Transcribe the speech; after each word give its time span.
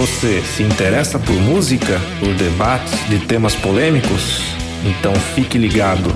Você 0.00 0.40
se 0.40 0.62
interessa 0.62 1.18
por 1.18 1.34
música, 1.34 2.00
por 2.20 2.32
debates 2.32 3.06
de 3.10 3.18
temas 3.18 3.54
polêmicos? 3.54 4.40
Então 4.82 5.14
fique 5.14 5.58
ligado. 5.58 6.08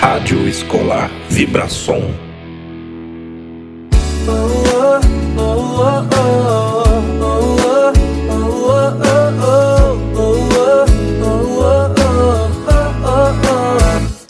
Rádio 0.00 0.48
Escolar 0.48 1.08
Vibração. 1.28 2.29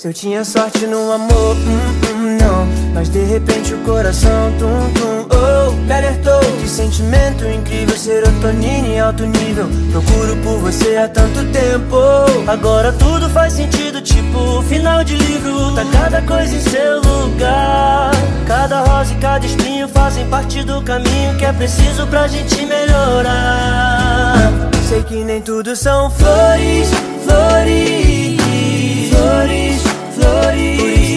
Se 0.00 0.08
eu 0.08 0.14
tinha 0.14 0.42
sorte 0.46 0.86
no 0.86 1.12
amor, 1.12 1.54
hum, 1.56 2.14
hum, 2.14 2.38
não. 2.40 2.66
Mas 2.94 3.10
de 3.10 3.22
repente 3.22 3.74
o 3.74 3.78
coração, 3.80 4.50
tum, 4.58 4.90
tum, 4.94 5.26
oh, 5.28 5.72
me 5.72 5.92
alertou. 5.92 6.40
Que 6.58 6.66
sentimento 6.66 7.44
incrível, 7.44 7.94
serotonina 7.94 8.88
em 8.88 8.98
alto 8.98 9.26
nível. 9.26 9.68
Procuro 9.92 10.36
por 10.36 10.58
você 10.60 10.96
há 10.96 11.06
tanto 11.06 11.44
tempo. 11.52 11.98
Agora 12.46 12.94
tudo 12.94 13.28
faz 13.28 13.52
sentido, 13.52 14.00
tipo 14.00 14.62
final 14.62 15.04
de 15.04 15.16
livro. 15.16 15.74
Tá 15.74 15.84
cada 15.92 16.22
coisa 16.22 16.56
em 16.56 16.60
seu 16.60 17.02
lugar. 17.02 18.12
Cada 18.46 18.80
rosa 18.80 19.12
e 19.12 19.16
cada 19.18 19.44
espinho 19.44 19.86
fazem 19.86 20.26
parte 20.28 20.62
do 20.62 20.80
caminho 20.80 21.36
que 21.36 21.44
é 21.44 21.52
preciso 21.52 22.06
pra 22.06 22.26
gente 22.26 22.64
melhorar. 22.64 24.50
Sei 24.88 25.02
que 25.02 25.22
nem 25.24 25.42
tudo 25.42 25.76
são 25.76 26.10
flores, 26.10 26.88
flores, 27.22 28.09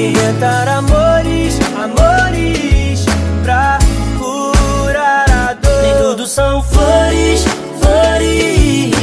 inventar 0.10 0.68
amores, 0.68 1.60
amores 1.76 3.06
pra 3.44 3.80
curar 4.18 5.30
a 5.30 5.54
dor. 5.54 5.82
Nem 5.82 5.96
tudo 5.98 6.28
são 6.28 6.62
flores, 6.64 7.46
flores, 7.80 8.94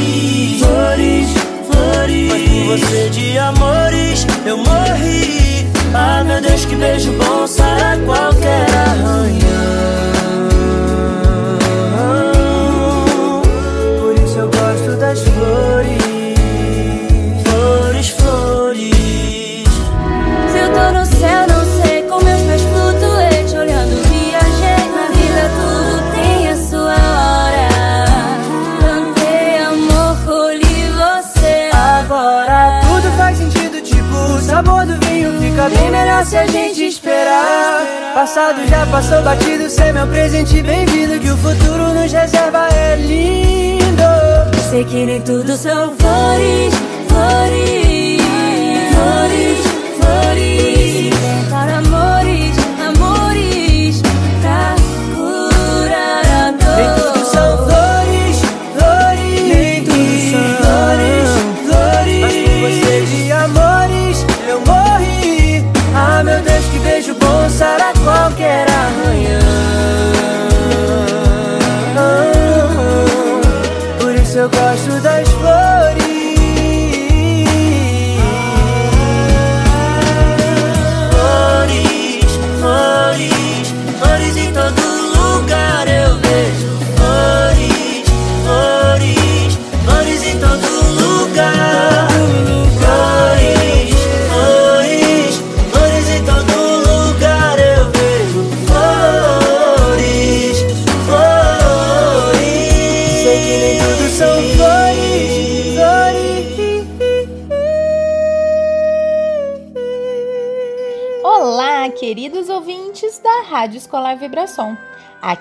flores, 0.59 1.29
flores. 1.71 2.29
Mas 2.31 2.43
por 2.49 2.79
você 2.79 3.09
de 3.11 3.39
amores 3.39 4.27
eu 4.45 4.57
morri. 4.59 5.67
Ah, 5.95 6.23
meu 6.25 6.41
Deus, 6.41 6.65
que 6.65 6.77
beijo 6.77 7.13
bom 7.13 7.47
sara 7.47 7.99
qualquer 8.05 8.67
arranhão. 8.75 9.40
Passado 38.21 38.67
já 38.69 38.85
passou 38.89 39.23
batido, 39.23 39.71
cê 39.71 39.85
é 39.85 39.93
meu 39.95 40.07
presente 40.07 40.61
bem-vindo 40.61 41.19
que 41.19 41.31
o 41.31 41.37
futuro 41.39 41.95
nos 41.95 42.13
reserva 42.13 42.69
é 42.69 42.95
lindo. 42.97 44.03
Sei 44.69 44.85
que 44.85 45.07
nem 45.07 45.23
tudo 45.23 45.57
são 45.57 45.97
flores, 45.97 46.75
flores, 47.09 47.09
flores, 47.09 47.90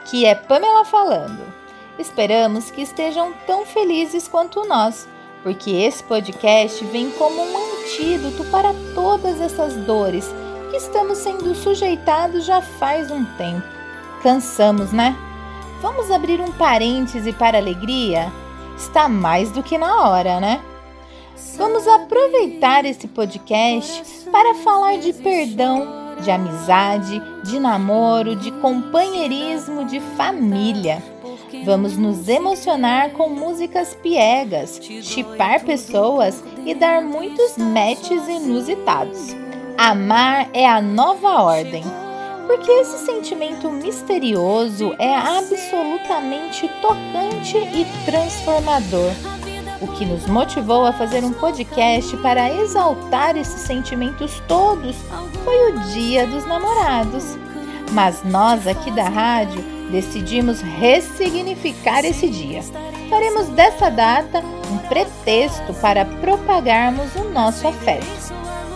Aqui 0.09 0.25
é 0.25 0.33
Pamela 0.33 0.83
falando. 0.83 1.39
Esperamos 1.99 2.71
que 2.71 2.81
estejam 2.81 3.31
tão 3.45 3.63
felizes 3.63 4.27
quanto 4.27 4.67
nós, 4.67 5.07
porque 5.43 5.69
esse 5.69 6.03
podcast 6.03 6.83
vem 6.85 7.11
como 7.11 7.39
um 7.39 7.83
antídoto 7.83 8.43
para 8.45 8.73
todas 8.95 9.39
essas 9.39 9.75
dores 9.85 10.27
que 10.71 10.77
estamos 10.77 11.19
sendo 11.19 11.53
sujeitados 11.53 12.43
já 12.43 12.59
faz 12.59 13.11
um 13.11 13.23
tempo. 13.23 13.61
Cansamos, 14.23 14.91
né? 14.91 15.15
Vamos 15.79 16.09
abrir 16.09 16.41
um 16.41 16.51
parêntese 16.53 17.31
para 17.31 17.59
alegria? 17.59 18.33
Está 18.75 19.07
mais 19.07 19.51
do 19.51 19.61
que 19.61 19.77
na 19.77 20.09
hora, 20.09 20.39
né? 20.39 20.59
Vamos 21.55 21.87
aproveitar 21.87 22.83
esse 22.83 23.07
podcast 23.07 24.25
para 24.31 24.55
falar 24.55 24.97
de 24.97 25.13
perdão, 25.13 26.08
de 26.19 26.31
amizade, 26.31 27.21
de 27.43 27.59
namoro, 27.59 28.35
de 28.35 28.51
companheirismo, 28.51 29.85
de 29.85 29.99
família. 29.99 31.01
Vamos 31.65 31.97
nos 31.97 32.27
emocionar 32.27 33.11
com 33.11 33.29
músicas 33.29 33.95
piegas, 33.95 34.79
chipar 35.01 35.63
pessoas 35.63 36.43
e 36.65 36.73
dar 36.73 37.01
muitos 37.01 37.57
matches 37.57 38.27
inusitados. 38.27 39.35
Amar 39.77 40.49
é 40.53 40.67
a 40.67 40.81
nova 40.81 41.41
ordem, 41.41 41.83
porque 42.45 42.71
esse 42.71 43.05
sentimento 43.05 43.69
misterioso 43.71 44.93
é 44.99 45.15
absolutamente 45.15 46.69
tocante 46.81 47.57
e 47.57 47.85
transformador. 48.05 49.38
O 49.81 49.87
que 49.87 50.05
nos 50.05 50.25
motivou 50.25 50.85
a 50.85 50.91
fazer 50.91 51.23
um 51.23 51.31
podcast 51.31 52.15
para 52.17 52.53
exaltar 52.53 53.37
esses 53.37 53.61
sentimentos 53.61 54.41
todos 54.45 54.97
foi 55.45 55.71
o 55.71 55.79
Dia 55.91 56.27
dos 56.27 56.45
Namorados. 56.45 57.37
Mas 57.93 58.21
nós 58.25 58.67
aqui 58.67 58.91
da 58.91 59.07
rádio 59.07 59.63
decidimos 59.89 60.59
ressignificar 60.59 62.03
esse 62.03 62.27
dia. 62.27 62.61
Faremos 63.09 63.47
dessa 63.49 63.89
data 63.89 64.43
um 64.69 64.77
pretexto 64.89 65.73
para 65.75 66.03
propagarmos 66.03 67.15
o 67.15 67.29
nosso 67.29 67.65
afeto. 67.65 68.05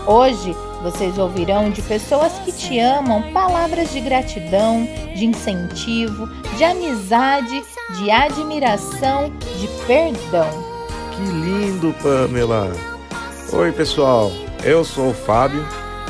Hoje 0.07 0.55
vocês 0.81 1.17
ouvirão 1.17 1.69
de 1.69 1.81
pessoas 1.81 2.31
que 2.39 2.51
te 2.51 2.79
amam 2.79 3.33
palavras 3.33 3.91
de 3.91 3.99
gratidão, 3.99 4.87
de 5.15 5.25
incentivo, 5.25 6.27
de 6.57 6.63
amizade, 6.63 7.61
de 7.97 8.09
admiração, 8.09 9.31
de 9.59 9.67
perdão. 9.85 10.72
Que 11.15 11.21
lindo, 11.21 11.93
Pamela! 12.01 12.71
Oi, 13.51 13.71
pessoal, 13.71 14.31
eu 14.63 14.83
sou 14.83 15.11
o 15.11 15.13
Fábio 15.13 15.63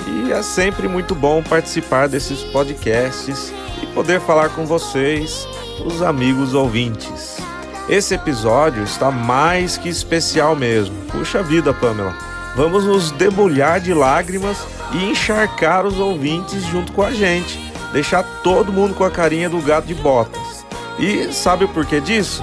e 0.08 0.32
é 0.32 0.42
sempre 0.42 0.88
muito 0.88 1.14
bom 1.14 1.44
participar 1.44 2.08
desses 2.08 2.42
podcasts 2.42 3.54
e 3.82 3.88
poder 3.88 4.22
falar 4.22 4.50
com 4.50 4.66
vocês, 4.66 5.46
os 5.86 6.02
amigos 6.02 6.54
ouvintes. 6.54 7.36
Esse 7.90 8.16
episódio 8.16 8.82
está 8.82 9.12
mais 9.12 9.76
que 9.76 9.90
especial 9.90 10.56
mesmo. 10.56 10.96
Puxa 11.12 11.44
vida, 11.44 11.74
Pamela! 11.74 12.16
Vamos 12.56 12.86
nos 12.86 13.12
debulhar 13.12 13.82
de 13.82 13.94
lágrimas 13.94 14.66
e 14.94 15.04
encharcar 15.04 15.86
os 15.86 16.00
ouvintes 16.00 16.64
junto 16.68 16.94
com 16.94 17.04
a 17.04 17.12
gente, 17.12 17.60
deixar 17.92 18.24
todo 18.42 18.72
mundo 18.72 18.94
com 18.94 19.04
a 19.04 19.12
carinha 19.12 19.50
do 19.50 19.60
gato 19.60 19.86
de 19.86 19.96
botas. 19.96 20.66
E 20.98 21.34
sabe 21.34 21.66
o 21.66 21.70
porquê 21.70 22.00
disso? 22.00 22.42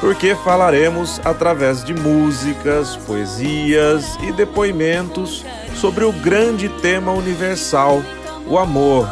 Porque 0.00 0.34
falaremos 0.34 1.20
através 1.24 1.84
de 1.84 1.94
músicas, 1.94 2.96
poesias 2.96 4.16
e 4.22 4.32
depoimentos 4.32 5.44
sobre 5.74 6.04
o 6.04 6.12
grande 6.12 6.68
tema 6.68 7.12
universal, 7.12 8.02
o 8.46 8.58
amor. 8.58 9.08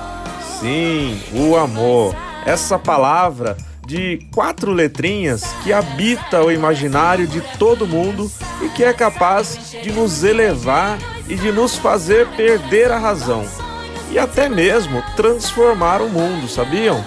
Sim, 0.61 1.21
o 1.33 1.57
amor. 1.57 2.15
Essa 2.45 2.79
palavra 2.79 3.57
de 3.87 4.21
quatro 4.33 4.73
letrinhas 4.73 5.45
que 5.63 5.73
habita 5.73 6.43
o 6.43 6.53
imaginário 6.53 7.27
de 7.27 7.41
todo 7.59 7.87
mundo 7.87 8.31
e 8.63 8.69
que 8.69 8.85
é 8.85 8.93
capaz 8.93 9.73
de 9.83 9.91
nos 9.91 10.23
elevar 10.23 10.99
e 11.29 11.35
de 11.35 11.51
nos 11.51 11.77
fazer 11.77 12.29
perder 12.37 12.93
a 12.93 12.99
razão 12.99 13.45
e 14.13 14.19
até 14.19 14.47
mesmo 14.47 15.03
transformar 15.17 16.03
o 16.03 16.09
mundo, 16.09 16.47
sabiam? 16.47 17.03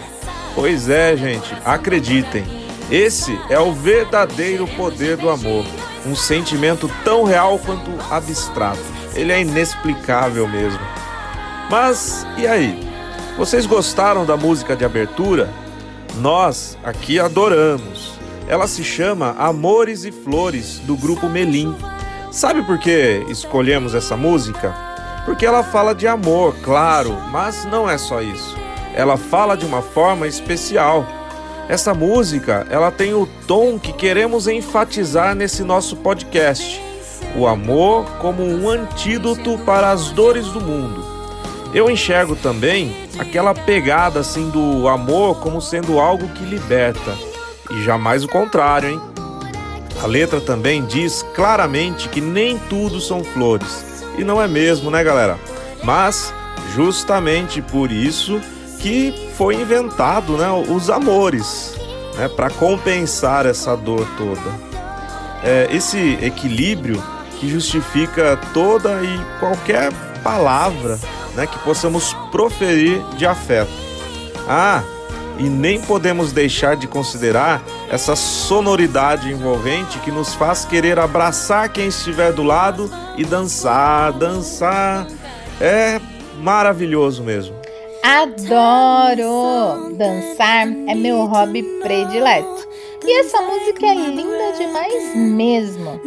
Pois 0.55 0.89
é, 0.89 1.15
gente, 1.15 1.55
acreditem. 1.63 2.64
Esse 2.91 3.39
é 3.49 3.59
o 3.59 3.73
verdadeiro 3.73 4.67
poder 4.67 5.17
do 5.17 5.29
amor, 5.29 5.65
um 6.05 6.15
sentimento 6.15 6.89
tão 7.03 7.23
real 7.23 7.57
quanto 7.57 7.89
abstrato. 8.11 8.79
Ele 9.15 9.31
é 9.31 9.41
inexplicável 9.41 10.47
mesmo. 10.47 10.81
Mas 11.69 12.27
e 12.37 12.45
aí? 12.45 12.79
Vocês 13.37 13.65
gostaram 13.65 14.23
da 14.23 14.37
música 14.37 14.75
de 14.75 14.85
abertura? 14.85 15.49
Nós 16.17 16.77
aqui 16.83 17.19
adoramos. 17.19 18.13
Ela 18.47 18.67
se 18.67 18.83
chama 18.83 19.35
Amores 19.37 20.05
e 20.05 20.11
Flores, 20.11 20.77
do 20.79 20.95
grupo 20.95 21.27
Melim. 21.27 21.75
Sabe 22.31 22.61
por 22.61 22.77
que 22.77 23.25
escolhemos 23.27 23.95
essa 23.95 24.15
música? 24.15 24.75
Porque 25.25 25.45
ela 25.45 25.63
fala 25.63 25.95
de 25.95 26.07
amor, 26.07 26.55
claro, 26.61 27.17
mas 27.31 27.65
não 27.65 27.89
é 27.89 27.97
só 27.97 28.21
isso. 28.21 28.55
Ela 28.93 29.17
fala 29.17 29.57
de 29.57 29.65
uma 29.65 29.81
forma 29.81 30.27
especial 30.27 31.05
essa 31.67 31.93
música, 31.93 32.67
ela 32.69 32.91
tem 32.91 33.13
o 33.13 33.27
tom 33.47 33.79
que 33.79 33.91
queremos 33.91 34.47
enfatizar 34.47 35.35
nesse 35.35 35.63
nosso 35.63 35.95
podcast. 35.97 36.81
O 37.35 37.47
amor 37.47 38.05
como 38.21 38.43
um 38.43 38.69
antídoto 38.69 39.57
para 39.65 39.91
as 39.91 40.11
dores 40.11 40.47
do 40.47 40.61
mundo. 40.61 41.03
Eu 41.73 41.89
enxergo 41.89 42.35
também 42.35 42.95
aquela 43.17 43.53
pegada 43.53 44.19
assim 44.19 44.49
do 44.49 44.87
amor 44.87 45.39
como 45.39 45.61
sendo 45.61 45.99
algo 45.99 46.27
que 46.29 46.45
liberta, 46.45 47.13
e 47.71 47.83
jamais 47.83 48.23
o 48.23 48.27
contrário, 48.27 48.89
hein? 48.89 49.01
A 50.01 50.07
letra 50.07 50.39
também 50.39 50.85
diz 50.85 51.25
claramente 51.33 52.09
que 52.09 52.21
nem 52.21 52.57
tudo 52.69 53.01
são 53.01 53.23
flores. 53.23 54.03
E 54.17 54.23
não 54.23 54.41
é 54.41 54.47
mesmo, 54.47 54.91
né, 54.91 55.03
galera? 55.03 55.37
Mas 55.83 56.33
justamente 56.75 57.61
por 57.61 57.91
isso 57.91 58.39
que 58.79 59.24
foi 59.37 59.55
inventado 59.55 60.37
né, 60.37 60.47
os 60.51 60.89
amores, 60.89 61.75
né, 62.15 62.27
para 62.27 62.49
compensar 62.49 63.45
essa 63.45 63.75
dor 63.75 64.07
toda. 64.17 64.65
É, 65.43 65.67
esse 65.71 66.17
equilíbrio 66.21 67.01
que 67.39 67.49
justifica 67.49 68.39
toda 68.53 69.03
e 69.03 69.39
qualquer 69.39 69.91
palavra 70.23 70.97
né, 71.35 71.45
que 71.45 71.59
possamos 71.59 72.13
proferir 72.31 73.01
de 73.17 73.25
afeto. 73.25 73.71
Ah, 74.47 74.81
e 75.37 75.43
nem 75.43 75.81
podemos 75.81 76.31
deixar 76.31 76.77
de 76.77 76.87
considerar 76.87 77.61
essa 77.89 78.15
sonoridade 78.15 79.29
envolvente 79.29 79.99
que 79.99 80.11
nos 80.11 80.33
faz 80.33 80.63
querer 80.63 80.97
abraçar 80.97 81.67
quem 81.69 81.87
estiver 81.87 82.31
do 82.31 82.41
lado 82.41 82.89
e 83.17 83.25
dançar, 83.25 84.13
dançar. 84.13 85.05
É 85.59 85.99
maravilhoso 86.39 87.21
mesmo. 87.21 87.64
Adoro! 88.07 89.95
Dançar 89.97 90.67
é 90.67 90.93
meu 90.93 91.25
hobby 91.25 91.63
predileto. 91.81 92.67
E 93.03 93.19
essa 93.21 93.41
música 93.41 93.83
é 93.83 93.95
linda 93.95 94.51
demais 94.55 95.15
mesmo. 95.15 95.99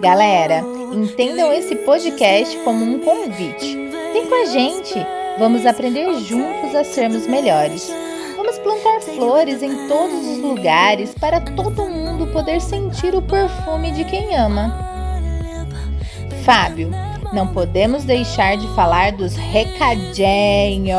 Galera, 0.00 0.64
entendam 0.94 1.52
esse 1.52 1.76
podcast 1.76 2.56
como 2.60 2.82
um 2.82 3.00
convite. 3.00 3.76
Vem 4.14 4.26
com 4.26 4.34
a 4.34 4.44
gente, 4.46 4.94
vamos 5.38 5.66
aprender 5.66 6.10
juntos 6.20 6.74
a 6.74 6.82
sermos 6.82 7.26
melhores. 7.26 7.92
Vamos 8.34 8.58
plantar 8.60 9.02
flores 9.02 9.62
em 9.62 9.88
todos 9.88 10.26
os 10.26 10.38
lugares 10.38 11.14
para 11.20 11.38
todo 11.38 11.84
mundo 11.84 12.28
poder 12.28 12.62
sentir 12.62 13.14
o 13.14 13.20
perfume 13.20 13.92
de 13.92 14.04
quem 14.04 14.34
ama. 14.34 14.74
Fábio, 16.46 16.90
não 17.32 17.46
podemos 17.48 18.04
deixar 18.04 18.56
de 18.56 18.66
falar 18.74 19.12
dos 19.12 19.34
recadinhos. 19.34 20.96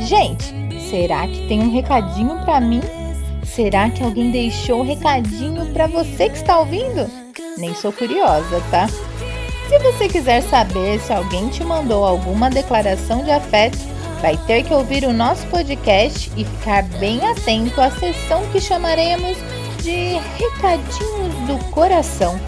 Gente, 0.00 0.54
será 0.88 1.26
que 1.26 1.46
tem 1.48 1.60
um 1.60 1.72
recadinho 1.72 2.38
para 2.44 2.60
mim? 2.60 2.80
Será 3.44 3.90
que 3.90 4.02
alguém 4.02 4.30
deixou 4.30 4.80
um 4.80 4.86
recadinho 4.86 5.66
para 5.72 5.86
você 5.86 6.28
que 6.28 6.36
está 6.36 6.58
ouvindo? 6.58 7.10
Nem 7.56 7.74
sou 7.74 7.92
curiosa, 7.92 8.62
tá? 8.70 8.86
Se 9.68 9.78
você 9.80 10.08
quiser 10.08 10.42
saber 10.42 11.00
se 11.00 11.12
alguém 11.12 11.48
te 11.48 11.62
mandou 11.64 12.04
alguma 12.04 12.48
declaração 12.48 13.24
de 13.24 13.30
afeto, 13.30 13.78
vai 14.22 14.36
ter 14.46 14.62
que 14.64 14.72
ouvir 14.72 15.04
o 15.04 15.12
nosso 15.12 15.46
podcast 15.48 16.30
e 16.36 16.44
ficar 16.44 16.82
bem 16.98 17.20
atento 17.26 17.80
à 17.80 17.90
sessão 17.90 18.46
que 18.50 18.60
chamaremos 18.60 19.36
de 19.82 20.18
Recadinhos 20.38 21.34
do 21.46 21.58
Coração 21.70 22.38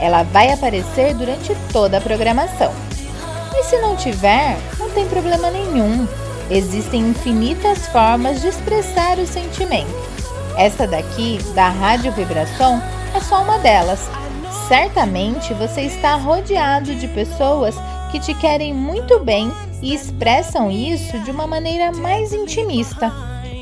ela 0.00 0.22
vai 0.22 0.52
aparecer 0.52 1.14
durante 1.14 1.54
toda 1.72 1.98
a 1.98 2.00
programação. 2.00 2.72
E 3.54 3.64
se 3.64 3.78
não 3.78 3.96
tiver, 3.96 4.56
não 4.78 4.90
tem 4.90 5.06
problema 5.06 5.50
nenhum. 5.50 6.06
Existem 6.50 7.00
infinitas 7.08 7.86
formas 7.88 8.40
de 8.40 8.48
expressar 8.48 9.18
o 9.18 9.26
sentimento. 9.26 9.94
Essa 10.56 10.86
daqui, 10.86 11.38
da 11.54 11.68
Rádio 11.68 12.12
Vibração, 12.12 12.82
é 13.14 13.20
só 13.20 13.42
uma 13.42 13.58
delas. 13.58 14.08
Certamente 14.68 15.52
você 15.54 15.82
está 15.82 16.16
rodeado 16.16 16.94
de 16.94 17.08
pessoas 17.08 17.74
que 18.10 18.20
te 18.20 18.34
querem 18.34 18.72
muito 18.72 19.18
bem 19.20 19.50
e 19.82 19.94
expressam 19.94 20.70
isso 20.70 21.18
de 21.20 21.30
uma 21.30 21.46
maneira 21.46 21.92
mais 21.92 22.32
intimista. 22.32 23.12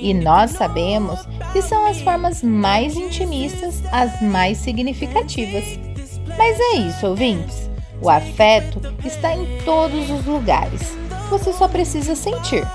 E 0.00 0.12
nós 0.12 0.50
sabemos 0.52 1.26
que 1.52 1.62
são 1.62 1.87
as 1.87 2.00
formas 2.00 2.43
mais 2.43 2.96
intimistas 2.96 3.82
as 3.93 4.20
mais 4.20 4.58
significativas. 4.58 5.91
Mas 6.37 6.58
é 6.58 6.76
isso, 6.76 7.06
ouvintes. 7.06 7.70
O 8.00 8.11
afeto 8.11 8.81
está 9.05 9.34
em 9.34 9.58
todos 9.64 10.11
os 10.11 10.25
lugares. 10.25 10.96
Você 11.31 11.52
só 11.52 11.69
precisa 11.69 12.14
sentir. 12.14 12.67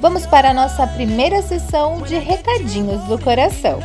Vamos 0.00 0.26
para 0.26 0.50
a 0.50 0.54
nossa 0.54 0.86
primeira 0.86 1.40
sessão 1.40 2.02
de 2.02 2.18
recadinhos 2.18 3.02
do 3.04 3.18
coração. 3.18 3.80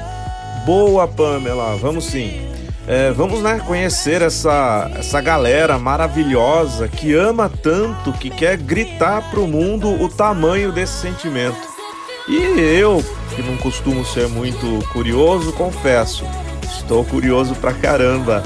Boa, 0.65 1.07
Pamela, 1.07 1.77
vamos 1.77 2.05
sim. 2.05 2.51
É, 2.87 3.11
vamos 3.11 3.41
né, 3.41 3.61
conhecer 3.65 4.21
essa, 4.21 4.91
essa 4.95 5.21
galera 5.21 5.77
maravilhosa 5.77 6.87
que 6.87 7.13
ama 7.13 7.49
tanto 7.49 8.11
que 8.11 8.29
quer 8.29 8.57
gritar 8.57 9.29
para 9.29 9.39
o 9.39 9.47
mundo 9.47 9.89
o 10.01 10.09
tamanho 10.09 10.71
desse 10.71 10.93
sentimento. 10.93 11.69
E 12.27 12.35
eu, 12.59 13.03
que 13.35 13.41
não 13.41 13.55
costumo 13.57 14.03
ser 14.03 14.27
muito 14.27 14.85
curioso, 14.89 15.53
confesso, 15.53 16.25
estou 16.63 17.05
curioso 17.05 17.55
pra 17.55 17.73
caramba. 17.73 18.43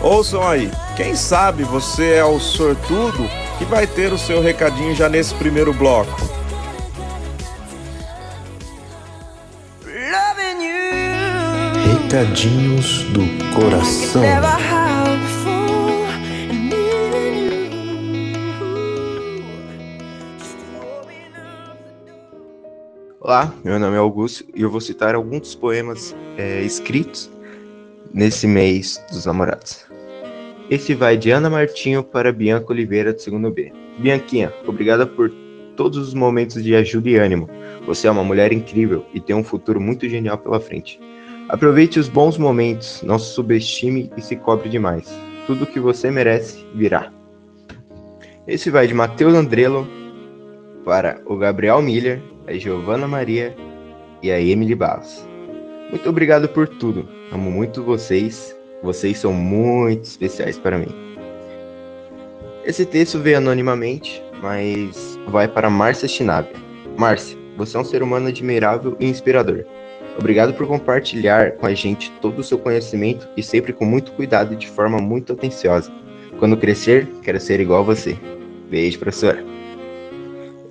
Ouçam 0.00 0.46
aí, 0.46 0.70
quem 0.96 1.16
sabe 1.16 1.64
você 1.64 2.14
é 2.14 2.24
o 2.24 2.38
sortudo 2.38 3.28
que 3.58 3.64
vai 3.64 3.84
ter 3.84 4.12
o 4.12 4.18
seu 4.18 4.40
recadinho 4.40 4.94
já 4.94 5.08
nesse 5.08 5.34
primeiro 5.34 5.72
bloco. 5.74 6.16
Recadinhos 12.08 13.02
do 13.10 13.22
coração. 13.54 14.22
Olá, 23.20 23.52
meu 23.64 23.78
nome 23.80 23.96
é 23.96 23.98
Augusto 23.98 24.44
e 24.54 24.62
eu 24.62 24.70
vou 24.70 24.80
citar 24.80 25.16
alguns 25.16 25.40
dos 25.40 25.54
poemas 25.56 26.14
é, 26.38 26.62
escritos 26.62 27.28
nesse 28.14 28.46
mês 28.46 29.02
dos 29.10 29.26
namorados. 29.26 29.87
Esse 30.70 30.94
vai 30.94 31.16
de 31.16 31.30
Ana 31.30 31.48
Martinho 31.48 32.04
para 32.04 32.30
Bianca 32.30 32.72
Oliveira 32.72 33.14
do 33.14 33.20
segundo 33.22 33.50
B. 33.50 33.72
Bianquinha, 33.98 34.52
obrigada 34.66 35.06
por 35.06 35.32
todos 35.74 35.96
os 35.96 36.12
momentos 36.12 36.62
de 36.62 36.74
ajuda 36.74 37.08
e 37.08 37.16
ânimo. 37.16 37.48
Você 37.86 38.06
é 38.06 38.10
uma 38.10 38.22
mulher 38.22 38.52
incrível 38.52 39.06
e 39.14 39.18
tem 39.18 39.34
um 39.34 39.42
futuro 39.42 39.80
muito 39.80 40.06
genial 40.06 40.36
pela 40.36 40.60
frente. 40.60 41.00
Aproveite 41.48 41.98
os 41.98 42.06
bons 42.06 42.36
momentos, 42.36 43.02
não 43.02 43.18
se 43.18 43.32
subestime 43.32 44.12
e 44.14 44.20
se 44.20 44.36
cobre 44.36 44.68
demais. 44.68 45.10
Tudo 45.46 45.64
o 45.64 45.66
que 45.66 45.80
você 45.80 46.10
merece 46.10 46.66
virá. 46.74 47.10
Esse 48.46 48.68
vai 48.68 48.86
de 48.86 48.92
Matheus 48.92 49.32
Andrelo 49.32 49.88
para 50.84 51.18
o 51.24 51.34
Gabriel 51.38 51.80
Miller, 51.80 52.20
a 52.46 52.52
Giovana 52.52 53.08
Maria 53.08 53.56
e 54.22 54.30
a 54.30 54.38
Emily 54.38 54.74
Barros. 54.74 55.26
Muito 55.88 56.06
obrigado 56.10 56.46
por 56.46 56.68
tudo. 56.68 57.08
Amo 57.32 57.50
muito 57.50 57.82
vocês 57.82 58.57
vocês 58.82 59.18
são 59.18 59.32
muito 59.32 60.04
especiais 60.04 60.58
para 60.58 60.78
mim. 60.78 60.94
Esse 62.64 62.84
texto 62.84 63.18
veio 63.18 63.38
anonimamente, 63.38 64.22
mas 64.42 65.18
vai 65.28 65.48
para 65.48 65.70
Márcia 65.70 66.08
Schinabe. 66.08 66.50
Márcia, 66.96 67.38
você 67.56 67.76
é 67.76 67.80
um 67.80 67.84
ser 67.84 68.02
humano 68.02 68.28
admirável 68.28 68.96
e 69.00 69.06
inspirador. 69.06 69.64
Obrigado 70.18 70.52
por 70.54 70.66
compartilhar 70.66 71.52
com 71.52 71.66
a 71.66 71.74
gente 71.74 72.10
todo 72.20 72.40
o 72.40 72.44
seu 72.44 72.58
conhecimento 72.58 73.28
e 73.36 73.42
sempre 73.42 73.72
com 73.72 73.84
muito 73.84 74.12
cuidado 74.12 74.52
e 74.52 74.56
de 74.56 74.68
forma 74.68 74.98
muito 74.98 75.32
atenciosa. 75.32 75.92
Quando 76.38 76.56
crescer, 76.56 77.06
quero 77.22 77.40
ser 77.40 77.60
igual 77.60 77.80
a 77.80 77.84
você. 77.84 78.16
Beijo, 78.68 78.98
professora. 78.98 79.44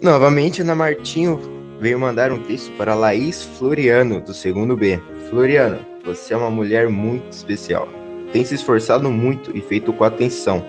Novamente, 0.01 0.61
Ana 0.61 0.75
Martinho 0.75 1.39
veio 1.79 1.99
mandar 1.99 2.31
um 2.31 2.43
texto 2.43 2.71
para 2.77 2.93
Laís 2.93 3.43
Floriano, 3.57 4.21
do 4.21 4.33
segundo 4.33 4.75
B. 4.75 4.99
Floriano, 5.29 5.79
você 6.07 6.33
é 6.33 6.37
uma 6.37 6.49
mulher 6.49 6.87
muito 6.87 7.29
especial. 7.33 7.85
Tem 8.31 8.43
se 8.45 8.55
esforçado 8.55 9.11
muito 9.11 9.55
e 9.55 9.59
feito 9.59 9.91
com 9.91 10.05
atenção. 10.05 10.63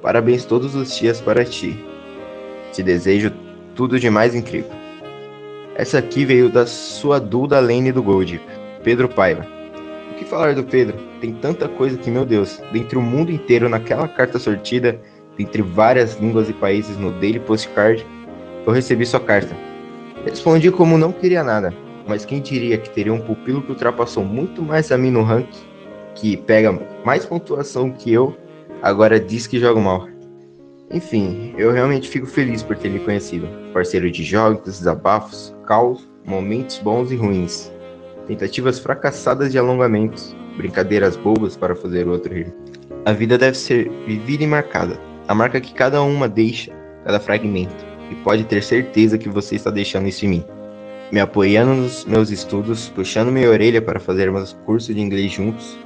Parabéns 0.00 0.44
todos 0.44 0.76
os 0.76 0.96
dias 0.96 1.20
para 1.20 1.44
ti. 1.44 1.76
Te 2.72 2.80
desejo 2.80 3.32
tudo 3.74 3.98
de 3.98 4.08
mais 4.08 4.36
incrível. 4.36 4.70
Essa 5.74 5.98
aqui 5.98 6.24
veio 6.24 6.48
da 6.48 6.64
sua 6.64 7.18
Duda 7.18 7.58
Lane 7.58 7.90
do 7.90 8.02
Gold, 8.02 8.40
Pedro 8.84 9.08
Paiva. 9.08 9.44
O 10.12 10.14
que 10.14 10.24
falar 10.24 10.54
do 10.54 10.62
Pedro? 10.62 10.96
Tem 11.20 11.32
tanta 11.32 11.68
coisa 11.68 11.98
que, 11.98 12.10
meu 12.10 12.24
Deus, 12.24 12.62
dentre 12.72 12.96
o 12.96 13.02
mundo 13.02 13.32
inteiro 13.32 13.68
naquela 13.68 14.06
carta 14.06 14.38
sortida, 14.38 14.96
dentre 15.36 15.60
várias 15.60 16.20
línguas 16.20 16.48
e 16.48 16.52
países 16.52 16.96
no 16.96 17.10
Daily 17.10 17.40
Postcard, 17.40 18.06
eu 18.64 18.72
recebi 18.72 19.04
sua 19.04 19.18
carta. 19.18 19.56
Respondi 20.24 20.70
como 20.70 20.96
não 20.96 21.10
queria 21.10 21.42
nada, 21.42 21.74
mas 22.06 22.24
quem 22.24 22.40
diria 22.40 22.78
que 22.78 22.90
teria 22.90 23.12
um 23.12 23.20
pupilo 23.20 23.62
que 23.62 23.70
ultrapassou 23.70 24.24
muito 24.24 24.62
mais 24.62 24.90
a 24.90 24.98
mim 24.98 25.10
no 25.10 25.22
ranking, 25.22 25.64
que 26.14 26.36
pega 26.36 26.78
mais 27.04 27.24
pontuação 27.24 27.90
que 27.90 28.12
eu, 28.12 28.36
agora 28.82 29.18
diz 29.18 29.46
que 29.46 29.58
joga 29.58 29.80
mal. 29.80 30.08
Enfim, 30.90 31.54
eu 31.56 31.72
realmente 31.72 32.08
fico 32.08 32.26
feliz 32.26 32.62
por 32.62 32.76
ter 32.76 32.88
lhe 32.88 32.98
conhecido. 32.98 33.48
Parceiro 33.72 34.10
de 34.10 34.22
jogos, 34.22 34.78
desabafos, 34.78 35.54
caos, 35.66 36.06
momentos 36.24 36.78
bons 36.78 37.10
e 37.10 37.16
ruins. 37.16 37.72
Tentativas 38.26 38.78
fracassadas 38.78 39.50
de 39.50 39.58
alongamentos, 39.58 40.36
brincadeiras 40.56 41.16
bobas 41.16 41.56
para 41.56 41.74
fazer 41.74 42.06
o 42.06 42.12
outro 42.12 42.34
rir. 42.34 42.54
A 43.06 43.12
vida 43.12 43.38
deve 43.38 43.56
ser 43.56 43.90
vivida 44.06 44.44
e 44.44 44.46
marcada. 44.46 45.00
A 45.26 45.34
marca 45.34 45.60
que 45.60 45.72
cada 45.72 46.02
uma 46.02 46.28
deixa, 46.28 46.70
cada 47.04 47.18
fragmento. 47.18 47.84
E 48.10 48.14
pode 48.16 48.44
ter 48.44 48.62
certeza 48.62 49.16
que 49.16 49.28
você 49.28 49.56
está 49.56 49.70
deixando 49.70 50.08
isso 50.08 50.26
em 50.26 50.28
mim. 50.28 50.44
Me 51.12 51.20
apoiando 51.20 51.74
nos 51.74 52.06
meus 52.06 52.30
estudos, 52.30 52.88
puxando 52.88 53.30
minha 53.30 53.50
orelha 53.50 53.82
para 53.82 54.00
fazermos 54.00 54.56
curso 54.64 54.94
de 54.94 55.00
inglês 55.00 55.30
juntos. 55.30 55.78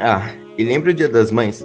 Ah, 0.00 0.28
e 0.58 0.64
lembra 0.64 0.90
o 0.90 0.94
dia 0.94 1.08
das 1.08 1.30
mães? 1.30 1.64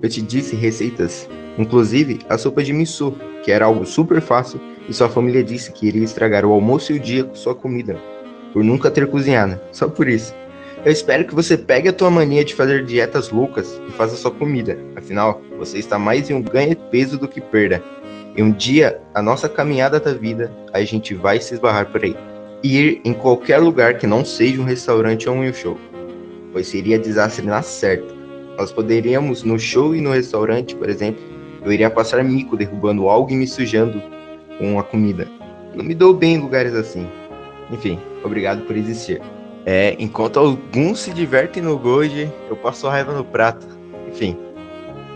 Eu 0.00 0.08
te 0.08 0.22
disse 0.22 0.54
receitas 0.54 1.28
Inclusive, 1.58 2.20
a 2.28 2.38
sopa 2.38 2.62
de 2.62 2.72
miso, 2.72 3.16
que 3.42 3.50
era 3.50 3.64
algo 3.64 3.84
super 3.84 4.20
fácil, 4.20 4.60
e 4.88 4.94
sua 4.94 5.08
família 5.08 5.42
disse 5.42 5.72
que 5.72 5.88
iria 5.88 6.04
estragar 6.04 6.44
o 6.44 6.52
almoço 6.52 6.92
e 6.92 6.96
o 6.96 7.00
dia 7.00 7.24
com 7.24 7.34
sua 7.34 7.54
comida, 7.54 7.96
por 8.52 8.62
nunca 8.62 8.92
ter 8.92 9.08
cozinhado, 9.08 9.58
só 9.72 9.88
por 9.88 10.06
isso. 10.06 10.32
Eu 10.84 10.92
espero 10.92 11.24
que 11.24 11.34
você 11.34 11.56
pegue 11.56 11.88
a 11.88 11.92
tua 11.92 12.10
mania 12.10 12.44
de 12.44 12.54
fazer 12.54 12.84
dietas 12.84 13.30
loucas 13.30 13.80
e 13.88 13.90
faça 13.90 14.14
sua 14.14 14.30
comida. 14.30 14.78
Afinal, 14.94 15.40
você 15.58 15.78
está 15.78 15.98
mais 15.98 16.30
em 16.30 16.34
um 16.34 16.42
ganho 16.42 16.76
peso 16.76 17.18
do 17.18 17.26
que 17.26 17.40
perda. 17.40 17.82
E 18.36 18.42
um 18.42 18.52
dia, 18.52 19.00
a 19.12 19.20
nossa 19.20 19.48
caminhada 19.48 19.98
da 19.98 20.12
vida, 20.12 20.52
a 20.72 20.80
gente 20.82 21.12
vai 21.12 21.40
se 21.40 21.54
esbarrar 21.54 21.86
por 21.86 22.04
aí. 22.04 22.14
Ir 22.66 23.00
em 23.04 23.12
qualquer 23.12 23.58
lugar 23.58 23.96
que 23.96 24.06
não 24.06 24.24
seja 24.24 24.60
um 24.60 24.64
restaurante 24.64 25.28
ou 25.28 25.36
um 25.36 25.52
show. 25.52 25.78
Pois 26.52 26.66
seria 26.66 26.98
desastre 26.98 27.46
na 27.46 27.62
certa. 27.62 28.12
Nós 28.58 28.72
poderíamos 28.72 29.44
no 29.44 29.58
show 29.58 29.94
e 29.94 30.00
no 30.00 30.10
restaurante, 30.10 30.74
por 30.74 30.88
exemplo, 30.88 31.22
eu 31.62 31.72
iria 31.72 31.88
passar 31.88 32.24
mico 32.24 32.56
derrubando 32.56 33.08
algo 33.08 33.30
e 33.30 33.36
me 33.36 33.46
sujando 33.46 34.02
com 34.58 34.78
a 34.78 34.82
comida. 34.82 35.28
Não 35.74 35.84
me 35.84 35.94
dou 35.94 36.12
bem 36.12 36.34
em 36.34 36.40
lugares 36.40 36.74
assim. 36.74 37.06
Enfim, 37.70 38.00
obrigado 38.24 38.62
por 38.62 38.76
existir. 38.76 39.20
É, 39.64 39.94
enquanto 39.98 40.38
alguns 40.38 41.00
se 41.00 41.12
divertem 41.12 41.62
no 41.62 41.78
Goji, 41.78 42.30
eu 42.48 42.56
passo 42.56 42.88
raiva 42.88 43.12
no 43.12 43.24
prato. 43.24 43.66
Enfim, 44.08 44.36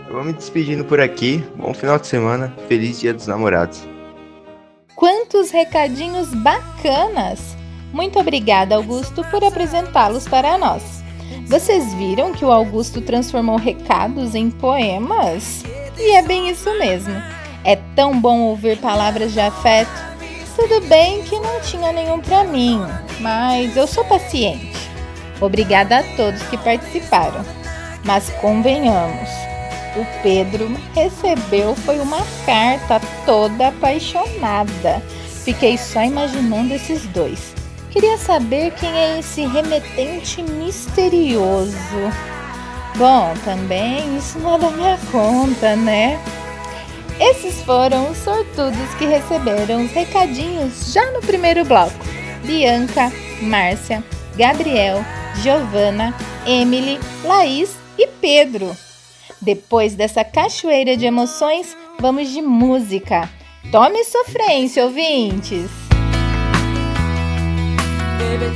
eu 0.07 0.13
vou 0.13 0.23
me 0.23 0.33
despedindo 0.33 0.85
por 0.85 0.99
aqui. 0.99 1.43
Bom 1.55 1.73
final 1.73 1.97
de 1.97 2.07
semana. 2.07 2.53
Feliz 2.67 2.99
Dia 2.99 3.13
dos 3.13 3.27
Namorados. 3.27 3.90
Quantos 5.01 5.49
recadinhos 5.49 6.31
bacanas! 6.31 7.57
Muito 7.91 8.19
obrigada, 8.19 8.75
Augusto, 8.75 9.23
por 9.31 9.43
apresentá-los 9.43 10.27
para 10.27 10.59
nós. 10.59 11.03
Vocês 11.47 11.91
viram 11.95 12.33
que 12.33 12.45
o 12.45 12.51
Augusto 12.51 13.01
transformou 13.01 13.55
recados 13.55 14.35
em 14.35 14.51
poemas? 14.51 15.63
E 15.97 16.15
é 16.15 16.21
bem 16.21 16.49
isso 16.49 16.71
mesmo. 16.77 17.15
É 17.63 17.77
tão 17.95 18.21
bom 18.21 18.41
ouvir 18.41 18.77
palavras 18.77 19.33
de 19.33 19.39
afeto. 19.39 19.89
Tudo 20.55 20.85
bem 20.85 21.23
que 21.23 21.39
não 21.39 21.59
tinha 21.61 21.91
nenhum 21.91 22.19
para 22.19 22.43
mim, 22.43 22.79
mas 23.19 23.75
eu 23.75 23.87
sou 23.87 24.05
paciente. 24.05 24.71
Obrigada 25.41 25.97
a 25.97 26.03
todos 26.15 26.43
que 26.43 26.59
participaram. 26.59 27.43
Mas 28.05 28.29
convenhamos, 28.39 29.29
o 29.95 30.05
Pedro 30.21 30.69
recebeu 30.93 31.75
foi 31.75 31.99
uma 31.99 32.21
carta 32.45 33.01
toda 33.25 33.67
apaixonada. 33.67 35.01
Fiquei 35.43 35.77
só 35.77 36.03
imaginando 36.03 36.73
esses 36.73 37.05
dois. 37.07 37.53
Queria 37.89 38.17
saber 38.17 38.71
quem 38.75 38.89
é 38.89 39.19
esse 39.19 39.45
remetente 39.45 40.41
misterioso. 40.43 41.75
Bom, 42.95 43.33
também 43.43 44.17
isso 44.17 44.39
não 44.39 44.55
é 44.55 44.59
da 44.59 44.69
minha 44.69 44.97
conta, 45.11 45.75
né? 45.75 46.19
Esses 47.19 47.61
foram 47.63 48.09
os 48.09 48.17
sortudos 48.17 48.93
que 48.97 49.05
receberam 49.05 49.85
os 49.85 49.91
recadinhos 49.91 50.93
já 50.93 51.11
no 51.11 51.21
primeiro 51.21 51.65
bloco. 51.65 51.93
Bianca, 52.45 53.11
Márcia, 53.41 54.03
Gabriel, 54.35 55.03
Giovana, 55.35 56.15
Emily, 56.45 56.99
Laís 57.23 57.75
e 57.97 58.07
Pedro. 58.07 58.75
Depois 59.41 59.95
dessa 59.95 60.23
cachoeira 60.23 60.95
de 60.95 61.05
emoções, 61.05 61.75
vamos 61.99 62.29
de 62.29 62.41
música. 62.41 63.27
Tome 63.71 64.03
sofrência, 64.03 64.85
ouvintes! 64.85 65.69
Baby, 68.19 68.55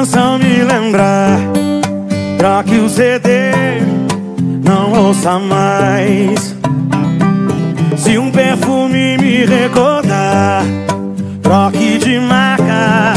canção 0.00 0.38
me 0.38 0.64
lembrar, 0.64 1.38
troque 2.38 2.78
o 2.78 2.88
CD, 2.88 3.50
não 4.64 5.08
ouça 5.08 5.38
mais. 5.38 6.56
Se 7.98 8.16
um 8.16 8.30
perfume 8.30 9.18
me 9.18 9.44
recordar, 9.44 10.64
troque 11.42 11.98
de 11.98 12.18
marca, 12.18 13.12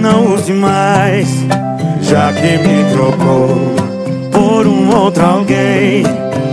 não 0.00 0.34
use 0.34 0.52
mais. 0.52 1.28
Já 2.02 2.32
que 2.32 2.58
me 2.58 2.92
trocou 2.92 3.76
por 4.32 4.66
um 4.66 4.92
outro 4.92 5.24
alguém, 5.24 6.02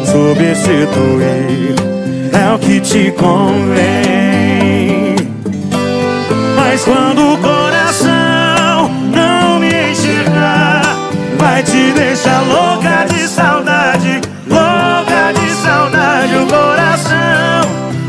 substituir 0.06 1.74
é 2.32 2.54
o 2.54 2.60
que 2.60 2.80
te 2.80 3.12
convém. 3.14 5.16
Mas 6.56 6.86
quando 6.86 7.27
te 12.18 12.24
deixar 12.24 12.42
louca 12.42 13.06
de 13.06 13.28
saudade, 13.28 14.22
louca 14.48 15.34
de 15.34 15.52
saudade. 15.52 16.36
O 16.36 16.48
coração 16.48 17.62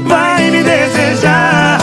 vai 0.06 0.50
me 0.50 0.62
desejar 0.62 1.78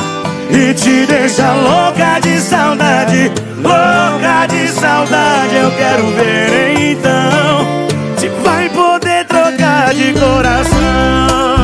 e 0.49 0.73
te 0.73 1.05
deixar 1.05 1.53
louca 1.53 2.19
de 2.21 2.39
saudade, 2.41 3.31
louca 3.57 4.47
de 4.47 4.67
saudade. 4.69 5.55
Eu 5.55 5.71
quero 5.71 6.07
ver 6.13 6.91
então 6.91 7.87
se 8.17 8.27
vai 8.43 8.69
poder 8.69 9.25
trocar 9.25 9.93
de 9.93 10.13
coração. 10.13 11.54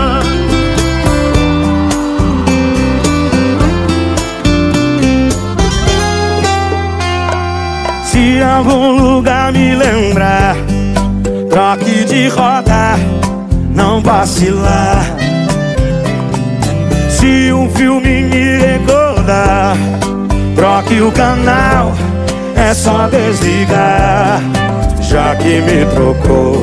Se 8.41 8.45
algum 8.45 8.97
lugar 8.97 9.53
me 9.53 9.75
lembrar, 9.75 10.55
troque 11.47 12.03
de 12.05 12.27
rota, 12.27 12.97
não 13.75 14.01
vacilar. 14.01 15.05
Se 17.07 17.53
um 17.53 17.69
filme 17.69 18.23
me 18.23 18.57
recordar, 18.57 19.77
troque 20.55 21.01
o 21.01 21.11
canal, 21.11 21.93
é 22.55 22.73
só 22.73 23.07
desligar. 23.09 24.41
Já 25.03 25.35
que 25.35 25.61
me 25.61 25.85
trocou 25.93 26.55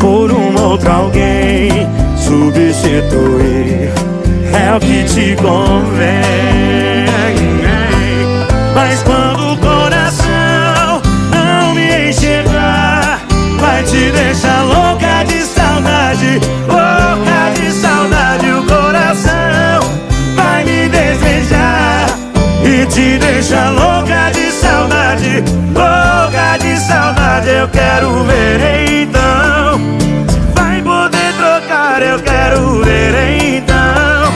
por 0.00 0.32
um 0.32 0.58
outro 0.58 0.90
alguém. 0.90 1.86
Substituir 2.16 3.92
é 4.54 4.74
o 4.74 4.80
que 4.80 5.04
te 5.04 5.36
convém. 5.36 6.24
Mas 8.74 9.02
quando 9.02 9.43
te 22.94 23.18
deixar 23.18 23.70
louca 23.70 24.30
de 24.30 24.52
saudade, 24.52 25.42
louca 25.74 26.56
de 26.60 26.78
saudade. 26.78 27.50
Eu 27.50 27.68
quero 27.68 28.22
ver 28.22 29.02
então. 29.02 29.80
Vai 30.54 30.80
poder 30.80 31.32
trocar, 31.36 32.00
eu 32.02 32.20
quero 32.20 32.84
ver 32.84 33.56
então. 33.56 34.32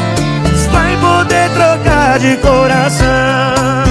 Vai 0.73 0.97
poder 0.97 1.49
trocar 1.51 2.19
de 2.19 2.37
coração. 2.39 3.88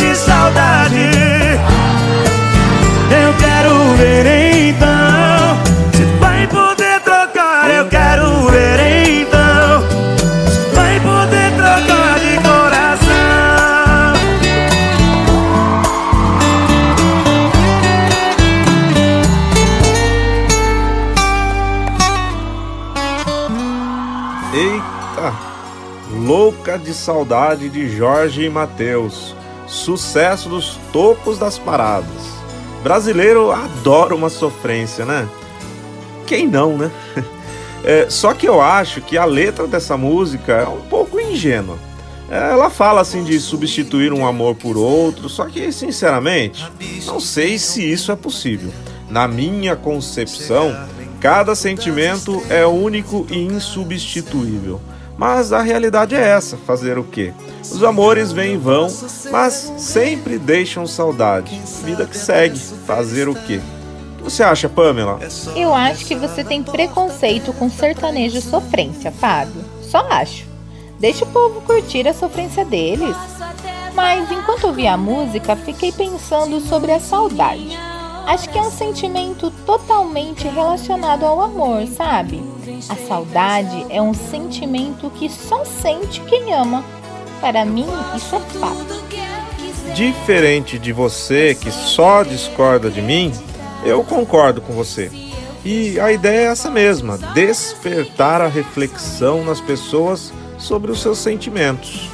De 0.00 0.16
saudade. 0.16 1.10
Eu 3.10 3.34
quero 3.38 3.94
ver 3.96 4.70
então 4.70 5.60
se 5.92 6.04
vai 6.18 6.46
poder 6.46 7.00
trocar. 7.00 7.70
Eu 7.70 7.86
quero 7.86 8.48
ver 8.48 9.22
então 9.22 9.82
se 10.48 10.74
vai 10.74 10.98
poder 11.00 11.52
trocar 11.52 12.18
de 12.18 12.38
coração. 12.38 13.10
Eita! 24.54 25.34
Louca 26.26 26.78
de 26.78 26.94
saudade 26.94 27.68
de 27.68 27.94
Jorge 27.94 28.44
e 28.44 28.50
Matheus. 28.50 29.39
Sucesso 29.80 30.50
dos 30.50 30.78
topos 30.92 31.38
das 31.38 31.58
paradas. 31.58 32.40
Brasileiro 32.82 33.50
adora 33.50 34.14
uma 34.14 34.28
sofrência, 34.28 35.06
né? 35.06 35.26
Quem 36.26 36.46
não, 36.46 36.76
né? 36.76 36.90
É, 37.82 38.10
só 38.10 38.34
que 38.34 38.46
eu 38.46 38.60
acho 38.60 39.00
que 39.00 39.16
a 39.16 39.24
letra 39.24 39.66
dessa 39.66 39.96
música 39.96 40.52
é 40.52 40.68
um 40.68 40.82
pouco 40.82 41.18
ingênua. 41.18 41.78
É, 42.30 42.50
Ela 42.50 42.68
fala 42.68 43.00
assim 43.00 43.24
de 43.24 43.40
substituir 43.40 44.12
um 44.12 44.26
amor 44.26 44.54
por 44.54 44.76
outro, 44.76 45.30
só 45.30 45.46
que, 45.46 45.72
sinceramente, 45.72 46.70
não 47.06 47.18
sei 47.18 47.58
se 47.58 47.82
isso 47.82 48.12
é 48.12 48.16
possível. 48.16 48.70
Na 49.08 49.26
minha 49.26 49.74
concepção, 49.74 50.76
cada 51.22 51.54
sentimento 51.54 52.42
é 52.50 52.66
único 52.66 53.26
e 53.30 53.38
insubstituível. 53.38 54.78
Mas 55.20 55.52
a 55.52 55.60
realidade 55.60 56.14
é 56.14 56.28
essa, 56.28 56.56
fazer 56.56 56.96
o 56.96 57.04
quê? 57.04 57.34
Os 57.60 57.84
amores 57.84 58.32
vêm 58.32 58.54
e 58.54 58.56
vão, 58.56 58.88
mas 59.30 59.70
sempre 59.76 60.38
deixam 60.38 60.86
saudade. 60.86 61.60
Vida 61.84 62.06
que 62.06 62.16
segue, 62.16 62.58
fazer 62.58 63.28
o 63.28 63.34
quê? 63.34 63.60
O 64.14 64.16
que 64.16 64.22
você 64.22 64.42
acha, 64.42 64.66
Pamela? 64.66 65.20
Eu 65.54 65.74
acho 65.74 66.06
que 66.06 66.14
você 66.14 66.42
tem 66.42 66.62
preconceito 66.62 67.52
com 67.52 67.68
sertanejo 67.68 68.40
sofrência, 68.40 69.12
Fábio. 69.12 69.62
Só 69.82 69.98
acho. 70.08 70.46
Deixa 70.98 71.26
o 71.26 71.28
povo 71.28 71.60
curtir 71.60 72.08
a 72.08 72.14
sofrência 72.14 72.64
deles. 72.64 73.14
Mas 73.92 74.32
enquanto 74.32 74.68
ouvia 74.68 74.94
a 74.94 74.96
música, 74.96 75.54
fiquei 75.54 75.92
pensando 75.92 76.62
sobre 76.62 76.92
a 76.92 76.98
saudade. 76.98 77.78
Acho 78.26 78.48
que 78.48 78.58
é 78.58 78.62
um 78.62 78.70
sentimento 78.70 79.50
totalmente 79.66 80.46
relacionado 80.46 81.24
ao 81.24 81.40
amor, 81.40 81.86
sabe? 81.86 82.42
A 82.88 82.96
saudade 82.96 83.86
é 83.90 84.00
um 84.00 84.14
sentimento 84.14 85.10
que 85.10 85.28
só 85.28 85.64
sente 85.64 86.20
quem 86.22 86.52
ama. 86.52 86.84
Para 87.40 87.64
mim, 87.64 87.86
isso 88.16 88.36
é 88.36 88.40
fato. 88.40 89.00
Diferente 89.94 90.78
de 90.78 90.92
você 90.92 91.54
que 91.54 91.70
só 91.70 92.22
discorda 92.22 92.90
de 92.90 93.02
mim, 93.02 93.32
eu 93.84 94.04
concordo 94.04 94.60
com 94.60 94.72
você. 94.72 95.10
E 95.64 95.98
a 96.00 96.12
ideia 96.12 96.48
é 96.48 96.52
essa 96.52 96.70
mesma: 96.70 97.18
despertar 97.34 98.40
a 98.40 98.48
reflexão 98.48 99.44
nas 99.44 99.60
pessoas 99.60 100.32
sobre 100.58 100.92
os 100.92 101.00
seus 101.00 101.18
sentimentos. 101.18 102.08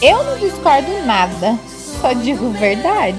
Eu 0.00 0.22
não 0.22 0.38
discordo 0.38 0.90
nada, 1.04 1.58
só 2.00 2.12
digo 2.12 2.50
verdade. 2.50 3.18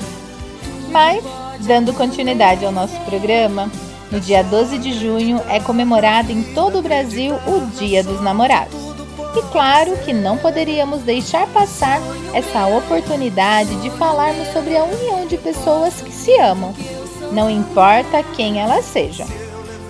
Mas, 0.90 1.24
dando 1.66 1.94
continuidade 1.94 2.66
ao 2.66 2.72
nosso 2.72 3.00
programa, 3.02 3.70
no 4.12 4.20
dia 4.20 4.44
12 4.44 4.78
de 4.80 4.94
junho 4.94 5.42
é 5.50 5.60
comemorado 5.60 6.32
em 6.32 6.42
todo 6.54 6.80
o 6.80 6.82
Brasil 6.82 7.36
o 7.46 7.66
Dia 7.78 8.04
dos 8.04 8.22
Namorados. 8.22 8.90
E 9.36 9.42
claro 9.52 9.96
que 9.98 10.12
não 10.12 10.38
poderíamos 10.38 11.02
deixar 11.02 11.46
passar 11.48 12.02
essa 12.34 12.66
oportunidade 12.66 13.76
de 13.82 13.90
falarmos 13.92 14.48
sobre 14.52 14.76
a 14.76 14.84
união 14.84 15.28
de 15.28 15.38
pessoas 15.38 16.02
que 16.02 16.12
se 16.12 16.34
amam, 16.40 16.74
não 17.32 17.50
importa 17.50 18.24
quem 18.36 18.60
elas 18.60 18.86
sejam. 18.86 19.28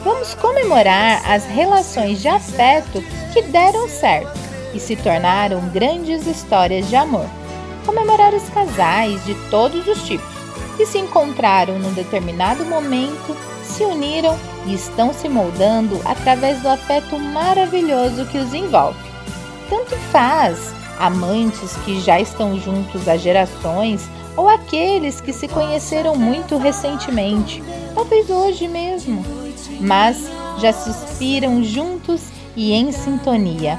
Vamos 0.03 0.34
comemorar 0.34 1.21
as 1.29 1.45
relações 1.45 2.21
de 2.21 2.27
afeto 2.27 3.01
que 3.34 3.41
deram 3.43 3.88
certo 3.88 4.38
e 4.73 4.79
se 4.79 4.95
tornaram 4.97 5.62
grandes 5.69 6.27
histórias 6.27 6.88
de 6.89 6.95
amor. 6.95 7.25
Comemorar 7.86 8.34
os 8.34 8.47
casais 8.49 9.23
de 9.25 9.34
todos 9.49 9.88
os 9.88 10.03
tipos 10.03 10.38
que 10.80 10.86
se 10.86 10.98
encontraram 10.98 11.78
num 11.78 11.92
determinado 11.92 12.63
momento, 12.63 13.36
se 13.65 13.84
uniram 13.84 14.39
e 14.65 14.74
estão 14.74 15.13
se 15.13 15.28
moldando 15.28 16.00
através 16.06 16.62
do 16.62 16.70
afeto 16.70 17.20
maravilhoso 17.20 18.26
que 18.28 18.38
os 18.38 18.54
envolve. 18.54 18.98
Tanto 19.70 19.98
faz 20.10 20.74
amantes 20.98 21.76
que 21.84 22.00
já 22.00 22.18
estão 22.18 22.58
juntos 22.58 23.10
há 23.10 23.18
gerações 23.18 24.08
ou 24.38 24.48
aqueles 24.48 25.20
que 25.20 25.34
se 25.34 25.50
conheceram 25.50 26.15
muito 26.15 26.56
recentemente, 26.56 27.62
talvez 27.94 28.30
hoje 28.30 28.65
mesmo, 28.70 29.22
mas 29.82 30.32
já 30.60 30.72
suspiram 30.72 31.62
juntos 31.62 32.22
e 32.56 32.72
em 32.72 32.94
sintonia. 32.94 33.78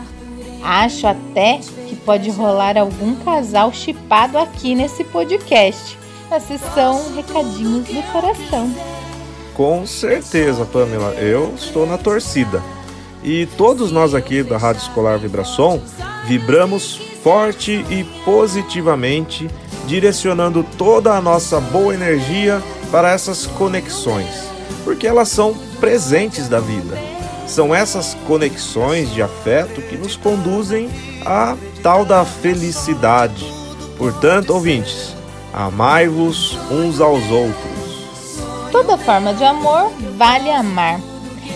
Acho 0.62 1.06
até 1.06 1.60
que 1.88 1.96
pode 1.96 2.28
rolar 2.28 2.76
algum 2.76 3.16
casal 3.16 3.72
chipado 3.72 4.36
aqui 4.36 4.74
nesse 4.74 5.02
podcast, 5.02 5.98
na 6.30 6.38
sessão 6.38 7.12
Recadinhos 7.12 7.88
do 7.88 8.02
Coração. 8.12 8.72
Com 9.52 9.84
certeza, 9.84 10.64
Pamela, 10.64 11.12
eu 11.14 11.52
estou 11.56 11.84
na 11.84 11.98
torcida. 11.98 12.62
E 13.22 13.46
todos 13.58 13.90
nós 13.90 14.14
aqui 14.14 14.42
da 14.42 14.56
Rádio 14.56 14.82
Escolar 14.82 15.18
Vibração 15.18 15.82
vibramos 16.26 16.96
forte 17.22 17.84
e 17.90 18.04
positivamente, 18.24 19.50
direcionando 19.86 20.64
toda 20.78 21.14
a 21.14 21.20
nossa 21.20 21.60
boa 21.60 21.92
energia 21.92 22.62
para 22.90 23.10
essas 23.10 23.46
conexões, 23.46 24.48
porque 24.84 25.06
elas 25.06 25.28
são 25.28 25.54
presentes 25.80 26.48
da 26.48 26.60
vida. 26.60 26.96
São 27.46 27.74
essas 27.74 28.14
conexões 28.26 29.12
de 29.12 29.20
afeto 29.20 29.82
que 29.82 29.96
nos 29.96 30.14
conduzem 30.14 30.88
à 31.26 31.56
tal 31.82 32.04
da 32.04 32.24
felicidade. 32.24 33.44
Portanto, 33.98 34.50
ouvintes, 34.54 35.14
amai-vos 35.52 36.56
uns 36.70 37.00
aos 37.00 37.30
outros. 37.30 38.06
Toda 38.70 38.96
forma 38.96 39.34
de 39.34 39.44
amor 39.44 39.90
vale 40.16 40.50
amar. 40.50 41.00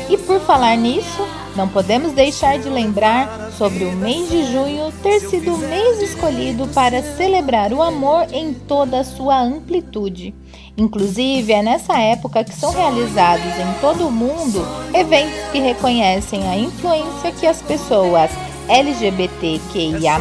E 0.09 0.17
por 0.19 0.41
falar 0.41 0.77
nisso, 0.77 1.27
não 1.57 1.69
podemos 1.69 2.13
deixar 2.13 2.59
de 2.59 2.69
lembrar 2.69 3.53
sobre 3.57 3.85
o 3.85 3.93
mês 3.93 4.29
de 4.29 4.53
junho 4.53 4.93
ter 5.03 5.21
sido 5.21 5.55
o 5.55 5.59
mês 5.59 6.03
escolhido 6.03 6.67
para 6.69 7.03
celebrar 7.17 7.73
o 7.73 7.81
amor 7.81 8.27
em 8.33 8.53
toda 8.53 9.01
a 9.01 9.05
sua 9.05 9.41
amplitude. 9.41 10.35
Inclusive, 10.77 11.53
é 11.53 11.63
nessa 11.63 11.97
época 11.99 12.43
que 12.43 12.55
são 12.55 12.73
realizados 12.73 13.47
em 13.47 13.81
todo 13.81 14.09
o 14.09 14.11
mundo 14.11 14.67
eventos 14.93 15.39
que 15.53 15.61
reconhecem 15.61 16.49
a 16.49 16.59
influência 16.59 17.31
que 17.31 17.47
as 17.47 17.63
pessoas 17.63 18.31
LGBTQIA 18.69 20.19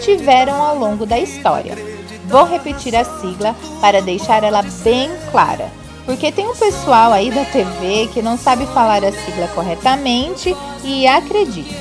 tiveram 0.00 0.62
ao 0.62 0.76
longo 0.78 1.06
da 1.06 1.18
história. 1.18 1.89
Vou 2.30 2.44
repetir 2.44 2.96
a 2.96 3.04
sigla 3.04 3.54
para 3.80 4.00
deixar 4.00 4.42
ela 4.42 4.62
bem 4.82 5.10
clara 5.30 5.80
porque 6.10 6.32
tem 6.32 6.44
um 6.48 6.56
pessoal 6.56 7.12
aí 7.12 7.30
da 7.30 7.44
TV 7.44 8.08
que 8.12 8.20
não 8.20 8.36
sabe 8.36 8.66
falar 8.66 9.04
a 9.04 9.12
sigla 9.12 9.46
corretamente 9.54 10.56
e 10.82 11.06
acredite, 11.06 11.76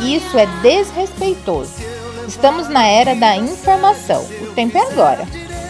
isso 0.00 0.36
é 0.36 0.46
desrespeitoso. 0.60 1.74
Estamos 2.26 2.68
na 2.68 2.86
era 2.86 3.14
da 3.14 3.36
informação, 3.36 4.26
o 4.42 4.46
tempo 4.54 4.76
é 4.76 4.80
agora. 4.80 5.24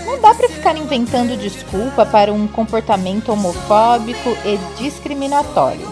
Não 0.07 0.19
dá 0.19 0.35
para 0.35 0.49
ficar 0.49 0.77
inventando 0.79 1.39
desculpa 1.39 2.07
para 2.07 2.33
um 2.33 2.47
comportamento 2.47 3.31
homofóbico 3.33 4.31
e 4.47 4.59
discriminatório. 4.83 5.87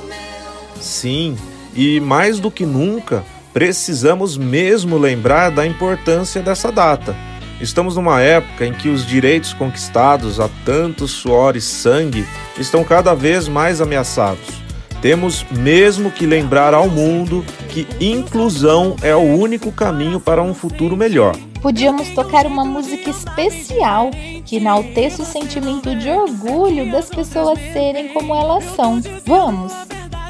Sim, 0.80 1.36
e 1.74 2.00
mais 2.00 2.40
do 2.40 2.50
que 2.50 2.64
nunca, 2.64 3.22
precisamos 3.52 4.38
mesmo 4.38 4.96
lembrar 4.96 5.50
da 5.50 5.66
importância 5.66 6.40
dessa 6.40 6.72
data. 6.72 7.14
Estamos 7.60 7.96
numa 7.96 8.20
época 8.20 8.64
em 8.64 8.72
que 8.72 8.88
os 8.88 9.04
direitos 9.04 9.52
conquistados 9.52 10.38
a 10.38 10.48
tanto 10.64 11.08
suor 11.08 11.56
e 11.56 11.60
sangue 11.60 12.24
estão 12.56 12.84
cada 12.84 13.14
vez 13.14 13.48
mais 13.48 13.80
ameaçados. 13.80 14.62
Temos 15.02 15.44
mesmo 15.50 16.10
que 16.10 16.26
lembrar 16.26 16.74
ao 16.74 16.88
mundo 16.88 17.44
que 17.68 17.86
inclusão 18.00 18.96
é 19.02 19.14
o 19.14 19.20
único 19.20 19.70
caminho 19.72 20.20
para 20.20 20.42
um 20.42 20.54
futuro 20.54 20.96
melhor. 20.96 21.36
Podíamos 21.60 22.08
tocar 22.10 22.46
uma 22.46 22.64
música 22.64 23.10
especial 23.10 24.10
que 24.44 24.56
enalteça 24.56 25.22
o 25.22 25.26
sentimento 25.26 25.94
de 25.96 26.08
orgulho 26.08 26.90
das 26.90 27.08
pessoas 27.10 27.58
serem 27.72 28.08
como 28.08 28.34
elas 28.34 28.64
são. 28.76 29.00
Vamos! 29.26 29.72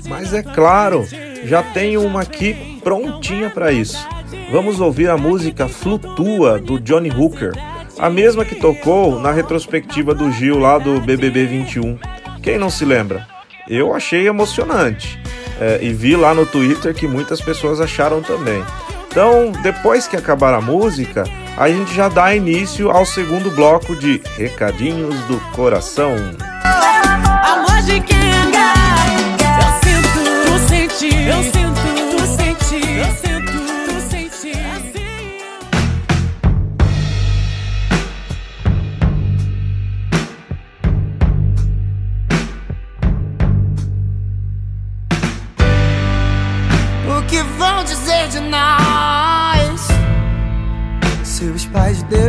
Mas 0.06 0.32
é 0.32 0.42
claro, 0.42 1.06
já 1.44 1.62
tenho 1.62 2.02
uma 2.02 2.22
aqui 2.22 2.80
prontinha 2.82 3.50
para 3.50 3.70
isso. 3.70 3.98
Vamos 4.50 4.80
ouvir 4.80 5.10
a 5.10 5.16
música 5.16 5.68
Flutua 5.68 6.58
do 6.58 6.80
Johnny 6.80 7.10
Hooker, 7.10 7.52
a 7.98 8.08
mesma 8.08 8.46
que 8.46 8.54
tocou 8.54 9.20
na 9.20 9.30
retrospectiva 9.30 10.14
do 10.14 10.32
Gil 10.32 10.58
lá 10.58 10.78
do 10.78 10.98
BBB 11.00 11.44
21. 11.44 11.98
Quem 12.42 12.56
não 12.56 12.70
se 12.70 12.86
lembra? 12.86 13.26
Eu 13.68 13.94
achei 13.94 14.26
emocionante 14.26 15.20
é, 15.60 15.80
e 15.82 15.92
vi 15.92 16.16
lá 16.16 16.32
no 16.32 16.46
Twitter 16.46 16.94
que 16.94 17.06
muitas 17.06 17.42
pessoas 17.42 17.78
acharam 17.78 18.22
também. 18.22 18.64
Então, 19.10 19.52
depois 19.62 20.08
que 20.08 20.16
acabar 20.16 20.54
a 20.54 20.60
música, 20.62 21.24
a 21.56 21.68
gente 21.68 21.94
já 21.94 22.08
dá 22.08 22.34
início 22.34 22.90
ao 22.90 23.04
segundo 23.04 23.50
bloco 23.50 23.94
de 23.96 24.22
Recadinhos 24.36 25.14
do 25.24 25.38
Coração. 25.52 26.14
Amor 26.64 27.82
de 27.82 28.00
quem 28.00 28.18
eu 29.60 29.78
sinto, 29.82 30.88
eu 31.28 31.42
sinto, 31.52 31.67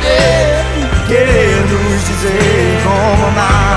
Poder 0.00 1.06
querer 1.06 1.56
nos 1.70 2.04
dizer 2.08 2.80
como 2.82 3.26
amar. 3.26 3.69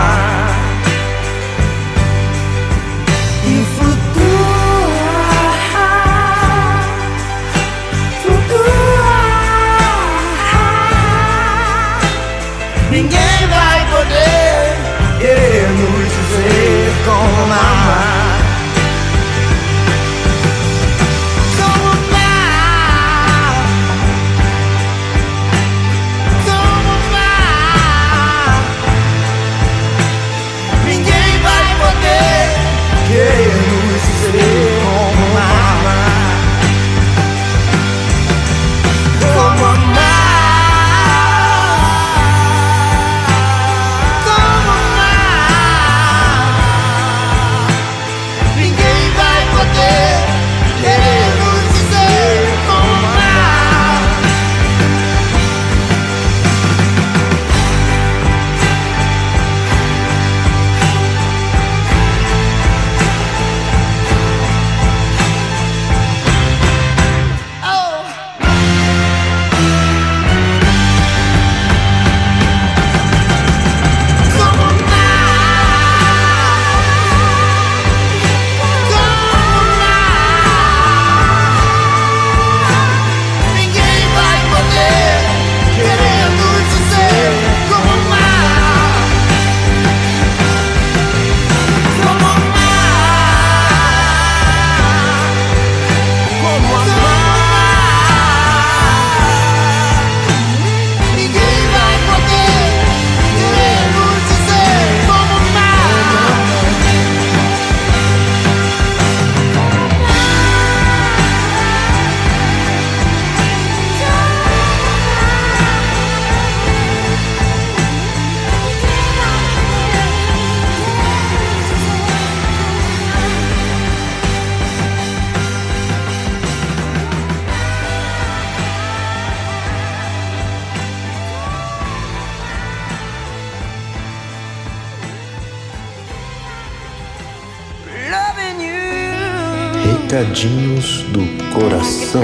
Recadinhos 140.23 141.03
do 141.09 141.19
Coração. 141.53 142.21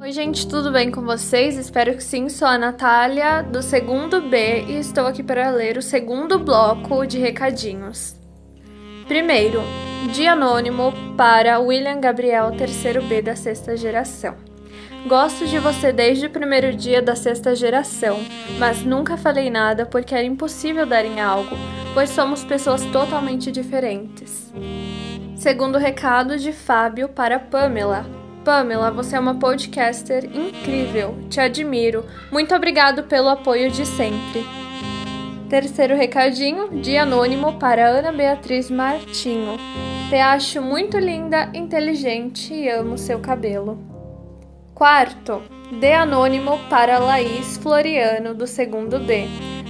Oi, 0.00 0.12
gente, 0.12 0.46
tudo 0.46 0.70
bem 0.70 0.92
com 0.92 1.02
vocês? 1.02 1.56
Espero 1.56 1.96
que 1.96 2.04
sim. 2.04 2.28
Sou 2.28 2.46
a 2.46 2.56
Natália, 2.56 3.42
do 3.42 3.62
segundo 3.62 4.20
B, 4.20 4.66
e 4.68 4.78
estou 4.78 5.08
aqui 5.08 5.24
para 5.24 5.50
ler 5.50 5.76
o 5.76 5.82
segundo 5.82 6.38
bloco 6.38 7.04
de 7.04 7.18
recadinhos. 7.18 8.14
Primeiro, 9.08 9.60
de 10.12 10.24
anônimo 10.28 10.92
para 11.16 11.58
William 11.58 12.00
Gabriel, 12.00 12.52
terceiro 12.52 13.02
B 13.02 13.22
da 13.22 13.34
sexta 13.34 13.76
geração. 13.76 14.47
Gosto 15.06 15.46
de 15.46 15.58
você 15.58 15.92
desde 15.92 16.26
o 16.26 16.30
primeiro 16.30 16.74
dia 16.74 17.00
da 17.00 17.14
sexta 17.14 17.54
geração, 17.54 18.18
mas 18.58 18.82
nunca 18.82 19.16
falei 19.16 19.48
nada 19.48 19.86
porque 19.86 20.14
era 20.14 20.24
impossível 20.24 20.84
dar 20.84 21.04
em 21.04 21.20
algo, 21.20 21.56
pois 21.94 22.10
somos 22.10 22.44
pessoas 22.44 22.84
totalmente 22.86 23.50
diferentes. 23.50 24.52
Segundo 25.36 25.78
recado 25.78 26.36
de 26.36 26.52
Fábio 26.52 27.08
para 27.08 27.38
Pamela. 27.38 28.04
Pamela, 28.44 28.90
você 28.90 29.16
é 29.16 29.20
uma 29.20 29.36
podcaster 29.36 30.24
incrível, 30.24 31.16
te 31.30 31.40
admiro. 31.40 32.04
Muito 32.30 32.54
obrigado 32.54 33.04
pelo 33.04 33.28
apoio 33.28 33.70
de 33.70 33.86
sempre. 33.86 34.44
Terceiro 35.48 35.96
recadinho 35.96 36.80
de 36.82 36.98
anônimo 36.98 37.58
para 37.58 37.88
Ana 37.88 38.12
Beatriz 38.12 38.70
Martinho. 38.70 39.56
Te 40.10 40.16
acho 40.16 40.60
muito 40.60 40.98
linda, 40.98 41.50
inteligente 41.54 42.52
e 42.52 42.68
amo 42.68 42.98
seu 42.98 43.18
cabelo. 43.20 43.97
Quarto, 44.78 45.42
de 45.72 45.92
anônimo 45.92 46.56
para 46.70 47.00
Laís 47.00 47.56
Floriano, 47.56 48.32
do 48.32 48.46
segundo 48.46 49.00
B. 49.00 49.26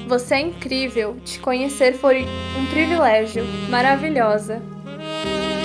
Você 0.06 0.34
é 0.34 0.40
incrível, 0.40 1.16
te 1.24 1.38
conhecer 1.38 1.94
foi 1.94 2.26
um 2.58 2.66
privilégio, 2.66 3.42
maravilhosa. 3.70 4.60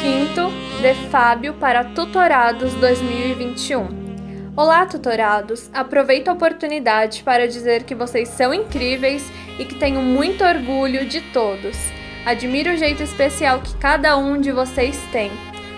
Quinto, 0.01 0.49
de 0.81 0.93
Fábio 1.09 1.55
para 1.55 1.83
Tutorados 1.83 2.73
2021. 2.75 4.53
Olá, 4.55 4.85
tutorados! 4.85 5.69
Aproveito 5.73 6.29
a 6.29 6.33
oportunidade 6.33 7.21
para 7.21 7.45
dizer 7.45 7.83
que 7.83 7.93
vocês 7.93 8.29
são 8.29 8.53
incríveis 8.53 9.29
e 9.59 9.65
que 9.65 9.75
tenho 9.75 10.01
muito 10.01 10.41
orgulho 10.41 11.05
de 11.05 11.19
todos. 11.19 11.77
Admiro 12.25 12.71
o 12.71 12.77
jeito 12.77 13.03
especial 13.03 13.59
que 13.59 13.75
cada 13.75 14.15
um 14.15 14.39
de 14.39 14.53
vocês 14.53 14.97
tem. 15.11 15.29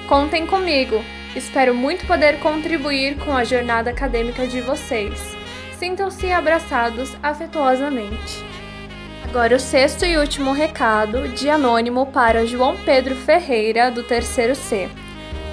Contem 0.08 0.45
comigo! 0.45 1.04
Espero 1.36 1.76
muito 1.76 2.08
poder 2.08 2.39
contribuir 2.39 3.17
com 3.17 3.36
a 3.36 3.43
jornada 3.43 3.89
acadêmica 3.89 4.48
de 4.48 4.62
vocês. 4.62 5.36
Sintam-se 5.78 6.32
abraçados 6.32 7.13
afetuosamente. 7.21 8.41
Agora 9.24 9.58
o 9.58 9.60
sexto 9.60 10.06
e 10.06 10.17
último 10.17 10.54
recado 10.54 11.28
de 11.28 11.50
anônimo 11.50 12.06
para 12.06 12.45
João 12.45 12.78
Pedro 12.78 13.15
Ferreira, 13.15 13.91
do 13.91 14.02
terceiro 14.02 14.56
C. 14.56 14.89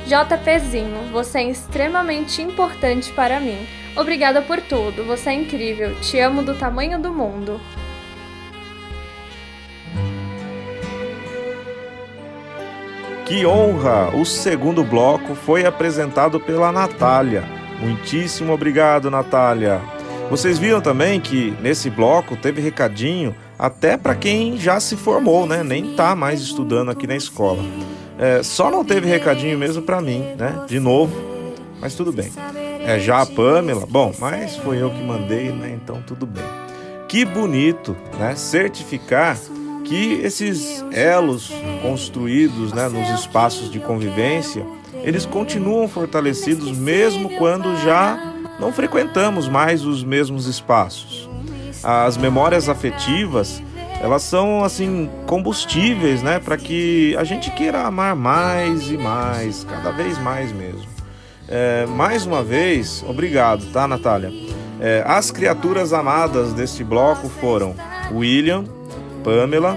JPzinho, 0.06 1.10
você 1.10 1.38
é 1.38 1.50
extremamente 1.50 2.40
importante 2.40 3.12
para 3.12 3.40
mim. 3.40 3.66
Obrigada 3.96 4.40
por 4.40 4.60
tudo, 4.60 5.04
você 5.04 5.30
é 5.30 5.34
incrível, 5.34 5.98
te 6.00 6.18
amo 6.20 6.42
do 6.42 6.54
tamanho 6.54 7.00
do 7.00 7.12
mundo. 7.12 7.60
Que 13.32 13.46
honra! 13.46 14.14
O 14.14 14.26
segundo 14.26 14.84
bloco 14.84 15.34
foi 15.34 15.64
apresentado 15.64 16.38
pela 16.38 16.70
Natália. 16.70 17.42
Muitíssimo 17.80 18.52
obrigado, 18.52 19.10
Natália. 19.10 19.80
Vocês 20.28 20.58
viram 20.58 20.82
também 20.82 21.18
que 21.18 21.56
nesse 21.62 21.88
bloco 21.88 22.36
teve 22.36 22.60
recadinho 22.60 23.34
até 23.58 23.96
para 23.96 24.14
quem 24.14 24.58
já 24.58 24.78
se 24.78 24.98
formou, 24.98 25.46
né? 25.46 25.62
Nem 25.64 25.94
tá 25.94 26.14
mais 26.14 26.42
estudando 26.42 26.90
aqui 26.90 27.06
na 27.06 27.16
escola. 27.16 27.64
É, 28.18 28.42
só 28.42 28.70
não 28.70 28.84
teve 28.84 29.08
recadinho 29.08 29.58
mesmo 29.58 29.80
para 29.80 29.98
mim, 30.02 30.34
né? 30.38 30.66
De 30.68 30.78
novo, 30.78 31.16
mas 31.80 31.94
tudo 31.94 32.12
bem. 32.12 32.30
É 32.84 32.98
já 32.98 33.22
a 33.22 33.24
Pamela, 33.26 33.86
bom, 33.88 34.12
mas 34.18 34.58
foi 34.58 34.82
eu 34.82 34.90
que 34.90 35.02
mandei, 35.02 35.50
né? 35.50 35.78
Então 35.82 36.02
tudo 36.06 36.26
bem. 36.26 36.44
Que 37.08 37.24
bonito, 37.24 37.96
né? 38.18 38.34
Certificar 38.36 39.38
que 39.92 40.22
esses 40.24 40.82
elos 40.90 41.52
construídos 41.82 42.72
né, 42.72 42.88
nos 42.88 43.20
espaços 43.20 43.70
de 43.70 43.78
convivência, 43.78 44.64
eles 45.04 45.26
continuam 45.26 45.86
fortalecidos 45.86 46.74
mesmo 46.74 47.28
quando 47.36 47.76
já 47.76 48.32
não 48.58 48.72
frequentamos 48.72 49.50
mais 49.50 49.84
os 49.84 50.02
mesmos 50.02 50.46
espaços. 50.46 51.28
As 51.82 52.16
memórias 52.16 52.70
afetivas, 52.70 53.62
elas 54.00 54.22
são 54.22 54.64
assim 54.64 55.10
combustíveis, 55.26 56.22
né, 56.22 56.38
para 56.38 56.56
que 56.56 57.14
a 57.18 57.24
gente 57.24 57.50
queira 57.50 57.82
amar 57.82 58.16
mais 58.16 58.90
e 58.90 58.96
mais, 58.96 59.62
cada 59.62 59.90
vez 59.90 60.16
mais 60.16 60.50
mesmo. 60.52 60.88
É, 61.46 61.84
mais 61.84 62.24
uma 62.24 62.42
vez, 62.42 63.04
obrigado, 63.06 63.70
tá, 63.74 63.86
Natália? 63.86 64.32
É, 64.80 65.04
as 65.06 65.30
criaturas 65.30 65.92
amadas 65.92 66.54
deste 66.54 66.82
bloco 66.82 67.28
foram 67.28 67.76
William, 68.10 68.64
Pamela, 69.22 69.76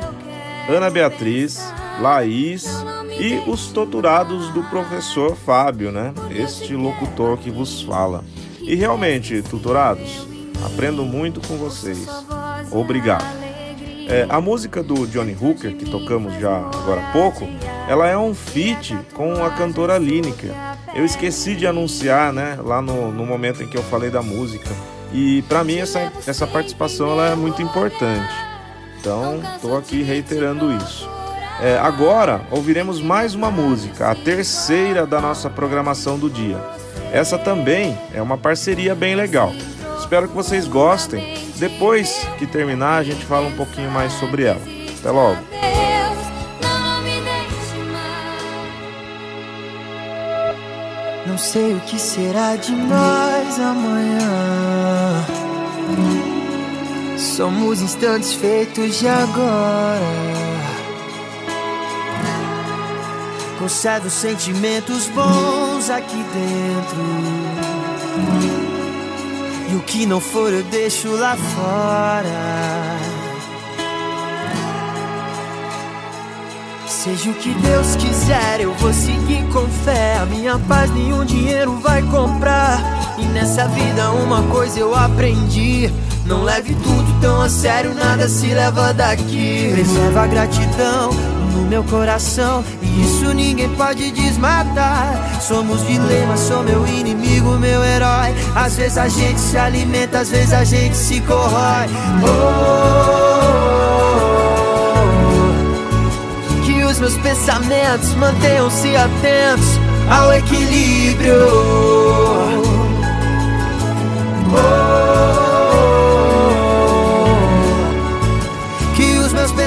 Ana 0.70 0.90
Beatriz, 0.90 1.74
Laís 2.00 2.68
e 3.20 3.42
os 3.50 3.68
torturados 3.68 4.50
do 4.50 4.64
professor 4.64 5.36
Fábio, 5.36 5.92
né? 5.92 6.14
Este 6.30 6.76
locutor 6.76 7.38
que 7.38 7.50
vos 7.50 7.82
fala. 7.82 8.24
E 8.62 8.76
realmente, 8.76 9.42
tutorados, 9.44 10.28
aprendo 10.66 11.06
muito 11.06 11.40
com 11.48 11.56
vocês. 11.58 12.08
Obrigado. 12.72 13.46
É, 14.08 14.26
a 14.30 14.40
música 14.40 14.84
do 14.84 15.08
Johnny 15.08 15.36
Hooker, 15.40 15.76
que 15.76 15.90
tocamos 15.90 16.34
já 16.40 16.58
agora 16.58 17.02
há 17.02 17.12
pouco, 17.12 17.48
ela 17.88 18.08
é 18.08 18.18
um 18.18 18.36
feat 18.36 18.96
com 19.14 19.44
a 19.44 19.50
cantora 19.52 19.98
Lineker. 19.98 20.52
Eu 20.94 21.04
esqueci 21.04 21.56
de 21.56 21.66
anunciar, 21.66 22.32
né, 22.32 22.58
lá 22.64 22.82
no, 22.82 23.12
no 23.12 23.26
momento 23.26 23.64
em 23.64 23.68
que 23.68 23.78
eu 23.78 23.84
falei 23.84 24.10
da 24.10 24.22
música. 24.22 24.70
E 25.14 25.42
para 25.44 25.64
mim 25.64 25.78
essa, 25.78 26.12
essa 26.28 26.46
participação 26.46 27.12
ela 27.12 27.30
é 27.30 27.36
muito 27.36 27.62
importante. 27.62 28.55
Então, 29.06 29.40
estou 29.56 29.78
aqui 29.78 30.02
reiterando 30.02 30.74
isso. 30.74 31.08
É, 31.62 31.78
agora 31.78 32.42
ouviremos 32.50 33.00
mais 33.00 33.36
uma 33.36 33.52
música, 33.52 34.10
a 34.10 34.16
terceira 34.16 35.06
da 35.06 35.22
nossa 35.22 35.48
programação 35.48 36.18
do 36.18 36.28
dia. 36.28 36.58
Essa 37.12 37.38
também 37.38 37.96
é 38.16 38.20
uma 38.20 38.36
parceria 38.36 38.96
bem 38.96 39.14
legal. 39.14 39.54
Espero 40.00 40.28
que 40.28 40.34
vocês 40.34 40.68
gostem. 40.68 41.36
Depois 41.58 42.28
que 42.40 42.48
terminar, 42.48 42.98
a 42.98 43.04
gente 43.04 43.24
fala 43.26 43.46
um 43.46 43.56
pouquinho 43.56 43.92
mais 43.92 44.12
sobre 44.14 44.46
ela. 44.46 44.62
Até 45.00 45.12
logo. 45.12 45.38
Não 51.28 51.38
sei 51.38 51.76
o 51.76 51.80
que 51.82 52.00
será 52.00 52.56
de 52.56 52.72
nós 52.72 53.60
amanhã. 53.60 55.26
Somos 57.26 57.82
instantes 57.82 58.34
feitos 58.34 59.00
de 59.00 59.08
agora. 59.08 60.00
Conservo 63.60 64.10
sentimentos 64.10 65.08
bons 65.08 65.90
aqui 65.90 66.16
dentro. 66.16 66.98
E 69.70 69.76
o 69.76 69.80
que 69.82 70.06
não 70.06 70.22
for 70.22 70.54
eu 70.54 70.64
deixo 70.66 71.12
lá 71.18 71.36
fora. 71.36 73.00
Seja 76.88 77.32
o 77.32 77.34
que 77.34 77.50
Deus 77.56 77.96
quiser, 77.98 78.62
eu 78.62 78.74
vou 78.76 78.94
seguir 78.94 79.46
com 79.52 79.68
fé. 79.84 80.20
A 80.22 80.26
minha 80.28 80.58
paz 80.60 80.90
nenhum 80.92 81.26
dinheiro 81.26 81.76
vai 81.80 82.02
comprar. 82.04 82.80
E 83.18 83.26
nessa 83.26 83.68
vida 83.68 84.12
uma 84.12 84.44
coisa 84.44 84.80
eu 84.80 84.96
aprendi. 84.96 85.92
Não 86.26 86.44
leve 86.44 86.74
tudo 86.76 87.22
tão 87.22 87.40
a 87.40 87.48
sério, 87.48 87.94
nada 87.94 88.28
se 88.28 88.48
leva 88.48 88.92
daqui. 88.94 89.70
Preserva 89.74 90.24
a 90.24 90.28
gratidão 90.28 91.12
no 91.54 91.62
meu 91.70 91.84
coração. 91.84 92.64
E 92.82 93.04
isso 93.04 93.32
ninguém 93.34 93.70
pode 93.76 94.10
desmatar. 94.12 95.40
Somos 95.40 95.86
dilema, 95.86 96.36
sou 96.36 96.64
meu 96.64 96.88
inimigo, 96.88 97.60
meu 97.60 97.84
herói. 97.84 98.34
Às 98.56 98.76
vezes 98.76 98.98
a 98.98 99.08
gente 99.08 99.40
se 99.40 99.56
alimenta, 99.56 100.20
às 100.20 100.32
vezes 100.32 100.52
a 100.54 100.64
gente 100.64 100.98
se 100.98 101.22
corrói. 101.22 101.88
Oh, 102.24 102.46
que 106.66 106.84
os 106.84 107.00
meus 107.00 107.16
pensamentos 107.18 108.16
mantenham-se 108.16 108.96
atentos 108.96 109.80
ao 110.10 110.34
equilíbrio. 110.34 111.36
Oh, 114.52 114.85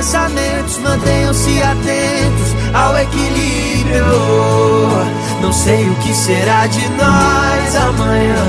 pensamentos 0.08 0.78
mantenham-se 0.78 1.62
atentos 1.62 2.54
ao 2.72 2.96
equilíbrio. 2.96 4.06
Não 5.42 5.52
sei 5.52 5.86
o 5.86 5.94
que 5.96 6.14
será 6.14 6.66
de 6.66 6.88
nós 6.88 7.76
amanhã. 7.76 8.44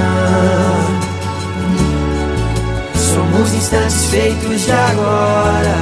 Somos 2.96 3.54
instantes 3.54 4.06
feitos 4.06 4.62
de 4.62 4.72
agora. 4.72 5.76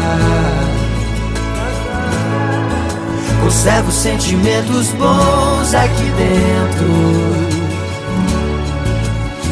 Conservo 3.44 3.92
sentimentos 3.92 4.88
bons 4.94 5.76
aqui 5.76 6.12
dentro. 6.18 6.88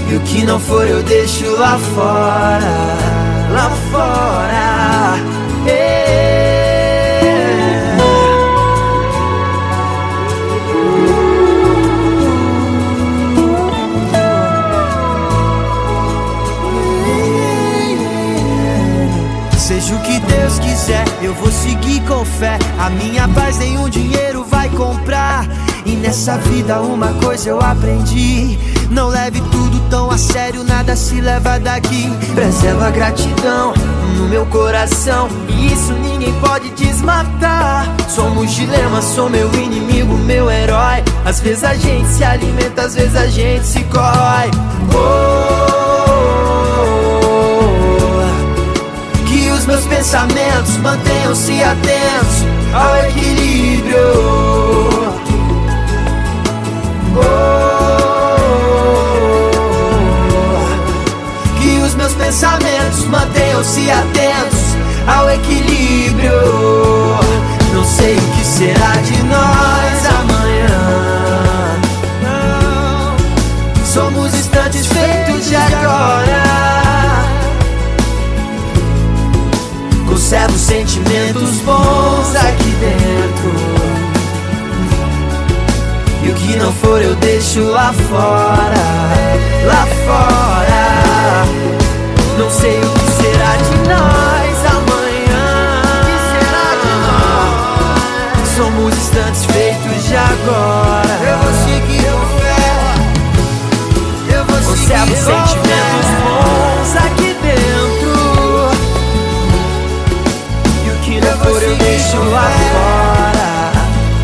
E 0.09 0.15
o 0.15 0.19
que 0.21 0.43
não 0.43 0.59
for 0.59 0.87
eu 0.87 1.03
deixo 1.03 1.51
lá 1.51 1.77
fora. 1.77 2.97
Lá 3.51 3.69
fora. 3.91 4.74
Deus 20.45 20.59
quiser, 20.59 21.03
eu 21.23 21.33
vou 21.33 21.51
seguir 21.51 22.01
com 22.01 22.23
fé. 22.23 22.59
A 22.77 22.87
minha 22.91 23.27
paz 23.29 23.57
nenhum 23.57 23.89
dinheiro 23.89 24.43
vai 24.43 24.69
comprar. 24.69 25.47
E 25.83 25.95
nessa 25.95 26.37
vida 26.37 26.81
uma 26.81 27.13
coisa 27.13 27.49
eu 27.49 27.59
aprendi. 27.59 28.55
Não 28.91 29.07
leve 29.07 29.41
tudo 29.41 29.79
tão 29.89 30.11
a 30.11 30.19
sério, 30.19 30.63
nada 30.63 30.95
se 30.95 31.19
leva 31.19 31.59
daqui. 31.59 32.11
Preserva 32.35 32.89
a 32.89 32.91
gratidão 32.91 33.73
no 34.19 34.27
meu 34.27 34.45
coração. 34.45 35.27
E 35.49 35.73
isso 35.73 35.93
ninguém 35.93 36.31
pode 36.39 36.69
desmatar. 36.75 37.87
Somos 38.07 38.53
dilema, 38.53 39.01
sou 39.01 39.27
meu 39.27 39.51
inimigo, 39.51 40.15
meu 40.15 40.51
herói. 40.51 41.03
Às 41.25 41.39
vezes 41.39 41.63
a 41.63 41.73
gente 41.73 42.07
se 42.07 42.23
alimenta, 42.23 42.83
às 42.83 42.93
vezes 42.93 43.15
a 43.15 43.25
gente 43.25 43.65
se 43.65 43.83
corrói. 43.85 44.51
Oh, 44.93 45.64
meus 49.75 49.87
pensamentos 49.87 50.77
mantenham-se 50.77 51.61
atentos 51.61 52.45
ao 52.73 52.95
equilíbrio. 53.09 53.97
Oh, 57.17 58.35
que 61.59 61.79
os 61.79 61.93
meus 61.95 62.13
pensamentos 62.13 63.03
mantenham-se 63.05 63.91
atentos 63.91 64.77
ao 65.07 65.29
equilíbrio. 65.29 66.31
Não 67.73 67.83
sei 67.83 68.15
o 68.15 68.21
que 68.21 68.45
será 68.45 68.95
de 69.01 69.23
nós 69.23 70.05
amanhã. 70.21 70.69
Somos 73.83 74.33
instantes 74.33 74.85
feitos 74.87 75.49
de 75.49 75.55
agora. 75.57 76.44
Conservo 80.35 80.57
sentimentos 80.57 81.61
bons 81.61 82.35
aqui 82.35 82.75
dentro. 82.81 83.53
E 86.23 86.29
o 86.29 86.33
que 86.33 86.57
não 86.57 86.73
for 86.73 87.01
eu 87.01 87.15
deixo 87.15 87.63
lá 87.69 87.93
fora, 87.93 88.73
lá 89.65 89.87
fora. 90.05 91.45
Não 92.37 92.49
sei 92.51 92.77
o 92.77 92.81
que 92.81 93.11
será 93.11 93.55
de 93.55 93.77
nós 93.87 94.57
amanhã. 94.75 95.81
O 95.87 96.03
que 96.05 96.17
será 96.33 96.67
de 96.83 96.91
nós? 97.07 98.49
Somos 98.57 98.93
instantes 98.93 99.45
feitos 99.45 100.03
de 100.03 100.15
agora. 100.17 101.15
Eu 101.23 101.37
vou 101.37 101.53
seguir 101.63 102.03
com 102.11 102.25
fé. 102.41 102.75
Eu 104.35 104.43
vou 104.43 104.57
Conservo 104.57 105.05
seguir 105.05 105.17
sentimentos 105.17 106.04
lá 112.23 112.49
fora, 112.71 113.71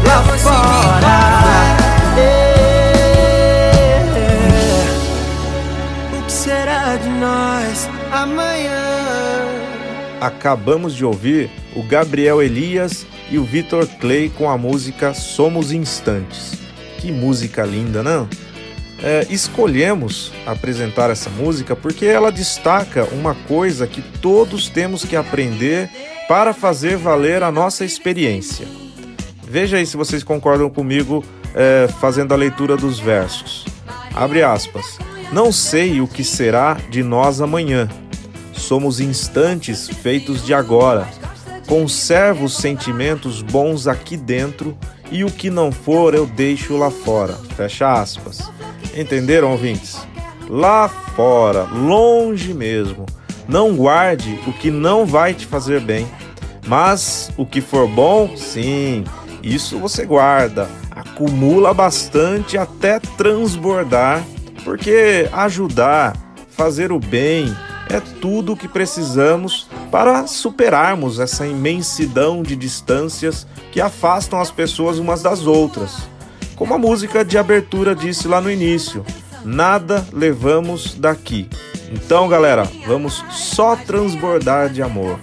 lá 0.08 0.23
fora. 0.38 1.15
É. 2.19 2.21
O 6.17 6.23
que 6.23 6.32
será 6.32 6.95
de 6.95 7.10
nós 7.10 7.89
amanhã? 8.12 8.82
Acabamos 10.19 10.95
de 10.95 11.04
ouvir 11.04 11.49
o 11.75 11.84
Gabriel 11.84 12.41
Elias 12.41 13.06
e 13.30 13.38
o 13.38 13.43
Vitor 13.43 13.88
Clay 13.99 14.30
com 14.30 14.49
a 14.49 14.58
música 14.58 15.13
Somos 15.13 15.71
Instantes. 15.71 16.54
Que 16.99 17.12
música 17.12 17.63
linda, 17.63 18.04
não? 18.04 18.27
É, 19.04 19.25
escolhemos 19.32 20.32
apresentar 20.45 21.10
essa 21.10 21.30
música 21.30 21.75
porque 21.75 22.06
ela 22.06 22.32
destaca 22.32 23.06
uma 23.06 23.34
coisa 23.34 23.88
que 23.88 23.99
todos 23.99 24.69
temos 24.69 25.04
que 25.04 25.15
aprender 25.15 25.89
para 26.27 26.53
fazer 26.53 26.97
valer 26.97 27.43
a 27.43 27.51
nossa 27.51 27.84
experiência. 27.84 28.67
Veja 29.43 29.77
aí 29.77 29.86
se 29.86 29.97
vocês 29.97 30.23
concordam 30.23 30.69
comigo 30.69 31.23
é, 31.53 31.88
fazendo 31.99 32.34
a 32.34 32.38
leitura 32.38 32.77
dos 32.77 32.99
versos. 32.99 33.65
Abre 34.13 34.43
aspas. 34.43 34.97
Não 35.31 35.51
sei 35.51 36.01
o 36.01 36.07
que 36.07 36.23
será 36.23 36.77
de 36.89 37.03
nós 37.03 37.41
amanhã. 37.41 37.89
Somos 38.53 38.99
instantes 38.99 39.88
feitos 39.88 40.45
de 40.45 40.53
agora. 40.53 41.07
Conservo 41.67 42.45
os 42.45 42.57
sentimentos 42.57 43.41
bons 43.41 43.88
aqui 43.88 44.17
dentro 44.17 44.77
e 45.10 45.23
o 45.23 45.31
que 45.31 45.49
não 45.49 45.71
for 45.71 46.13
eu 46.13 46.25
deixo 46.25 46.77
lá 46.77 46.91
fora. 46.91 47.34
Fecha 47.55 47.91
aspas. 47.91 48.41
Entenderam, 48.95 49.51
ouvintes? 49.51 49.97
Lá 50.49 50.89
fora, 50.89 51.63
longe 51.63 52.53
mesmo. 52.53 53.05
Não 53.48 53.76
guarde 53.76 54.39
o 54.48 54.54
que 54.54 54.72
não 54.72 55.06
vai 55.06 55.34
te 55.34 55.46
fazer 55.46 55.82
bem. 55.82 56.08
Mas 56.68 57.32
o 57.38 57.46
que 57.46 57.60
for 57.60 57.88
bom, 57.88 58.36
sim, 58.38 59.04
isso 59.44 59.80
você 59.80 60.06
guarda, 60.06 60.70
acumula 60.92 61.74
bastante 61.74 62.58
até 62.58 63.00
transbordar, 63.00 64.24
porque 64.64 65.28
ajudar, 65.34 66.16
fazer 66.50 66.92
o 66.92 67.00
bem 67.00 67.56
é 67.89 68.00
tudo 68.00 68.54
o 68.54 68.58
que 68.58 68.68
precisamos 68.68 69.68
para 69.92 70.26
superarmos 70.28 71.20
essa 71.20 71.46
imensidão 71.46 72.44
de 72.44 72.56
distâncias 72.56 73.46
que 73.72 73.82
afastam 73.82 74.39
as 74.39 74.52
pessoas 74.52 74.98
umas 74.98 75.22
das 75.22 75.46
outras. 75.46 75.98
Como 76.56 76.74
a 76.74 76.78
música 76.78 77.26
de 77.26 77.38
abertura 77.38 77.96
disse 77.96 78.28
lá 78.28 78.39
no 78.39 78.50
início, 78.50 79.04
nada 79.44 80.06
levamos 80.14 80.94
daqui. 80.94 81.50
Então, 81.92 82.28
galera, 82.30 82.64
vamos 82.88 83.24
só 83.30 83.76
transbordar 83.76 84.70
de 84.70 84.82
amor. 84.82 85.20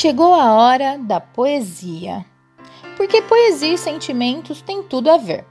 Chegou 0.00 0.32
a 0.32 0.54
hora 0.54 0.96
da 0.96 1.18
poesia. 1.18 2.24
Porque 2.96 3.20
poesia 3.20 3.74
e 3.74 3.76
sentimentos 3.76 4.62
têm 4.62 4.80
tudo 4.80 5.10
a 5.10 5.16
ver. 5.16 5.44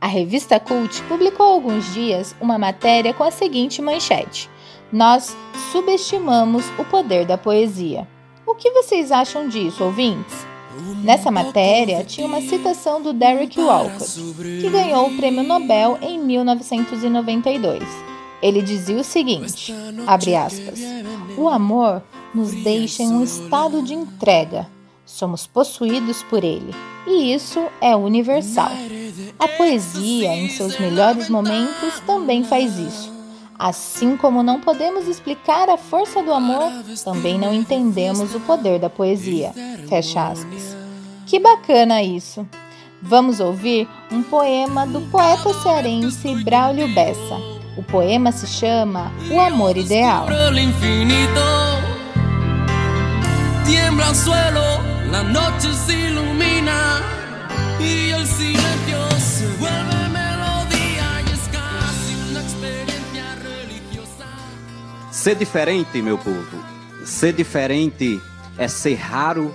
A 0.00 0.06
revista 0.06 0.58
Cult 0.58 1.02
publicou 1.02 1.44
há 1.44 1.50
alguns 1.50 1.92
dias 1.92 2.34
uma 2.40 2.56
matéria 2.56 3.12
com 3.12 3.22
a 3.22 3.30
seguinte 3.30 3.82
manchete: 3.82 4.48
Nós 4.90 5.36
subestimamos 5.70 6.64
o 6.78 6.84
poder 6.86 7.26
da 7.26 7.36
poesia. 7.36 8.08
O 8.46 8.54
que 8.54 8.70
vocês 8.70 9.12
acham 9.12 9.50
disso, 9.50 9.84
ouvintes? 9.84 10.46
Nessa 11.02 11.30
matéria 11.30 12.02
tinha 12.04 12.26
uma 12.26 12.40
citação 12.40 13.02
do 13.02 13.12
Derek 13.12 13.60
Walcott, 13.60 14.14
que 14.62 14.70
ganhou 14.70 15.08
o 15.08 15.16
Prêmio 15.18 15.42
Nobel 15.42 15.98
em 16.00 16.18
1992. 16.18 18.13
Ele 18.44 18.60
dizia 18.60 18.98
o 18.98 19.02
seguinte: 19.02 19.74
abre 20.06 20.36
aspas, 20.36 20.78
o 21.34 21.48
amor 21.48 22.02
nos 22.34 22.52
deixa 22.52 23.02
em 23.02 23.08
um 23.08 23.24
estado 23.24 23.82
de 23.82 23.94
entrega. 23.94 24.68
Somos 25.06 25.46
possuídos 25.46 26.22
por 26.24 26.44
ele, 26.44 26.74
e 27.06 27.32
isso 27.32 27.64
é 27.80 27.96
universal. 27.96 28.70
A 29.38 29.48
poesia, 29.48 30.36
em 30.36 30.50
seus 30.50 30.78
melhores 30.78 31.30
momentos, 31.30 32.00
também 32.06 32.44
faz 32.44 32.78
isso. 32.78 33.14
Assim 33.58 34.14
como 34.14 34.42
não 34.42 34.60
podemos 34.60 35.08
explicar 35.08 35.70
a 35.70 35.78
força 35.78 36.22
do 36.22 36.32
amor, 36.32 36.70
também 37.02 37.38
não 37.38 37.54
entendemos 37.54 38.34
o 38.34 38.40
poder 38.40 38.78
da 38.78 38.90
poesia. 38.90 39.52
Fecha 39.88 40.28
aspas. 40.28 40.76
Que 41.26 41.38
bacana 41.38 42.02
isso! 42.02 42.46
Vamos 43.00 43.40
ouvir 43.40 43.88
um 44.10 44.22
poema 44.22 44.86
do 44.86 45.00
poeta 45.10 45.52
cearense 45.62 46.34
Braulio 46.42 46.92
Bessa. 46.94 47.53
O 47.76 47.82
poema 47.82 48.30
se 48.30 48.46
chama 48.46 49.10
O 49.30 49.40
Amor 49.40 49.76
Ideal. 49.76 50.26
Ser 65.10 65.34
diferente, 65.36 66.02
meu 66.02 66.18
povo. 66.18 66.62
Ser 67.04 67.32
diferente 67.32 68.20
é 68.58 68.68
ser 68.68 68.94
raro 68.94 69.52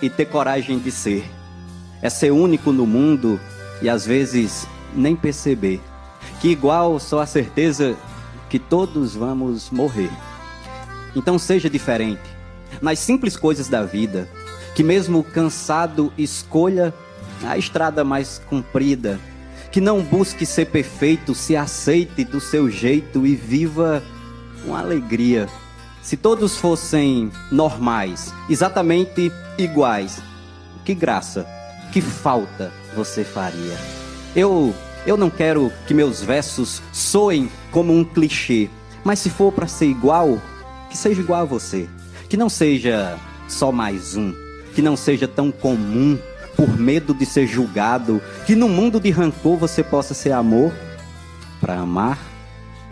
e 0.00 0.08
ter 0.10 0.24
coragem 0.24 0.78
de 0.78 0.90
ser. 0.90 1.24
É 2.02 2.08
ser 2.08 2.32
único 2.32 2.72
no 2.72 2.86
mundo 2.86 3.38
e 3.82 3.88
às 3.88 4.06
vezes 4.06 4.66
nem 4.94 5.14
perceber. 5.14 5.80
Que 6.40 6.48
igual 6.48 6.98
só 6.98 7.20
a 7.20 7.26
certeza 7.26 7.96
que 8.48 8.58
todos 8.58 9.14
vamos 9.14 9.70
morrer. 9.70 10.10
Então 11.14 11.38
seja 11.38 11.68
diferente. 11.68 12.22
Nas 12.80 12.98
simples 12.98 13.36
coisas 13.36 13.68
da 13.68 13.82
vida, 13.82 14.28
que 14.74 14.82
mesmo 14.82 15.22
cansado 15.22 16.12
escolha 16.16 16.94
a 17.44 17.56
estrada 17.58 18.04
mais 18.04 18.40
comprida. 18.48 19.18
Que 19.70 19.80
não 19.80 20.02
busque 20.02 20.44
ser 20.44 20.66
perfeito, 20.66 21.34
se 21.34 21.56
aceite 21.56 22.24
do 22.24 22.40
seu 22.40 22.68
jeito 22.68 23.24
e 23.26 23.36
viva 23.36 24.02
com 24.64 24.74
alegria. 24.74 25.48
Se 26.02 26.16
todos 26.16 26.56
fossem 26.56 27.30
normais, 27.52 28.34
exatamente 28.48 29.30
iguais, 29.58 30.20
que 30.84 30.94
graça, 30.94 31.46
que 31.92 32.00
falta 32.00 32.72
você 32.96 33.22
faria? 33.22 33.76
Eu 34.34 34.74
eu 35.06 35.16
não 35.16 35.30
quero 35.30 35.72
que 35.86 35.94
meus 35.94 36.22
versos 36.22 36.82
soem 36.92 37.50
como 37.70 37.92
um 37.92 38.04
clichê, 38.04 38.68
mas 39.04 39.18
se 39.18 39.30
for 39.30 39.52
para 39.52 39.66
ser 39.66 39.86
igual, 39.86 40.40
que 40.90 40.96
seja 40.96 41.20
igual 41.20 41.42
a 41.42 41.46
você, 41.46 41.88
que 42.28 42.36
não 42.36 42.48
seja 42.48 43.18
só 43.48 43.72
mais 43.72 44.16
um, 44.16 44.34
que 44.74 44.82
não 44.82 44.96
seja 44.96 45.26
tão 45.26 45.50
comum 45.50 46.18
por 46.56 46.76
medo 46.76 47.14
de 47.14 47.24
ser 47.24 47.46
julgado, 47.46 48.20
que 48.46 48.54
no 48.54 48.68
mundo 48.68 49.00
de 49.00 49.10
rancor 49.10 49.56
você 49.56 49.82
possa 49.82 50.12
ser 50.12 50.32
amor 50.32 50.72
para 51.60 51.78
amar 51.78 52.18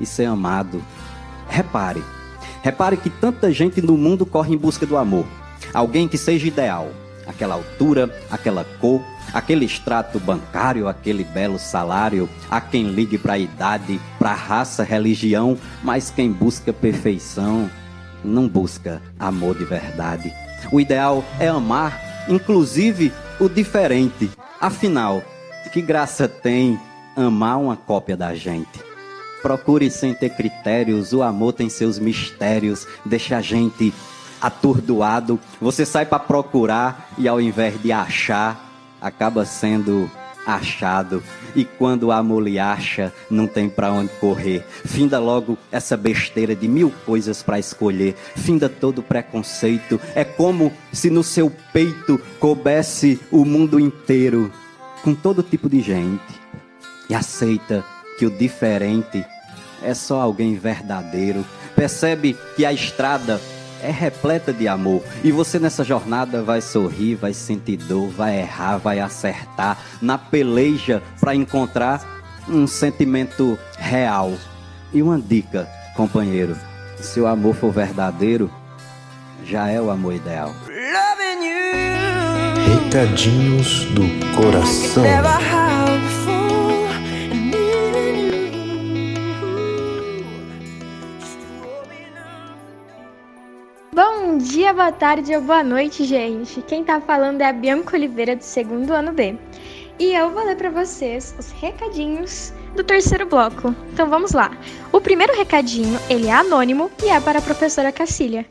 e 0.00 0.06
ser 0.06 0.24
amado. 0.24 0.82
Repare, 1.48 2.02
repare 2.62 2.96
que 2.96 3.10
tanta 3.10 3.52
gente 3.52 3.82
no 3.82 3.96
mundo 3.96 4.24
corre 4.24 4.54
em 4.54 4.58
busca 4.58 4.86
do 4.86 4.96
amor. 4.96 5.26
Alguém 5.74 6.08
que 6.08 6.16
seja 6.16 6.46
ideal, 6.46 6.90
aquela 7.26 7.54
altura, 7.54 8.10
aquela 8.30 8.64
cor, 8.80 9.02
aquele 9.32 9.64
extrato 9.64 10.18
bancário, 10.18 10.88
aquele 10.88 11.24
belo 11.24 11.58
salário, 11.58 12.28
a 12.50 12.60
quem 12.60 12.90
ligue 12.90 13.18
para 13.18 13.34
a 13.34 13.38
idade, 13.38 14.00
para 14.18 14.34
raça, 14.34 14.82
religião, 14.82 15.56
mas 15.82 16.10
quem 16.10 16.30
busca 16.32 16.72
perfeição 16.72 17.70
não 18.24 18.48
busca 18.48 19.00
amor 19.18 19.56
de 19.56 19.64
verdade. 19.64 20.32
O 20.72 20.80
ideal 20.80 21.24
é 21.38 21.48
amar, 21.48 22.26
inclusive 22.28 23.12
o 23.38 23.48
diferente. 23.48 24.30
Afinal, 24.60 25.22
que 25.68 25.82
graça 25.82 26.26
tem 26.26 26.78
amar 27.14 27.58
uma 27.58 27.76
cópia 27.76 28.16
da 28.16 28.34
gente? 28.34 28.82
Procure 29.42 29.90
sem 29.90 30.12
ter 30.14 30.30
critérios, 30.30 31.12
o 31.12 31.22
amor 31.22 31.52
tem 31.52 31.68
seus 31.68 31.98
mistérios, 31.98 32.86
deixa 33.04 33.36
a 33.36 33.40
gente 33.40 33.94
atordoado. 34.40 35.38
Você 35.60 35.86
sai 35.86 36.04
para 36.06 36.18
procurar 36.18 37.10
e 37.16 37.28
ao 37.28 37.40
invés 37.40 37.80
de 37.80 37.92
achar, 37.92 38.67
acaba 39.00 39.44
sendo 39.44 40.10
achado. 40.46 41.22
E 41.54 41.64
quando 41.64 42.04
o 42.04 42.12
amor 42.12 42.42
lhe 42.42 42.58
acha, 42.58 43.12
não 43.30 43.46
tem 43.46 43.68
para 43.68 43.92
onde 43.92 44.10
correr. 44.20 44.64
Finda 44.84 45.18
logo 45.18 45.58
essa 45.70 45.96
besteira 45.96 46.54
de 46.54 46.66
mil 46.66 46.92
coisas 47.04 47.42
para 47.42 47.58
escolher. 47.58 48.14
Finda 48.36 48.68
todo 48.68 49.02
preconceito. 49.02 50.00
É 50.14 50.24
como 50.24 50.72
se 50.92 51.10
no 51.10 51.22
seu 51.22 51.52
peito 51.72 52.20
coubesse 52.40 53.20
o 53.30 53.44
mundo 53.44 53.78
inteiro, 53.78 54.50
com 55.02 55.14
todo 55.14 55.42
tipo 55.42 55.68
de 55.68 55.80
gente. 55.80 56.38
E 57.10 57.14
aceita 57.14 57.84
que 58.18 58.26
o 58.26 58.30
diferente 58.30 59.24
é 59.82 59.94
só 59.94 60.20
alguém 60.20 60.56
verdadeiro. 60.56 61.44
Percebe 61.74 62.36
que 62.56 62.64
a 62.64 62.72
estrada 62.72 63.40
é 63.82 63.90
repleta 63.90 64.52
de 64.52 64.66
amor. 64.68 65.02
E 65.22 65.30
você 65.30 65.58
nessa 65.58 65.84
jornada 65.84 66.42
vai 66.42 66.60
sorrir, 66.60 67.14
vai 67.14 67.32
sentir 67.32 67.76
dor, 67.76 68.08
vai 68.08 68.40
errar, 68.40 68.78
vai 68.78 69.00
acertar 69.00 69.78
na 70.00 70.18
peleja 70.18 71.02
para 71.20 71.34
encontrar 71.34 72.02
um 72.48 72.66
sentimento 72.66 73.58
real. 73.76 74.32
E 74.92 75.02
uma 75.02 75.18
dica, 75.18 75.68
companheiro: 75.94 76.56
se 77.00 77.20
o 77.20 77.26
amor 77.26 77.54
for 77.54 77.72
verdadeiro, 77.72 78.50
já 79.44 79.68
é 79.68 79.80
o 79.80 79.90
amor 79.90 80.14
ideal. 80.14 80.54
Recadinhos 82.66 83.84
do 83.86 84.02
coração. 84.36 85.04
Bom 93.98 94.38
dia, 94.38 94.72
boa 94.72 94.92
tarde 94.92 95.34
ou 95.34 95.42
boa 95.42 95.64
noite, 95.64 96.04
gente. 96.04 96.62
Quem 96.62 96.84
tá 96.84 97.00
falando 97.00 97.40
é 97.40 97.46
a 97.46 97.52
Bianca 97.52 97.96
Oliveira 97.96 98.36
do 98.36 98.44
segundo 98.44 98.92
ano 98.92 99.10
B. 99.10 99.36
E 99.98 100.14
eu 100.14 100.30
vou 100.30 100.44
ler 100.44 100.54
para 100.54 100.70
vocês 100.70 101.34
os 101.36 101.50
recadinhos 101.50 102.52
do 102.76 102.84
terceiro 102.84 103.26
bloco. 103.26 103.74
Então 103.92 104.08
vamos 104.08 104.30
lá. 104.30 104.52
O 104.92 105.00
primeiro 105.00 105.36
recadinho, 105.36 105.98
ele 106.08 106.28
é 106.28 106.32
anônimo 106.32 106.88
e 107.02 107.08
é 107.08 107.18
para 107.18 107.40
a 107.40 107.42
professora 107.42 107.90
Cacília. 107.90 108.46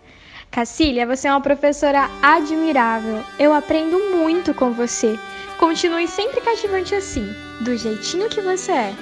Cacília, 0.52 1.08
você 1.08 1.30
é 1.30 1.32
uma 1.32 1.40
professora 1.40 2.10
admirável. 2.22 3.24
Eu 3.40 3.54
aprendo 3.54 3.98
muito 4.18 4.54
com 4.54 4.74
você. 4.74 5.18
Continue 5.58 6.10
sempre 6.10 6.42
cativante 6.42 6.94
assim, 6.94 7.26
do 7.62 7.78
jeitinho 7.78 8.28
que 8.28 8.42
você 8.42 8.74
é. 8.74 8.94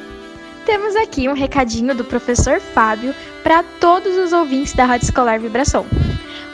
Temos 0.64 0.96
aqui 0.96 1.28
um 1.28 1.34
recadinho 1.34 1.96
do 1.96 2.04
professor 2.04 2.60
Fábio 2.60 3.16
para 3.42 3.64
todos 3.80 4.16
os 4.16 4.32
ouvintes 4.32 4.74
da 4.74 4.86
Rádio 4.86 5.06
Escolar 5.06 5.40
Vibração. 5.40 5.88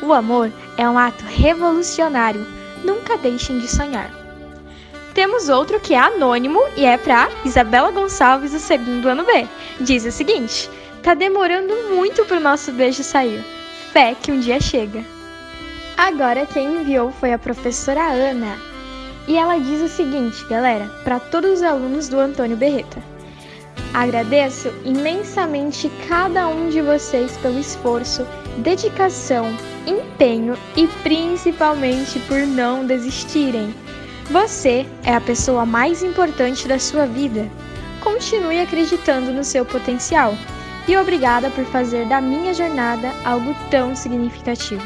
O 0.02 0.14
amor 0.14 0.52
é 0.78 0.90
um 0.90 0.98
ato 0.98 1.24
revolucionário. 1.26 2.46
Nunca 2.84 3.18
deixem 3.18 3.60
de 3.60 3.68
sonhar. 3.68 4.12
Temos 5.14 5.50
outro 5.50 5.80
que 5.80 5.94
é 5.94 6.00
anônimo 6.00 6.60
e 6.76 6.86
é 6.86 6.98
para 6.98 7.30
Isabela 7.46 7.92
Gonçalves, 7.92 8.52
do 8.52 8.60
segundo 8.60 9.10
ano 9.10 9.24
B. 9.26 9.48
Diz 9.80 10.06
o 10.06 10.12
seguinte: 10.12 10.70
Tá 11.04 11.14
demorando 11.14 11.74
muito 11.94 12.26
pro 12.26 12.40
nosso 12.40 12.72
beijo 12.72 13.04
sair. 13.04 13.44
Fé 13.92 14.16
que 14.16 14.32
um 14.32 14.40
dia 14.40 14.60
chega. 14.60 15.04
Agora 15.98 16.46
quem 16.46 16.82
enviou 16.82 17.12
foi 17.12 17.34
a 17.34 17.40
professora 17.40 18.02
Ana. 18.02 18.58
E 19.28 19.38
ela 19.38 19.58
diz 19.60 19.82
o 19.82 19.88
seguinte, 19.88 20.44
galera, 20.46 20.88
para 21.04 21.20
todos 21.20 21.52
os 21.52 21.64
alunos 21.64 22.08
do 22.08 22.20
Antônio 22.20 22.58
Berreta. 22.58 23.04
Agradeço 23.94 24.74
imensamente 24.84 25.92
cada 26.08 26.48
um 26.48 26.70
de 26.70 26.82
vocês 26.82 27.38
pelo 27.38 27.60
esforço, 27.60 28.26
dedicação, 28.58 29.56
empenho 29.86 30.58
e 30.76 30.88
principalmente 31.04 32.20
por 32.22 32.40
não 32.40 32.86
desistirem. 32.86 33.74
Você 34.30 34.86
é 35.04 35.14
a 35.14 35.22
pessoa 35.22 35.66
mais 35.66 36.04
importante 36.04 36.68
da 36.68 36.80
sua 36.80 37.06
vida. 37.06 37.50
Continue 38.02 38.60
acreditando 38.60 39.32
no 39.32 39.44
seu 39.44 39.66
potencial 39.66 40.36
e 40.88 40.98
obrigada 40.98 41.50
por 41.50 41.66
fazer 41.66 42.08
da 42.08 42.20
minha 42.20 42.54
jornada 42.54 43.14
algo 43.24 43.56
tão 43.70 43.96
significativo. 43.96 44.84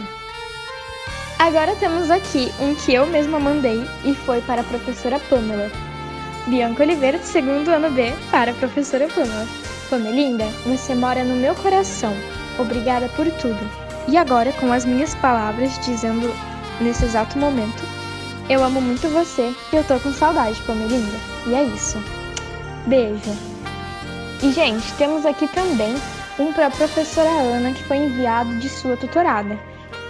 Agora 1.38 1.76
temos 1.76 2.10
aqui 2.10 2.52
um 2.60 2.74
que 2.74 2.94
eu 2.94 3.06
mesma 3.06 3.40
mandei 3.40 3.86
e 4.04 4.14
foi 4.14 4.42
para 4.42 4.62
a 4.62 4.64
professora 4.64 5.20
Pamela. 5.30 5.70
Bianca 6.48 6.84
Oliveira, 6.84 7.18
do 7.18 7.26
segundo 7.26 7.70
ano 7.70 7.90
B, 7.92 8.14
para 8.32 8.52
a 8.52 8.56
professora 8.56 9.08
Pamela. 9.08 9.48
Pamelinda, 9.90 10.46
você 10.66 10.96
mora 10.96 11.24
no 11.24 11.36
meu 11.36 11.54
coração. 11.56 12.14
Obrigada 12.58 13.10
por 13.10 13.30
tudo. 13.32 13.70
E 14.08 14.18
agora, 14.18 14.52
com 14.54 14.72
as 14.72 14.86
minhas 14.86 15.16
palavras, 15.16 15.80
dizendo 15.84 16.32
nesse 16.80 17.06
exato 17.06 17.38
momento, 17.38 17.84
eu 18.50 18.64
amo 18.64 18.80
muito 18.80 19.10
você 19.10 19.54
e 19.74 19.76
eu 19.76 19.84
tô 19.84 20.00
com 20.00 20.14
saudade, 20.14 20.62
Pamelinda. 20.64 21.18
E 21.48 21.56
é 21.56 21.64
isso. 21.64 21.98
Beijo. 22.86 23.32
E, 24.44 24.52
gente, 24.52 24.94
temos 24.94 25.26
aqui 25.26 25.48
também 25.48 25.96
um 26.38 26.54
para 26.54 26.68
a 26.68 26.72
professora 26.72 27.30
Ana 27.30 27.72
que 27.72 27.84
foi 27.84 27.98
enviado 27.98 28.54
de 28.60 28.70
sua 28.70 28.96
tutorada. 28.96 29.58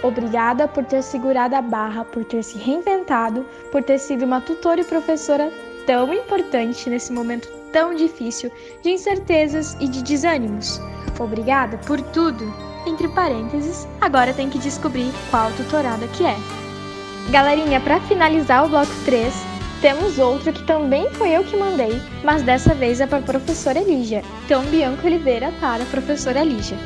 Obrigada 0.02 0.68
por 0.68 0.84
ter 0.84 1.02
segurado 1.02 1.56
a 1.56 1.62
barra, 1.62 2.04
por 2.04 2.24
ter 2.24 2.42
se 2.42 2.58
reinventado, 2.58 3.46
por 3.72 3.82
ter 3.82 3.98
sido 3.98 4.24
uma 4.24 4.40
tutora 4.40 4.80
e 4.80 4.84
professora 4.84 5.50
tão 5.86 6.12
importante 6.12 6.90
nesse 6.90 7.12
momento 7.12 7.48
tão 7.72 7.94
difícil 7.94 8.50
de 8.82 8.90
incertezas 8.90 9.76
e 9.80 9.88
de 9.88 10.02
desânimos. 10.02 10.80
Obrigada 11.18 11.78
por 11.78 12.00
tudo. 12.00 12.52
Entre 12.86 13.08
parênteses, 13.08 13.86
agora 14.00 14.32
tem 14.32 14.48
que 14.48 14.58
descobrir 14.58 15.12
qual 15.30 15.50
tutorada 15.52 16.06
que 16.08 16.24
é. 16.24 16.36
Galerinha, 17.30 17.80
para 17.80 18.00
finalizar 18.00 18.64
o 18.64 18.68
bloco 18.68 18.92
3, 19.04 19.34
temos 19.80 20.18
outro 20.18 20.52
que 20.52 20.62
também 20.62 21.10
foi 21.10 21.30
eu 21.30 21.44
que 21.44 21.56
mandei, 21.56 22.00
mas 22.22 22.42
dessa 22.42 22.74
vez 22.74 23.00
é 23.00 23.06
para 23.06 23.18
a 23.18 23.22
professora 23.22 23.80
Lígia. 23.80 24.22
Então, 24.44 24.64
Bianca 24.66 25.06
Oliveira 25.06 25.52
para 25.60 25.82
a 25.82 25.86
professora 25.86 26.44
Lígia. 26.44 26.78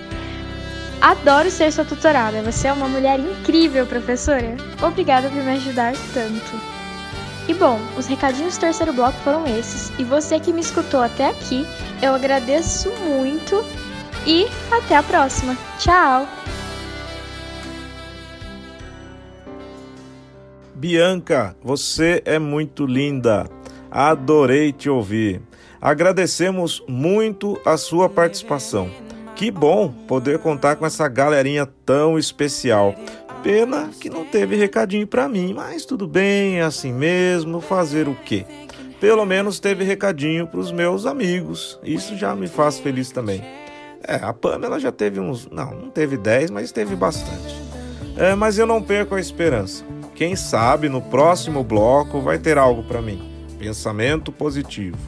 Adoro 1.01 1.51
ser 1.51 1.73
sua 1.73 1.85
tutorada. 1.85 2.43
Você 2.43 2.69
é 2.69 2.73
uma 2.73 2.89
mulher 2.89 3.19
incrível, 3.19 3.87
professora. 3.87 4.57
Obrigada 4.83 5.29
por 5.29 5.43
me 5.43 5.53
ajudar 5.53 5.95
tanto. 6.13 6.81
E 7.49 7.55
bom, 7.55 7.81
os 7.97 8.07
recadinhos 8.07 8.57
do 8.57 8.61
terceiro 8.61 8.93
bloco 8.93 9.19
foram 9.25 9.47
esses. 9.47 9.91
E 9.99 10.05
você 10.05 10.39
que 10.39 10.53
me 10.53 10.61
escutou 10.61 11.01
até 11.01 11.29
aqui, 11.29 11.67
eu 12.03 12.15
agradeço 12.15 12.91
muito 13.09 13.65
e 14.27 14.47
até 14.71 14.97
a 14.97 15.03
próxima. 15.03 15.57
Tchau! 15.79 16.27
Bianca, 20.75 21.55
você 21.63 22.23
é 22.25 22.39
muito 22.39 22.87
linda. 22.87 23.47
Adorei 23.91 24.73
te 24.73 24.89
ouvir. 24.89 25.43
Agradecemos 25.81 26.83
muito 26.89 27.61
a 27.67 27.77
sua 27.77 28.09
participação. 28.09 28.91
Que 29.35 29.51
bom 29.51 29.93
poder 30.07 30.39
contar 30.39 30.77
com 30.77 30.87
essa 30.87 31.09
galerinha 31.09 31.67
tão 31.85 32.19
especial. 32.19 32.95
Pena 33.43 33.91
que 34.01 34.11
não 34.11 34.25
teve 34.25 34.57
recadinho 34.57 35.07
para 35.07 35.29
mim, 35.29 35.55
mas 35.55 35.87
tudo 35.87 36.07
bem, 36.07 36.59
é 36.59 36.63
assim 36.63 36.93
mesmo, 36.93 37.61
fazer 37.61 38.07
o 38.07 38.15
quê? 38.15 38.45
Pelo 39.01 39.25
menos 39.25 39.59
teve 39.59 39.83
recadinho 39.83 40.47
para 40.47 40.61
os 40.61 40.71
meus 40.71 41.07
amigos. 41.07 41.79
Isso 41.83 42.17
já 42.17 42.37
me 42.37 42.47
faz 42.47 42.79
feliz 42.79 43.11
também. 43.11 43.43
É, 44.07 44.17
a 44.17 44.33
Pamela 44.33 44.81
já 44.81 44.91
teve 44.91 45.21
uns. 45.21 45.49
Não, 45.51 45.75
não 45.75 45.91
teve 45.91 46.17
10, 46.17 46.51
mas 46.51 46.73
teve 46.73 46.97
bastante. 46.97 47.61
É, 48.17 48.35
mas 48.35 48.59
eu 48.59 48.67
não 48.67 48.83
perco 48.83 49.15
a 49.15 49.21
esperança. 49.21 49.85
Quem 50.15 50.37
sabe 50.37 50.89
no 50.89 51.01
próximo 51.01 51.65
bloco 51.65 52.21
vai 52.21 52.39
ter 52.39 52.59
algo 52.59 52.83
para 52.83 53.01
mim. 53.01 53.23
Pensamento 53.59 54.31
positivo. 54.31 54.99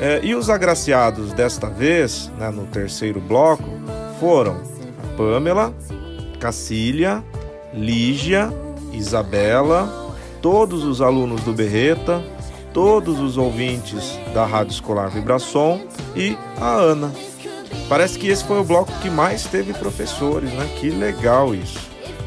É, 0.00 0.20
e 0.22 0.34
os 0.34 0.50
agraciados 0.50 1.32
desta 1.32 1.68
vez, 1.68 2.30
né, 2.38 2.50
no 2.50 2.66
terceiro 2.66 3.20
bloco, 3.20 3.64
foram 4.18 4.62
Pamela, 5.16 5.74
Cacília, 6.40 7.22
Lígia, 7.72 8.50
Isabela, 8.92 10.12
todos 10.40 10.84
os 10.84 11.00
alunos 11.00 11.42
do 11.42 11.52
Berreta, 11.52 12.22
todos 12.72 13.20
os 13.20 13.36
ouvintes 13.36 14.18
da 14.32 14.44
Rádio 14.44 14.72
Escolar 14.72 15.08
Vibração 15.08 15.80
e 16.16 16.36
a 16.60 16.74
Ana. 16.74 17.12
Parece 17.88 18.18
que 18.18 18.28
esse 18.28 18.44
foi 18.44 18.60
o 18.60 18.64
bloco 18.64 18.92
que 19.00 19.10
mais 19.10 19.44
teve 19.44 19.72
professores, 19.72 20.50
né? 20.52 20.68
Que 20.80 20.90
legal 20.90 21.54
isso. 21.54 21.78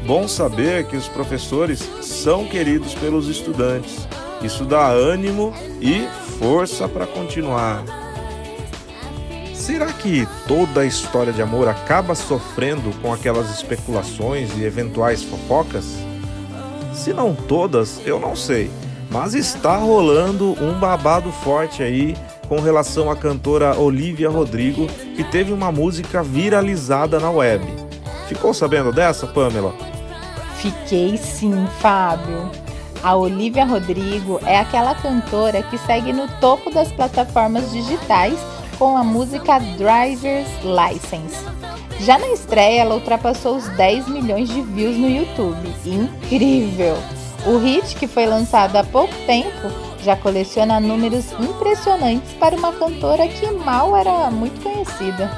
Bom 0.06 0.28
saber 0.28 0.86
que 0.86 0.96
os 0.96 1.08
professores 1.08 1.80
são 2.00 2.46
queridos 2.46 2.94
pelos 2.94 3.28
estudantes. 3.28 4.06
Isso 4.42 4.64
dá 4.64 4.88
ânimo 4.88 5.52
e 5.80 6.06
força 6.38 6.88
para 6.88 7.06
continuar. 7.06 7.84
Será 9.52 9.92
que 9.92 10.26
toda 10.46 10.80
a 10.80 10.86
história 10.86 11.32
de 11.32 11.42
amor 11.42 11.68
acaba 11.68 12.14
sofrendo 12.14 12.90
com 13.02 13.12
aquelas 13.12 13.50
especulações 13.50 14.56
e 14.56 14.64
eventuais 14.64 15.22
fofocas? 15.22 15.98
Se 16.94 17.12
não 17.12 17.34
todas, 17.34 18.00
eu 18.06 18.18
não 18.18 18.34
sei, 18.34 18.70
mas 19.10 19.34
está 19.34 19.76
rolando 19.76 20.52
um 20.62 20.78
babado 20.78 21.30
forte 21.30 21.82
aí 21.82 22.16
com 22.48 22.60
relação 22.60 23.10
à 23.10 23.16
cantora 23.16 23.78
Olivia 23.78 24.30
Rodrigo, 24.30 24.86
que 25.14 25.22
teve 25.22 25.52
uma 25.52 25.70
música 25.70 26.22
viralizada 26.22 27.20
na 27.20 27.30
web. 27.30 27.64
Ficou 28.26 28.52
sabendo 28.54 28.92
dessa, 28.92 29.26
Pamela? 29.26 29.74
Fiquei 30.56 31.16
sim, 31.16 31.66
Fábio. 31.78 32.50
A 33.02 33.14
Olivia 33.14 33.64
Rodrigo 33.64 34.40
é 34.44 34.58
aquela 34.58 34.94
cantora 34.94 35.62
que 35.62 35.78
segue 35.78 36.12
no 36.12 36.26
topo 36.40 36.70
das 36.70 36.90
plataformas 36.90 37.70
digitais 37.70 38.38
com 38.78 38.96
a 38.96 39.04
música 39.04 39.58
Driver's 39.58 40.48
License. 40.64 41.44
Já 42.00 42.18
na 42.18 42.28
estreia, 42.28 42.82
ela 42.82 42.94
ultrapassou 42.94 43.56
os 43.56 43.68
10 43.70 44.08
milhões 44.08 44.48
de 44.48 44.60
views 44.62 44.96
no 44.96 45.08
YouTube. 45.08 45.68
Incrível! 45.84 46.96
O 47.46 47.58
hit, 47.58 47.96
que 47.96 48.06
foi 48.06 48.26
lançado 48.26 48.76
há 48.76 48.84
pouco 48.84 49.14
tempo, 49.26 49.68
já 50.08 50.16
coleciona 50.16 50.80
números 50.80 51.32
impressionantes 51.38 52.32
para 52.40 52.56
uma 52.56 52.72
cantora 52.72 53.28
que 53.28 53.46
mal 53.50 53.94
era 53.94 54.30
muito 54.30 54.58
conhecida. 54.62 55.30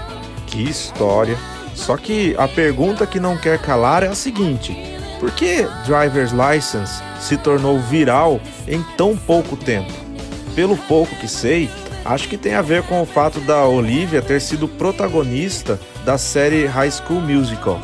Que 0.47 0.63
história! 0.63 1.37
Só 1.75 1.97
que 1.97 2.37
a 2.39 2.47
pergunta 2.47 3.05
que 3.05 3.19
não 3.19 3.37
quer 3.37 3.59
calar 3.61 4.05
é 4.05 4.07
a 4.07 4.15
seguinte: 4.15 4.77
por 5.19 5.33
que 5.33 5.67
Driver's 5.85 6.31
License 6.31 7.03
se 7.19 7.37
tornou 7.37 7.81
viral 7.81 8.41
em 8.69 8.81
tão 8.97 9.17
pouco 9.17 9.57
tempo? 9.57 9.93
Pelo 10.55 10.77
pouco 10.77 11.17
que 11.17 11.27
sei, 11.27 11.69
acho 12.05 12.29
que 12.29 12.37
tem 12.37 12.55
a 12.55 12.63
ver 12.63 12.85
com 12.85 13.03
o 13.03 13.07
fato 13.07 13.41
da 13.41 13.65
Olivia 13.67 14.23
ter 14.23 14.41
sido 14.41 14.69
protagonista 14.69 15.81
da 16.05 16.17
série 16.17 16.67
High 16.67 16.93
School 16.93 17.21
Musical. 17.21 17.81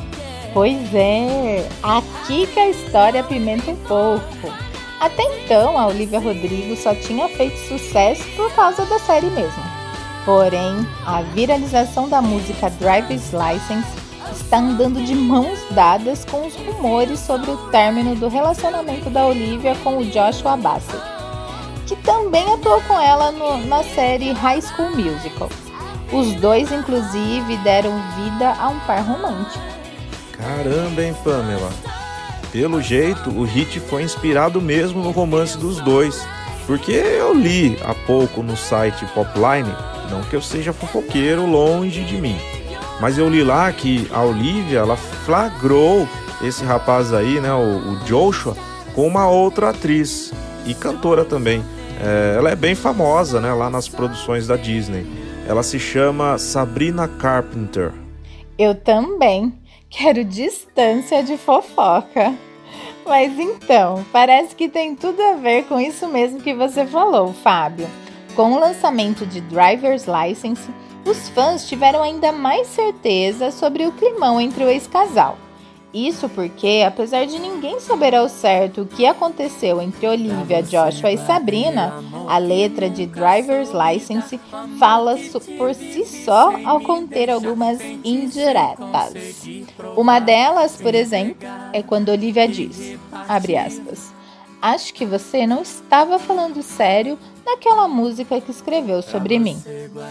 Pois 0.55 0.95
é, 0.95 1.67
aqui 1.83 2.47
que 2.47 2.61
a 2.61 2.71
história 2.71 3.25
pimenta 3.25 3.73
um 3.73 3.77
pouco. 3.77 4.66
Até 5.01 5.23
então, 5.23 5.79
a 5.79 5.87
Olivia 5.87 6.19
Rodrigo 6.19 6.75
só 6.77 6.95
tinha 6.95 7.29
feito 7.29 7.57
sucesso 7.69 8.23
por 8.37 8.51
causa 8.55 8.85
da 8.87 8.99
série 8.99 9.27
mesmo. 9.31 9.63
Porém, 10.25 10.87
a 11.07 11.23
viralização 11.23 12.09
da 12.09 12.21
música 12.23 12.71
Driver's 12.71 13.31
License 13.33 13.87
está 14.33 14.59
andando 14.59 15.05
de 15.05 15.15
mãos 15.15 15.59
dadas 15.71 16.25
com 16.25 16.47
os 16.47 16.55
rumores 16.57 17.21
sobre 17.21 17.51
o 17.51 17.57
término 17.71 18.15
do 18.17 18.29
relacionamento 18.29 19.09
da 19.11 19.25
Olivia 19.27 19.77
com 19.85 19.99
o 19.99 20.05
Joshua 20.07 20.57
Bassett, 20.57 21.03
que 21.87 21.95
também 21.97 22.53
atuou 22.55 22.81
com 22.83 22.99
ela 22.99 23.31
no- 23.31 23.59
na 23.67 23.83
série 23.85 24.33
High 24.33 24.63
School 24.63 24.97
Musical. 24.97 25.49
Os 26.13 26.33
dois, 26.35 26.73
inclusive, 26.73 27.57
deram 27.59 27.93
vida 28.17 28.55
a 28.59 28.69
um 28.69 28.79
par 28.81 29.01
romântico. 29.03 29.63
Caramba, 30.33 31.03
hein, 31.03 31.15
Pamela? 31.23 31.71
Pelo 32.59 32.81
jeito, 32.81 33.29
o 33.29 33.43
hit 33.43 33.79
foi 33.81 34.03
inspirado 34.03 34.63
mesmo 34.63 35.03
no 35.03 35.11
romance 35.11 35.59
dos 35.59 35.79
dois. 35.79 36.27
Porque 36.67 36.91
eu 36.91 37.35
li 37.35 37.79
há 37.85 37.93
pouco 37.93 38.43
no 38.43 38.57
site 38.57 39.05
Popline, 39.15 39.69
não 40.11 40.23
que 40.23 40.35
eu 40.35 40.41
seja 40.41 40.73
fofoqueiro 40.73 41.45
longe 41.45 42.03
de 42.03 42.17
mim, 42.19 42.35
mas 42.99 43.19
eu 43.19 43.29
li 43.29 43.45
lá 43.45 43.71
que 43.71 44.09
a 44.11 44.23
Olivia 44.23 44.79
ela 44.79 44.97
flagrou 44.97 46.09
esse 46.43 46.65
rapaz 46.65 47.13
aí, 47.13 47.43
né, 47.43 47.53
o, 47.53 47.93
o 47.93 47.97
Joshua, 48.07 48.57
com 48.95 49.07
uma 49.07 49.29
outra 49.29 49.69
atriz 49.69 50.33
e 50.65 50.73
cantora 50.73 51.27
também. 51.27 51.63
É, 52.03 52.37
ela 52.39 52.49
é 52.49 52.57
bem 52.57 52.75
famosa, 52.75 53.39
né, 53.39 53.53
lá 53.53 53.69
nas 53.69 53.87
produções 53.87 54.47
da 54.47 54.57
Disney. 54.57 55.07
Ela 55.47 55.63
se 55.63 55.79
chama 55.79 56.39
Sabrina 56.39 57.07
Carpenter. 57.07 57.93
Eu 58.59 58.75
também 58.75 59.53
quero 59.91 60.25
distância 60.25 61.23
de 61.23 61.37
fofoca. 61.37 62.46
Mas 63.07 63.39
então, 63.39 64.05
parece 64.13 64.55
que 64.55 64.69
tem 64.69 64.97
tudo 64.97 65.23
a 65.23 65.35
ver 65.35 65.65
com 65.67 65.81
isso 65.81 66.09
mesmo 66.09 66.41
que 66.41 66.53
você 66.53 66.85
falou, 66.85 67.33
Fábio. 67.33 67.89
Com 68.35 68.53
o 68.53 68.59
lançamento 68.59 69.25
de 69.25 69.41
Driver's 69.41 70.07
License, 70.07 70.69
os 71.05 71.29
fãs 71.29 71.69
tiveram 71.69 72.03
ainda 72.03 72.33
mais 72.33 72.67
certeza 72.67 73.53
sobre 73.53 73.87
o 73.87 73.93
climão 73.93 74.41
entre 74.41 74.65
o 74.65 74.69
ex-casal. 74.69 75.39
Isso 75.97 76.29
porque, 76.29 76.85
apesar 76.87 77.25
de 77.25 77.39
ninguém 77.39 77.81
saber 77.81 78.15
ao 78.15 78.29
certo 78.29 78.83
o 78.83 78.87
que 78.87 79.07
aconteceu 79.07 79.81
entre 79.81 80.07
Olivia, 80.07 80.63
Joshua 80.63 81.11
e 81.11 81.17
Sabrina, 81.17 82.05
a 82.29 82.37
letra 82.37 82.91
de 82.91 83.07
Driver's 83.07 83.71
License 83.73 84.39
fala 84.79 85.17
por 85.57 85.75
si 85.75 86.05
só 86.05 86.55
ao 86.67 86.83
conter 86.83 87.31
algumas 87.31 87.81
indiretas. 88.05 89.47
Uma 89.97 90.19
delas, 90.19 90.77
por 90.77 90.95
exemplo, 90.95 91.49
é 91.73 91.83
quando 91.83 92.11
Olivia 92.11 92.47
diz, 92.47 92.99
abre 93.27 93.57
aspas, 93.57 94.15
Acho 94.61 94.93
que 94.95 95.07
você 95.07 95.47
não 95.47 95.63
estava 95.63 96.19
falando 96.19 96.63
sério 96.63 97.19
naquela 97.47 97.87
música 97.87 98.41
que 98.41 98.51
escreveu 98.51 99.01
sobre 99.01 99.39
mim. 99.39 99.63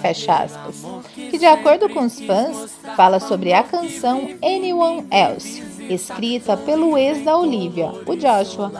Fecha 0.01 0.43
aspas. 0.43 0.83
Que, 1.13 1.37
de 1.37 1.45
acordo 1.45 1.89
com 1.89 2.05
os 2.05 2.19
fãs, 2.21 2.71
fala 2.95 3.19
sobre 3.19 3.51
a 3.51 3.61
canção 3.61 4.29
Anyone 4.41 5.05
Else, 5.11 5.61
escrita 5.89 6.55
pelo 6.55 6.97
ex 6.97 7.23
da 7.25 7.37
Olivia, 7.37 7.91
o 8.05 8.15
Joshua. 8.15 8.71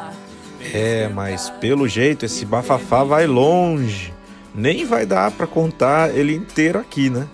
É, 0.74 1.10
mas 1.10 1.50
pelo 1.50 1.88
jeito 1.88 2.26
esse 2.26 2.46
bafafá 2.46 3.04
vai 3.04 3.28
longe. 3.28 4.14
Nem 4.56 4.86
vai 4.86 5.06
dar 5.06 5.32
pra 5.32 5.46
contar 5.46 6.16
ele 6.16 6.34
inteiro 6.34 6.80
aqui, 6.80 7.10
né? 7.10 7.28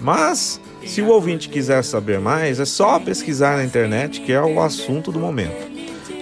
Mas 0.00 0.60
se 0.86 1.02
o 1.02 1.08
ouvinte 1.08 1.48
quiser 1.48 1.82
saber 1.82 2.20
mais, 2.20 2.60
é 2.60 2.64
só 2.64 2.98
pesquisar 2.98 3.56
na 3.56 3.64
internet, 3.64 4.20
que 4.20 4.32
é 4.32 4.40
o 4.40 4.60
assunto 4.62 5.10
do 5.10 5.18
momento. 5.18 5.69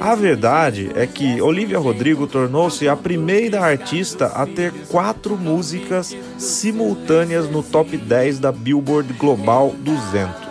A 0.01 0.15
verdade 0.15 0.91
é 0.95 1.07
que 1.07 1.41
Olivia 1.43 1.79
Rodrigo 1.79 2.27
tornou-se 2.27 2.89
a 2.89 2.97
primeira 2.97 3.61
artista 3.61 4.27
a 4.27 4.47
ter 4.47 4.73
quatro 4.89 5.37
músicas 5.37 6.17
simultâneas 6.39 7.49
no 7.51 7.63
top 7.63 7.97
10 7.97 8.39
da 8.39 8.53
Billboard 8.53 9.13
Global 9.15 9.75
200. 9.79 10.49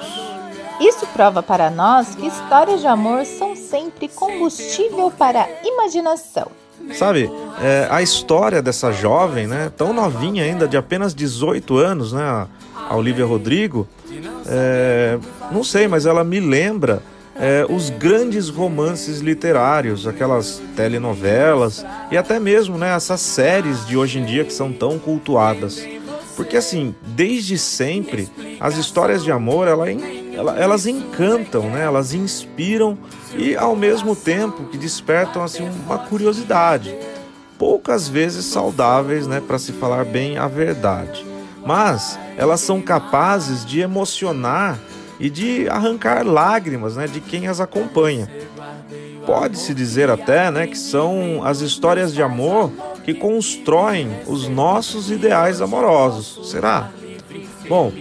Isso 0.81 1.07
prova 1.07 1.41
para 1.41 1.69
nós 1.71 2.13
que 2.13 2.27
histórias 2.27 2.81
de 2.81 2.87
amor 2.87 3.25
são 3.25 3.55
sempre 3.55 4.07
combustível 4.09 5.09
para 5.09 5.41
a 5.43 5.49
imaginação. 5.63 6.47
Sabe, 6.93 7.29
é, 7.61 7.87
a 7.89 8.01
história 8.01 8.61
dessa 8.61 8.91
jovem, 8.91 9.47
né, 9.47 9.71
tão 9.75 9.91
novinha 9.91 10.43
ainda, 10.43 10.67
de 10.67 10.77
apenas 10.77 11.13
18 11.15 11.77
anos, 11.77 12.13
né, 12.13 12.21
a- 12.21 12.95
Olivia 12.95 13.25
Rodrigo, 13.25 13.87
é, 14.45 15.17
não 15.51 15.63
sei, 15.63 15.87
mas 15.87 16.05
ela 16.05 16.23
me 16.23 16.39
lembra 16.39 17.01
é, 17.39 17.65
os 17.69 17.89
grandes 17.89 18.49
romances 18.49 19.19
literários, 19.19 20.07
aquelas 20.07 20.61
telenovelas 20.75 21.85
e 22.11 22.17
até 22.17 22.39
mesmo 22.39 22.77
né, 22.77 22.95
essas 22.95 23.21
séries 23.21 23.85
de 23.85 23.95
hoje 23.97 24.19
em 24.19 24.25
dia 24.25 24.43
que 24.43 24.53
são 24.53 24.71
tão 24.73 24.97
cultuadas. 24.97 25.85
Porque 26.35 26.57
assim, 26.57 26.93
desde 27.03 27.57
sempre, 27.57 28.29
as 28.59 28.77
histórias 28.77 29.23
de 29.23 29.31
amor 29.31 29.67
ela, 29.67 29.89
ela- 29.89 30.55
elas 30.59 30.85
encantam, 30.85 31.69
né? 31.69 31.83
elas 31.83 32.13
inspiram 32.13 32.97
e 33.35 33.55
ao 33.55 33.75
mesmo 33.75 34.15
tempo 34.15 34.65
que 34.65 34.77
despertam 34.77 35.43
assim, 35.43 35.67
uma 35.85 35.97
curiosidade. 35.97 36.95
Poucas 37.57 38.07
vezes 38.07 38.45
saudáveis, 38.45 39.25
né, 39.25 39.41
para 39.45 39.57
se 39.57 39.71
falar 39.71 40.05
bem 40.05 40.37
a 40.37 40.47
verdade. 40.47 41.25
Mas 41.65 42.19
elas 42.37 42.61
são 42.61 42.79
capazes 42.81 43.65
de 43.65 43.79
emocionar 43.79 44.77
e 45.19 45.29
de 45.29 45.67
arrancar 45.69 46.25
lágrimas 46.25 46.95
né, 46.95 47.07
de 47.07 47.19
quem 47.19 47.47
as 47.47 47.59
acompanha. 47.59 48.29
Pode-se 49.25 49.73
dizer 49.73 50.09
até 50.09 50.49
né, 50.49 50.67
que 50.67 50.77
são 50.77 51.41
as 51.43 51.59
histórias 51.59 52.13
de 52.13 52.21
amor 52.21 52.71
que 53.03 53.13
constroem 53.13 54.09
os 54.27 54.47
nossos 54.47 55.11
ideais 55.11 55.61
amorosos. 55.61 56.49
Será? 56.49 56.91
Bom, 57.67 57.91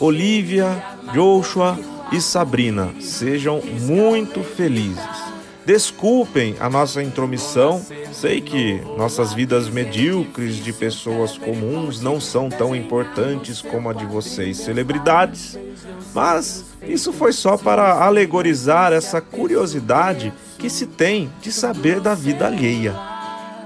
Olivia, 0.00 0.82
Joshua 1.12 1.78
e 2.10 2.20
Sabrina, 2.20 2.90
sejam 3.00 3.60
muito 3.62 4.42
felizes. 4.42 5.32
Desculpem 5.64 6.56
a 6.58 6.68
nossa 6.68 7.00
intromissão, 7.02 7.80
sei 8.12 8.40
que 8.40 8.80
nossas 8.96 9.32
vidas 9.32 9.68
medíocres 9.68 10.56
de 10.56 10.72
pessoas 10.72 11.38
comuns 11.38 12.00
não 12.00 12.20
são 12.20 12.48
tão 12.48 12.74
importantes 12.74 13.62
como 13.62 13.88
a 13.88 13.92
de 13.92 14.04
vocês, 14.04 14.56
celebridades, 14.56 15.56
mas 16.12 16.64
isso 16.82 17.12
foi 17.12 17.32
só 17.32 17.56
para 17.56 18.04
alegorizar 18.04 18.92
essa 18.92 19.20
curiosidade 19.20 20.32
que 20.58 20.68
se 20.68 20.86
tem 20.86 21.30
de 21.40 21.52
saber 21.52 22.00
da 22.00 22.14
vida 22.14 22.46
alheia. 22.46 22.94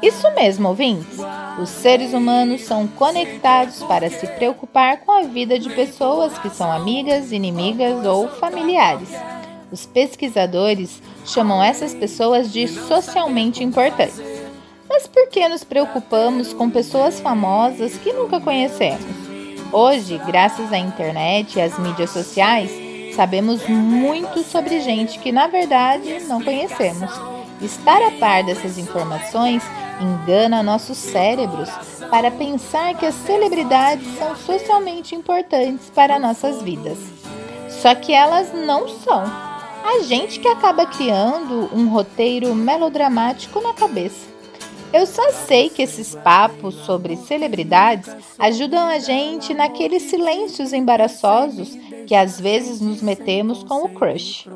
Isso 0.02 0.30
mesmo, 0.34 0.68
ouvintes. 0.68 1.18
Os 1.58 1.70
seres 1.70 2.12
humanos 2.12 2.60
são 2.62 2.86
conectados 2.86 3.82
para 3.84 4.10
se 4.10 4.26
preocupar 4.26 4.98
com 5.00 5.12
a 5.12 5.22
vida 5.22 5.58
de 5.58 5.70
pessoas 5.70 6.36
que 6.38 6.50
são 6.50 6.70
amigas, 6.70 7.32
inimigas 7.32 8.04
ou 8.04 8.28
familiares. 8.28 9.08
Os 9.72 9.86
pesquisadores 9.86 11.00
chamam 11.26 11.62
essas 11.62 11.92
pessoas 11.92 12.52
de 12.52 12.66
socialmente 12.68 13.62
importantes. 13.62 14.20
Mas 14.88 15.06
por 15.06 15.28
que 15.28 15.46
nos 15.48 15.64
preocupamos 15.64 16.52
com 16.52 16.70
pessoas 16.70 17.20
famosas 17.20 17.96
que 17.96 18.12
nunca 18.12 18.40
conhecemos? 18.40 19.04
Hoje, 19.72 20.20
graças 20.26 20.72
à 20.72 20.78
internet 20.78 21.56
e 21.56 21.60
às 21.60 21.78
mídias 21.78 22.10
sociais, 22.10 22.70
sabemos 23.14 23.66
muito 23.68 24.42
sobre 24.44 24.80
gente 24.80 25.18
que 25.18 25.32
na 25.32 25.48
verdade 25.48 26.20
não 26.28 26.42
conhecemos. 26.42 27.10
Estar 27.60 28.00
a 28.02 28.12
par 28.12 28.44
dessas 28.44 28.78
informações 28.78 29.62
engana 30.00 30.62
nossos 30.62 30.98
cérebros 30.98 31.68
para 32.10 32.30
pensar 32.30 32.94
que 32.94 33.06
as 33.06 33.14
celebridades 33.14 34.06
são 34.18 34.36
socialmente 34.36 35.14
importantes 35.14 35.90
para 35.94 36.18
nossas 36.18 36.62
vidas. 36.62 36.98
Só 37.68 37.94
que 37.94 38.12
elas 38.12 38.52
não 38.52 38.88
são. 38.88 39.45
A 39.86 40.02
gente 40.02 40.40
que 40.40 40.48
acaba 40.48 40.84
criando 40.84 41.70
um 41.72 41.88
roteiro 41.88 42.52
melodramático 42.56 43.60
na 43.60 43.72
cabeça. 43.72 44.26
Eu 44.92 45.06
só 45.06 45.30
sei 45.30 45.70
que 45.70 45.80
esses 45.80 46.12
papos 46.12 46.74
sobre 46.84 47.16
celebridades 47.16 48.10
ajudam 48.36 48.88
a 48.88 48.98
gente 48.98 49.54
naqueles 49.54 50.02
silêncios 50.02 50.72
embaraçosos 50.72 51.78
que 52.04 52.16
às 52.16 52.40
vezes 52.40 52.80
nos 52.80 53.00
metemos 53.00 53.62
com 53.62 53.84
o 53.84 53.88
crush. 53.88 54.48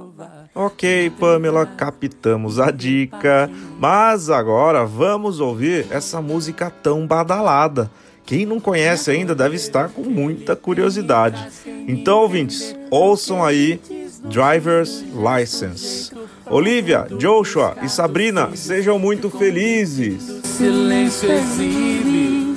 Ok, 0.52 1.10
Pamela, 1.10 1.64
captamos 1.64 2.58
a 2.58 2.72
dica. 2.72 3.48
Mas 3.78 4.30
agora 4.30 4.84
vamos 4.84 5.38
ouvir 5.38 5.86
essa 5.92 6.20
música 6.20 6.70
tão 6.70 7.06
badalada. 7.06 7.88
Quem 8.26 8.44
não 8.44 8.58
conhece 8.58 9.12
ainda 9.12 9.34
deve 9.34 9.54
estar 9.54 9.90
com 9.90 10.02
muita 10.02 10.56
curiosidade. 10.56 11.48
Então, 11.86 12.18
ouvintes, 12.18 12.76
ouçam 12.90 13.44
aí 13.44 13.80
Driver's 14.24 15.02
License. 15.14 16.12
Olivia, 16.46 17.06
Joshua 17.18 17.76
e 17.82 17.88
Sabrina, 17.88 18.50
sejam 18.54 18.98
muito 18.98 19.30
felizes. 19.30 20.22
Silêncio 20.44 21.30
exibe 21.30 22.56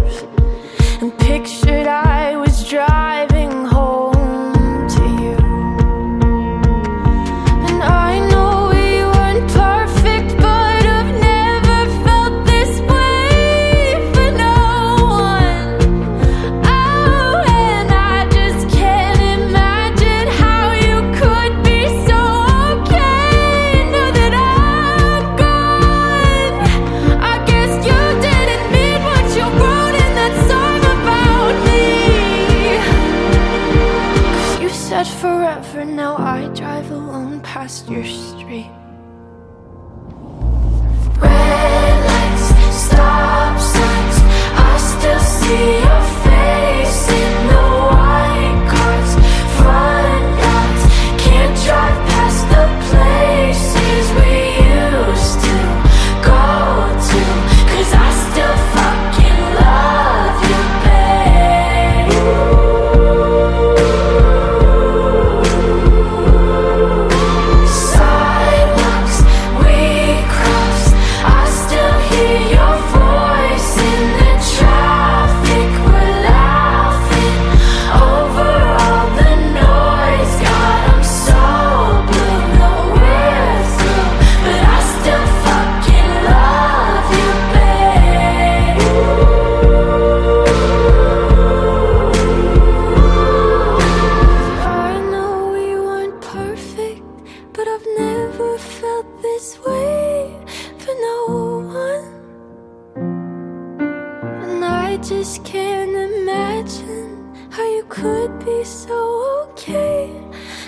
just 105.01 105.43
can't 105.43 105.95
imagine 105.95 107.33
how 107.49 107.63
you 107.63 107.83
could 107.89 108.37
be 108.45 108.63
so 108.63 109.47
okay 109.49 110.13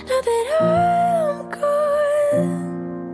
now 0.08 0.22
that 0.28 0.58
I'm 0.60 1.50
gone. 1.52 3.14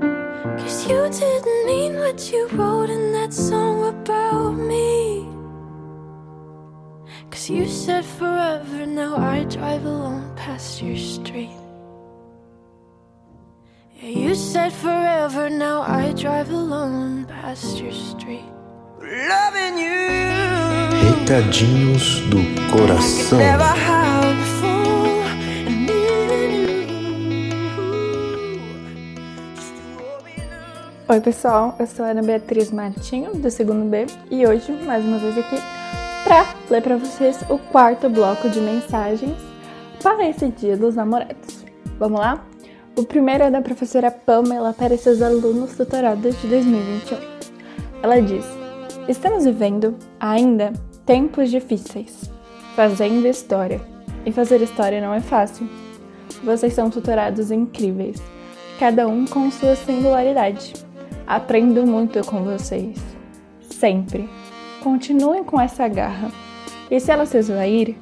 Cause 0.57 0.87
you 0.87 1.09
didn't 1.09 1.65
mean 1.65 1.95
what 1.99 2.31
you 2.31 2.47
wrote 2.49 2.89
in 2.89 3.11
that 3.11 3.33
song 3.33 3.85
about 3.89 4.51
me. 4.51 5.27
Cause 7.29 7.49
you 7.49 7.67
said 7.67 8.05
forever, 8.05 8.85
now 8.85 9.17
I 9.17 9.43
drive 9.43 9.83
alone 9.83 10.33
past 10.37 10.81
your 10.81 10.95
street. 10.95 11.51
Yeah, 13.95 14.09
you 14.09 14.35
said 14.35 14.71
forever, 14.71 15.49
now 15.49 15.81
I 15.81 16.13
drive 16.13 16.49
alone 16.49 17.25
past 17.25 17.77
your 17.77 17.91
street. 17.91 18.45
Loving 19.01 19.77
you. 19.77 20.38
Recadinhos 21.29 22.21
do 22.21 22.39
coração. 22.71 23.37
Oi, 31.07 31.21
pessoal. 31.21 31.75
Eu 31.77 31.85
sou 31.85 32.03
a 32.03 32.09
Ana 32.09 32.23
Beatriz 32.23 32.71
Martinho, 32.71 33.35
do 33.35 33.51
segundo 33.51 33.87
B, 33.87 34.07
e 34.31 34.47
hoje, 34.47 34.71
mais 34.71 35.05
uma 35.05 35.19
vez 35.19 35.37
aqui, 35.37 35.57
para 36.23 36.47
ler 36.67 36.81
para 36.81 36.97
vocês 36.97 37.39
o 37.47 37.59
quarto 37.59 38.09
bloco 38.09 38.49
de 38.49 38.59
mensagens 38.59 39.37
para 40.01 40.27
esse 40.27 40.47
Dia 40.47 40.75
dos 40.75 40.95
Namorados. 40.95 41.63
Vamos 41.99 42.19
lá? 42.21 42.43
O 42.97 43.03
primeiro 43.03 43.43
é 43.43 43.51
da 43.51 43.61
professora 43.61 44.09
Pamela 44.09 44.73
para 44.73 44.97
seus 44.97 45.21
alunos 45.21 45.77
tutorados 45.77 46.41
de 46.41 46.47
2021. 46.47 47.17
Ela 48.01 48.19
diz: 48.19 48.45
Estamos 49.07 49.45
vivendo, 49.45 49.95
ainda, 50.19 50.73
tempos 51.09 51.49
difíceis, 51.49 52.29
fazendo 52.75 53.25
história. 53.25 53.81
E 54.27 54.31
fazer 54.31 54.61
história 54.61 55.01
não 55.01 55.11
é 55.11 55.19
fácil. 55.19 55.67
Vocês 56.43 56.73
são 56.73 56.91
tutorados 56.91 57.49
incríveis, 57.49 58.21
cada 58.79 59.07
um 59.07 59.25
com 59.25 59.49
sua 59.49 59.75
singularidade. 59.75 60.73
Aprendo 61.25 61.83
muito 61.83 62.23
com 62.27 62.43
vocês. 62.43 62.95
Sempre. 63.71 64.29
Continuem 64.83 65.43
com 65.43 65.59
essa 65.59 65.87
garra. 65.87 66.29
E 66.91 66.99
se 66.99 67.11
ela 67.11 67.25
se 67.25 67.39
esvair, 67.39 67.97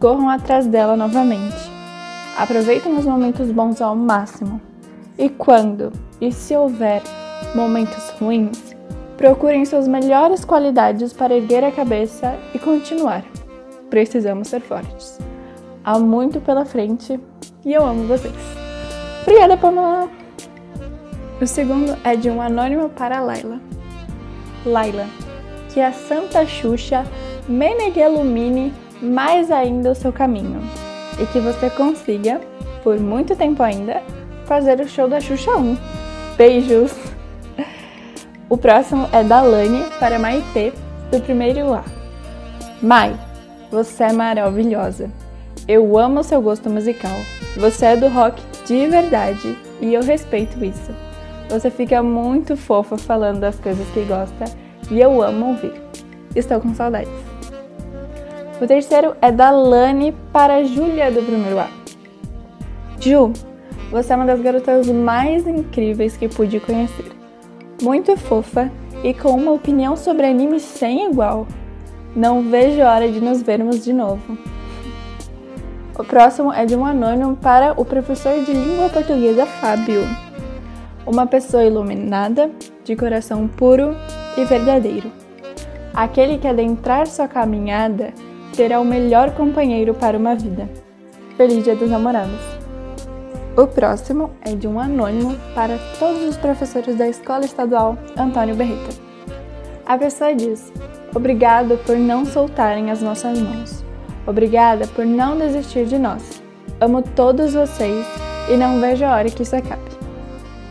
corram 0.00 0.28
atrás 0.28 0.66
dela 0.66 0.96
novamente. 0.96 1.54
Aproveitem 2.36 2.98
os 2.98 3.06
momentos 3.06 3.52
bons 3.52 3.80
ao 3.80 3.94
máximo. 3.94 4.60
E 5.16 5.28
quando, 5.28 5.92
e 6.20 6.32
se 6.32 6.56
houver, 6.56 7.02
momentos 7.54 8.10
ruins, 8.18 8.67
procurem 9.18 9.64
suas 9.64 9.88
melhores 9.88 10.44
qualidades 10.44 11.12
para 11.12 11.34
erguer 11.34 11.64
a 11.64 11.72
cabeça 11.72 12.38
e 12.54 12.58
continuar. 12.58 13.24
Precisamos 13.90 14.46
ser 14.46 14.60
fortes. 14.60 15.18
Há 15.84 15.98
muito 15.98 16.40
pela 16.40 16.64
frente 16.64 17.18
e 17.64 17.72
eu 17.72 17.84
amo 17.84 18.06
vocês. 18.06 18.32
Obrigada, 19.22 19.56
Pamela! 19.56 20.08
O 21.40 21.46
segundo 21.46 21.96
é 22.04 22.14
de 22.14 22.30
um 22.30 22.40
anônimo 22.40 22.88
para 22.90 23.20
Laila. 23.20 23.60
Laila, 24.64 25.06
que 25.74 25.80
a 25.80 25.92
Santa 25.92 26.46
Xuxa 26.46 27.04
meneguelumine 27.48 28.72
mais 29.02 29.50
ainda 29.50 29.90
o 29.90 29.94
seu 29.94 30.12
caminho 30.12 30.60
e 31.20 31.26
que 31.26 31.40
você 31.40 31.68
consiga, 31.70 32.40
por 32.84 33.00
muito 33.00 33.34
tempo 33.34 33.62
ainda, 33.64 34.00
fazer 34.44 34.80
o 34.80 34.88
show 34.88 35.08
da 35.08 35.20
Xuxa 35.20 35.56
1. 35.56 35.76
Beijos! 36.36 37.07
O 38.50 38.56
próximo 38.56 39.06
é 39.12 39.22
da 39.22 39.42
Lani 39.42 39.84
para 40.00 40.18
Maitê, 40.18 40.72
do 41.10 41.20
primeiro 41.20 41.74
A. 41.74 41.84
Mai, 42.80 43.14
você 43.70 44.04
é 44.04 44.12
maravilhosa. 44.14 45.10
Eu 45.66 45.98
amo 45.98 46.24
seu 46.24 46.40
gosto 46.40 46.70
musical. 46.70 47.12
Você 47.58 47.84
é 47.84 47.96
do 47.96 48.08
rock 48.08 48.42
de 48.64 48.86
verdade 48.86 49.54
e 49.82 49.92
eu 49.92 50.02
respeito 50.02 50.64
isso. 50.64 50.94
Você 51.50 51.70
fica 51.70 52.02
muito 52.02 52.56
fofa 52.56 52.96
falando 52.96 53.40
das 53.40 53.60
coisas 53.60 53.86
que 53.88 54.02
gosta 54.04 54.46
e 54.90 54.98
eu 54.98 55.22
amo 55.22 55.48
ouvir. 55.48 55.74
Estou 56.34 56.58
com 56.58 56.74
saudades. 56.74 57.12
O 58.62 58.66
terceiro 58.66 59.14
é 59.20 59.30
da 59.30 59.50
Lani 59.50 60.16
para 60.32 60.64
Júlia 60.64 61.10
do 61.10 61.22
primeiro 61.22 61.58
A. 61.58 61.68
Ju, 62.98 63.30
você 63.90 64.14
é 64.14 64.16
uma 64.16 64.24
das 64.24 64.40
garotas 64.40 64.86
mais 64.86 65.46
incríveis 65.46 66.16
que 66.16 66.28
pude 66.28 66.58
conhecer. 66.60 67.17
Muito 67.80 68.16
fofa 68.16 68.70
e 69.04 69.14
com 69.14 69.30
uma 69.30 69.52
opinião 69.52 69.96
sobre 69.96 70.26
anime 70.26 70.58
sem 70.58 71.08
igual. 71.10 71.46
Não 72.14 72.42
vejo 72.42 72.82
a 72.82 72.92
hora 72.92 73.08
de 73.08 73.20
nos 73.20 73.40
vermos 73.40 73.84
de 73.84 73.92
novo. 73.92 74.36
O 75.96 76.02
próximo 76.02 76.52
é 76.52 76.66
de 76.66 76.74
um 76.74 76.84
anônimo 76.84 77.36
para 77.36 77.80
o 77.80 77.84
professor 77.84 78.44
de 78.44 78.52
língua 78.52 78.88
portuguesa 78.88 79.46
Fábio. 79.46 80.02
Uma 81.06 81.26
pessoa 81.26 81.64
iluminada, 81.64 82.50
de 82.84 82.96
coração 82.96 83.46
puro 83.46 83.94
e 84.36 84.44
verdadeiro. 84.44 85.12
Aquele 85.94 86.38
que 86.38 86.48
adentrar 86.48 87.06
sua 87.06 87.28
caminhada 87.28 88.12
terá 88.56 88.80
o 88.80 88.84
melhor 88.84 89.30
companheiro 89.32 89.94
para 89.94 90.18
uma 90.18 90.34
vida. 90.34 90.68
Feliz 91.36 91.62
Dia 91.62 91.76
dos 91.76 91.90
Namorados! 91.90 92.57
O 93.58 93.66
próximo 93.66 94.30
é 94.42 94.54
de 94.54 94.68
um 94.68 94.78
anônimo 94.78 95.34
para 95.52 95.76
todos 95.98 96.22
os 96.22 96.36
professores 96.36 96.94
da 96.94 97.08
Escola 97.08 97.44
Estadual 97.44 97.98
Antônio 98.16 98.54
Berreta. 98.54 98.94
A 99.84 99.98
pessoa 99.98 100.32
diz: 100.32 100.72
Obrigado 101.12 101.76
por 101.84 101.96
não 101.96 102.24
soltarem 102.24 102.92
as 102.92 103.02
nossas 103.02 103.36
mãos. 103.36 103.84
Obrigada 104.24 104.86
por 104.86 105.04
não 105.04 105.36
desistir 105.36 105.86
de 105.86 105.98
nós. 105.98 106.40
Amo 106.80 107.02
todos 107.02 107.54
vocês 107.54 108.06
e 108.48 108.56
não 108.56 108.80
vejo 108.80 109.04
a 109.04 109.16
hora 109.16 109.28
que 109.28 109.42
isso 109.42 109.56
acabe. 109.56 109.90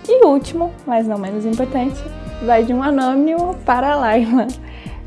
E 0.07 0.25
último, 0.25 0.71
mas 0.85 1.05
não 1.05 1.17
menos 1.17 1.45
importante, 1.45 2.01
vai 2.45 2.63
de 2.63 2.73
um 2.73 2.81
anônimo 2.81 3.53
para 3.65 3.91
a 3.91 3.95
Laila. 3.97 4.47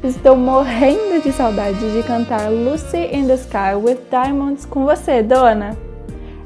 Estou 0.05 0.37
morrendo 0.37 1.23
de 1.23 1.33
saudade 1.33 1.93
de 1.95 2.03
cantar 2.03 2.51
Lucy 2.51 3.09
in 3.11 3.27
the 3.27 3.37
Sky 3.37 3.75
with 3.75 4.01
Diamonds 4.11 4.67
com 4.67 4.85
você, 4.85 5.23
dona! 5.23 5.90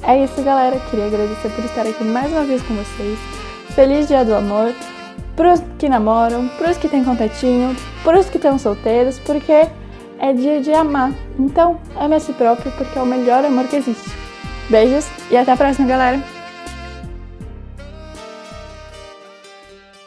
É 0.06 0.22
isso, 0.24 0.42
galera. 0.42 0.78
Queria 0.90 1.06
agradecer 1.06 1.48
por 1.50 1.64
estar 1.64 1.82
aqui 1.82 2.04
mais 2.04 2.30
uma 2.30 2.44
vez 2.44 2.62
com 2.62 2.74
vocês. 2.74 3.18
Feliz 3.74 4.06
Dia 4.06 4.24
do 4.24 4.34
Amor 4.34 4.74
pros 5.36 5.60
que 5.78 5.88
namoram, 5.88 6.48
pros 6.58 6.76
que 6.76 6.88
têm 6.88 7.04
contatinho, 7.04 7.76
pros 8.02 8.28
que 8.28 8.36
estão 8.36 8.58
solteiros, 8.58 9.18
porque 9.18 9.68
é 10.18 10.32
dia 10.32 10.60
de 10.60 10.72
amar. 10.72 11.12
Então, 11.38 11.80
ame 11.96 12.16
a 12.16 12.20
si 12.20 12.32
próprio, 12.32 12.72
porque 12.72 12.98
é 12.98 13.02
o 13.02 13.06
melhor 13.06 13.44
amor 13.44 13.66
que 13.66 13.76
existe. 13.76 14.10
Beijos 14.68 15.06
e 15.30 15.36
até 15.36 15.52
a 15.52 15.56
próxima, 15.56 15.86
galera! 15.86 16.22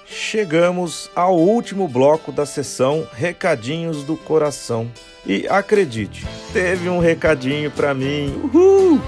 Chegamos 0.05 1.09
ao 1.15 1.37
último 1.37 1.87
bloco 1.87 2.31
da 2.31 2.45
sessão 2.45 3.07
Recadinhos 3.13 4.03
do 4.03 4.17
Coração. 4.17 4.89
E 5.25 5.47
acredite, 5.47 6.25
teve 6.53 6.89
um 6.89 6.99
recadinho 6.99 7.69
para 7.69 7.93
mim. 7.93 8.33
Uhul! 8.43 9.01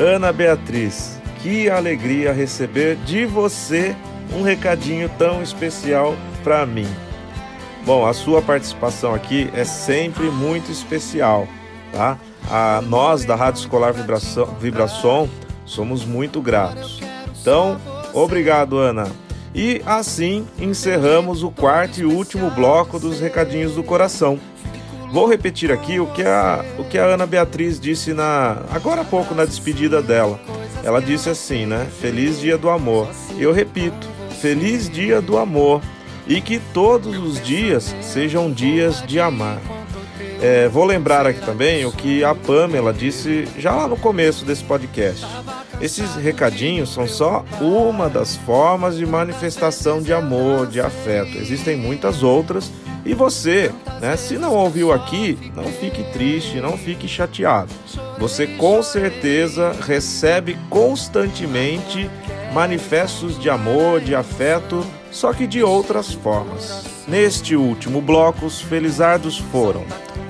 Ana 0.00 0.32
Beatriz, 0.32 1.20
que 1.42 1.68
alegria 1.68 2.32
receber 2.32 2.96
de 3.04 3.26
você 3.26 3.94
um 4.34 4.40
recadinho 4.40 5.10
tão 5.18 5.42
especial 5.42 6.16
para 6.42 6.64
mim. 6.64 6.88
Bom, 7.84 8.06
a 8.06 8.14
sua 8.14 8.40
participação 8.40 9.14
aqui 9.14 9.50
é 9.52 9.62
sempre 9.62 10.30
muito 10.30 10.72
especial, 10.72 11.46
tá? 11.92 12.16
A 12.50 12.80
nós 12.80 13.26
da 13.26 13.34
Rádio 13.34 13.60
Escolar 13.60 13.92
Vibração, 13.92 14.46
Vibração 14.58 15.28
somos 15.66 16.02
muito 16.06 16.40
gratos. 16.40 16.98
Então, 17.38 17.78
obrigado, 18.14 18.78
Ana. 18.78 19.06
E 19.54 19.82
assim 19.84 20.48
encerramos 20.58 21.42
o 21.42 21.50
quarto 21.50 22.00
e 22.00 22.06
último 22.06 22.50
bloco 22.50 22.98
dos 22.98 23.20
recadinhos 23.20 23.74
do 23.74 23.82
coração. 23.82 24.40
Vou 25.12 25.26
repetir 25.26 25.72
aqui 25.72 25.98
o 25.98 26.06
que 26.06 26.22
a, 26.22 26.64
o 26.78 26.84
que 26.84 26.96
a 26.96 27.04
Ana 27.04 27.26
Beatriz 27.26 27.80
disse 27.80 28.14
na 28.14 28.62
agora 28.70 29.00
há 29.00 29.04
pouco 29.04 29.34
na 29.34 29.44
despedida 29.44 30.00
dela. 30.00 30.40
Ela 30.84 31.02
disse 31.02 31.28
assim, 31.28 31.66
né? 31.66 31.86
Feliz 32.00 32.38
Dia 32.38 32.56
do 32.56 32.70
Amor. 32.70 33.08
Eu 33.36 33.52
repito, 33.52 34.08
Feliz 34.40 34.88
Dia 34.88 35.20
do 35.20 35.36
Amor 35.36 35.82
e 36.28 36.40
que 36.40 36.60
todos 36.72 37.18
os 37.18 37.42
dias 37.42 37.94
sejam 38.00 38.52
dias 38.52 39.02
de 39.04 39.18
amar. 39.18 39.58
É, 40.40 40.68
vou 40.68 40.84
lembrar 40.84 41.26
aqui 41.26 41.40
também 41.40 41.84
o 41.84 41.92
que 41.92 42.22
a 42.22 42.34
Pamela 42.34 42.92
disse 42.92 43.46
já 43.58 43.74
lá 43.74 43.88
no 43.88 43.96
começo 43.96 44.44
desse 44.44 44.62
podcast. 44.62 45.26
Esses 45.80 46.14
recadinhos 46.14 46.94
são 46.94 47.08
só 47.08 47.44
uma 47.60 48.08
das 48.08 48.36
formas 48.36 48.96
de 48.96 49.04
manifestação 49.04 50.00
de 50.00 50.12
amor, 50.12 50.66
de 50.66 50.80
afeto. 50.80 51.36
Existem 51.36 51.76
muitas 51.76 52.22
outras 52.22 52.70
e 53.04 53.14
você, 53.14 53.72
né, 54.00 54.16
se 54.16 54.36
não 54.36 54.54
ouviu 54.54 54.92
aqui, 54.92 55.38
não 55.54 55.64
fique 55.64 56.02
triste, 56.12 56.60
não 56.60 56.76
fique 56.76 57.08
chateado. 57.08 57.72
Você 58.18 58.46
com 58.46 58.82
certeza 58.82 59.74
recebe 59.80 60.56
constantemente 60.68 62.10
manifestos 62.52 63.38
de 63.38 63.48
amor, 63.48 64.00
de 64.00 64.14
afeto, 64.14 64.84
só 65.10 65.32
que 65.32 65.46
de 65.46 65.62
outras 65.62 66.12
formas. 66.12 66.84
Neste 67.08 67.56
último 67.56 68.00
bloco, 68.00 68.46
os 68.46 68.60
felizardos 68.60 69.38
foram 69.38 69.84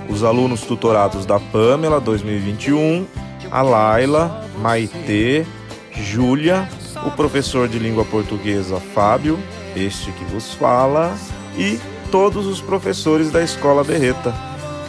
os 0.09 0.25
alunos 0.25 0.63
tutorados 0.63 1.25
da 1.25 1.39
Pamela 1.39 2.01
2021, 2.01 3.07
a 3.51 3.63
Laila, 3.63 4.45
Maitê, 4.59 5.47
Júlia, 5.93 6.69
o 7.07 7.11
professor 7.13 7.69
de 7.69 7.79
língua 7.79 8.05
portuguesa 8.05 8.81
Fábio, 8.95 9.39
este 9.77 10.11
que 10.13 10.25
vos 10.25 10.53
fala, 10.55 11.17
e 11.57 11.79
todos 12.11 12.47
os 12.47 12.61
professores 12.61 13.31
da 13.31 13.43
Escola 13.43 13.85
Berreta. 13.85 14.35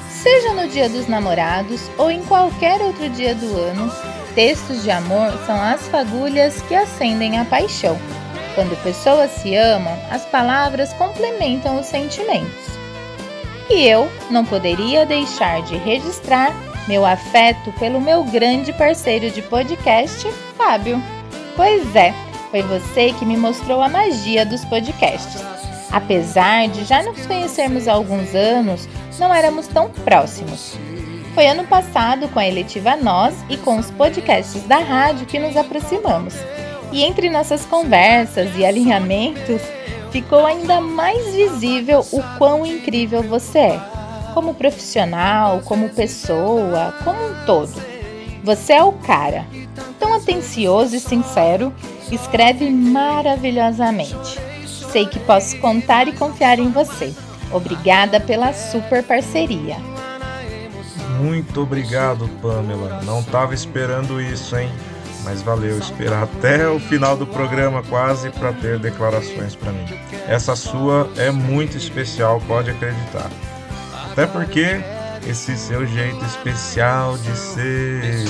Seja 0.09 0.53
no 0.53 0.67
Dia 0.67 0.89
dos 0.89 1.07
Namorados 1.07 1.89
ou 1.97 2.11
em 2.11 2.22
qualquer 2.24 2.82
outro 2.82 3.09
dia 3.09 3.34
do 3.34 3.57
ano, 3.57 3.91
textos 4.36 4.84
de 4.84 4.91
amor 4.91 5.32
são 5.45 5.59
as 5.59 5.88
fagulhas 5.88 6.61
que 6.63 6.76
acendem 6.76 7.39
a 7.39 7.45
paixão. 7.45 7.97
Quando 8.55 8.82
pessoas 8.84 9.32
se 9.32 9.55
amam, 9.55 9.97
as 10.09 10.26
palavras 10.26 10.91
complementam 10.93 11.80
os 11.80 11.86
sentimentos. 11.86 12.72
E 13.69 13.88
eu 13.88 14.11
não 14.30 14.43
poderia 14.43 15.05
deixar 15.05 15.61
de 15.61 15.78
registrar 15.78 16.53
meu 16.88 17.05
afeto 17.05 17.72
pelo 17.80 18.01
meu 18.01 18.24
grande 18.24 18.74
parceiro 18.74 19.32
de 19.32 19.41
podcast, 19.41 20.28
Fábio. 20.57 21.01
Pois 21.55 21.95
é, 21.95 22.13
foi 22.49 22.61
você 22.63 23.13
que 23.13 23.26
me 23.26 23.38
mostrou 23.38 23.82
a 23.82 23.88
magia 23.88 24.45
dos 24.45 24.65
podcasts. 24.65 25.61
Apesar 25.92 26.68
de 26.70 26.86
já 26.86 27.04
nos 27.04 27.26
conhecermos 27.26 27.88
há 27.88 27.94
alguns 27.94 28.34
anos, 28.34 28.88
não 29.20 29.34
éramos 29.34 29.68
tão 29.68 29.89
próximos. 29.89 30.78
Foi 31.34 31.48
ano 31.48 31.66
passado, 31.66 32.28
com 32.30 32.39
a 32.39 32.48
eletiva 32.48 32.96
Nós 32.96 33.36
e 33.50 33.58
com 33.58 33.78
os 33.78 33.92
podcasts 33.92 34.64
da 34.64 34.80
rádio, 34.80 35.26
que 35.26 35.39
nos 35.39 35.56
aproximamos. 35.56 36.36
E 36.92 37.04
entre 37.04 37.30
nossas 37.30 37.66
conversas 37.66 38.50
e 38.58 38.66
alinhamentos, 38.66 39.62
ficou 40.12 40.46
ainda 40.46 40.82
mais 40.82 41.34
visível 41.34 42.06
o 42.12 42.22
quão 42.38 42.66
incrível 42.66 43.24
você 43.24 43.60
é, 43.60 43.82
como 44.34 44.54
profissional, 44.54 45.62
como 45.64 45.89
pessoa, 45.89 46.94
como 47.04 47.18
um 47.18 47.46
todo. 47.46 47.74
Você 48.44 48.74
é 48.74 48.84
o 48.84 48.92
cara, 48.92 49.46
tão 50.00 50.14
atencioso 50.14 50.96
e 50.96 51.00
sincero, 51.00 51.74
escreve 52.12 52.70
maravilhosamente. 52.70 54.51
Sei 54.92 55.06
que 55.06 55.20
posso 55.20 55.58
contar 55.60 56.08
e 56.08 56.14
confiar 56.14 56.60
em 56.60 56.70
você. 56.70 57.14
Obrigada 57.52 58.20
pela 58.20 58.54
super 58.54 59.04
parceria. 59.04 59.78
Muito 61.22 61.62
obrigado, 61.62 62.28
Pamela. 62.42 63.02
Não 63.06 63.24
tava 63.24 63.54
esperando 63.54 64.20
isso, 64.20 64.58
hein? 64.58 64.70
Mas 65.24 65.42
valeu 65.42 65.78
esperar 65.78 66.24
até 66.24 66.68
o 66.68 66.80
final 66.80 67.16
do 67.16 67.28
programa 67.28 67.84
quase 67.84 68.32
para 68.32 68.52
ter 68.54 68.80
declarações 68.80 69.56
para 69.56 69.72
mim. 69.72 69.86
Essa 70.28 70.56
sua 70.56 71.10
é 71.16 71.30
muito 71.30 71.78
especial, 71.78 72.42
pode 72.48 72.72
acreditar. 72.72 73.30
Até 74.12 74.26
porque 74.26 74.82
esse 75.28 75.56
seu 75.56 75.86
jeito 75.86 76.26
especial 76.26 77.18
de 77.18 77.38
ser. 77.38 78.26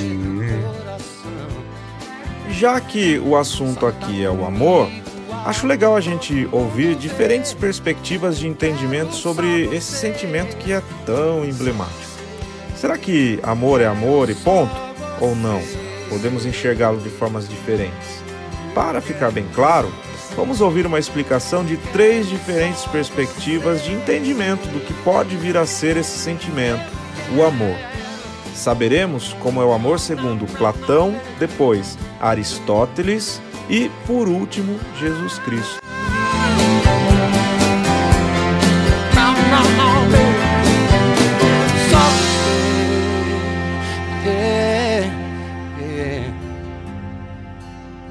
Já 2.49 2.80
que 2.82 3.18
o 3.20 3.38
assunto 3.38 3.86
aqui 3.86 4.24
é 4.24 4.30
o 4.30 4.45
amor, 4.45 4.89
acho 5.45 5.65
legal 5.65 5.95
a 5.95 6.01
gente 6.01 6.47
ouvir 6.51 6.95
diferentes 6.95 7.53
perspectivas 7.53 8.37
de 8.37 8.47
entendimento 8.47 9.13
sobre 9.13 9.65
esse 9.75 9.93
sentimento 9.93 10.55
que 10.57 10.71
é 10.71 10.81
tão 11.05 11.43
emblemático. 11.43 12.11
Será 12.75 12.97
que 12.97 13.39
amor 13.43 13.81
é 13.81 13.85
amor 13.85 14.29
e 14.29 14.35
ponto? 14.35 14.73
Ou 15.19 15.35
não? 15.35 15.61
Podemos 16.09 16.45
enxergá-lo 16.45 16.99
de 16.99 17.09
formas 17.09 17.47
diferentes. 17.47 18.23
Para 18.73 19.01
ficar 19.01 19.31
bem 19.31 19.45
claro, 19.53 19.91
vamos 20.35 20.61
ouvir 20.61 20.85
uma 20.85 20.99
explicação 20.99 21.63
de 21.63 21.77
três 21.91 22.27
diferentes 22.27 22.85
perspectivas 22.85 23.83
de 23.83 23.93
entendimento 23.93 24.67
do 24.69 24.79
que 24.79 24.93
pode 25.03 25.35
vir 25.35 25.57
a 25.57 25.65
ser 25.65 25.97
esse 25.97 26.17
sentimento, 26.17 26.85
o 27.35 27.43
amor. 27.43 27.75
Saberemos 28.53 29.33
como 29.39 29.61
é 29.61 29.65
o 29.65 29.73
amor 29.73 29.99
segundo 29.99 30.45
Platão, 30.57 31.15
depois 31.39 31.97
Aristóteles 32.19 33.41
e, 33.72 33.89
por 34.05 34.28
último, 34.28 34.78
Jesus 34.99 35.39
Cristo. 35.39 35.80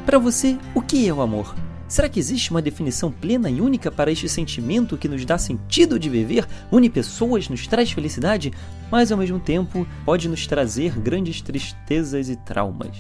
Para 0.07 0.19
você, 0.19 0.59
o 0.75 0.81
que 0.81 1.07
é 1.07 1.13
o 1.13 1.21
amor? 1.21 1.55
Será 1.87 2.09
que 2.09 2.19
existe 2.19 2.51
uma 2.51 2.63
definição 2.63 3.13
plena 3.13 3.51
e 3.51 3.61
única 3.61 3.91
para 3.93 4.11
este 4.11 4.29
sentimento 4.29 4.97
que 4.97 5.09
nos 5.09 5.25
dá 5.25 5.37
sentido 5.37 5.99
de 5.99 6.09
viver, 6.09 6.47
une 6.73 6.89
pessoas, 6.89 7.49
nos 7.49 7.67
traz 7.67 7.93
felicidade, 7.93 8.53
mas 8.91 9.13
ao 9.13 9.19
mesmo 9.19 9.39
tempo 9.39 9.87
pode 10.05 10.29
nos 10.29 10.47
trazer 10.47 10.99
grandes 10.99 11.41
tristezas 11.43 12.29
e 12.29 12.37
traumas? 12.37 12.97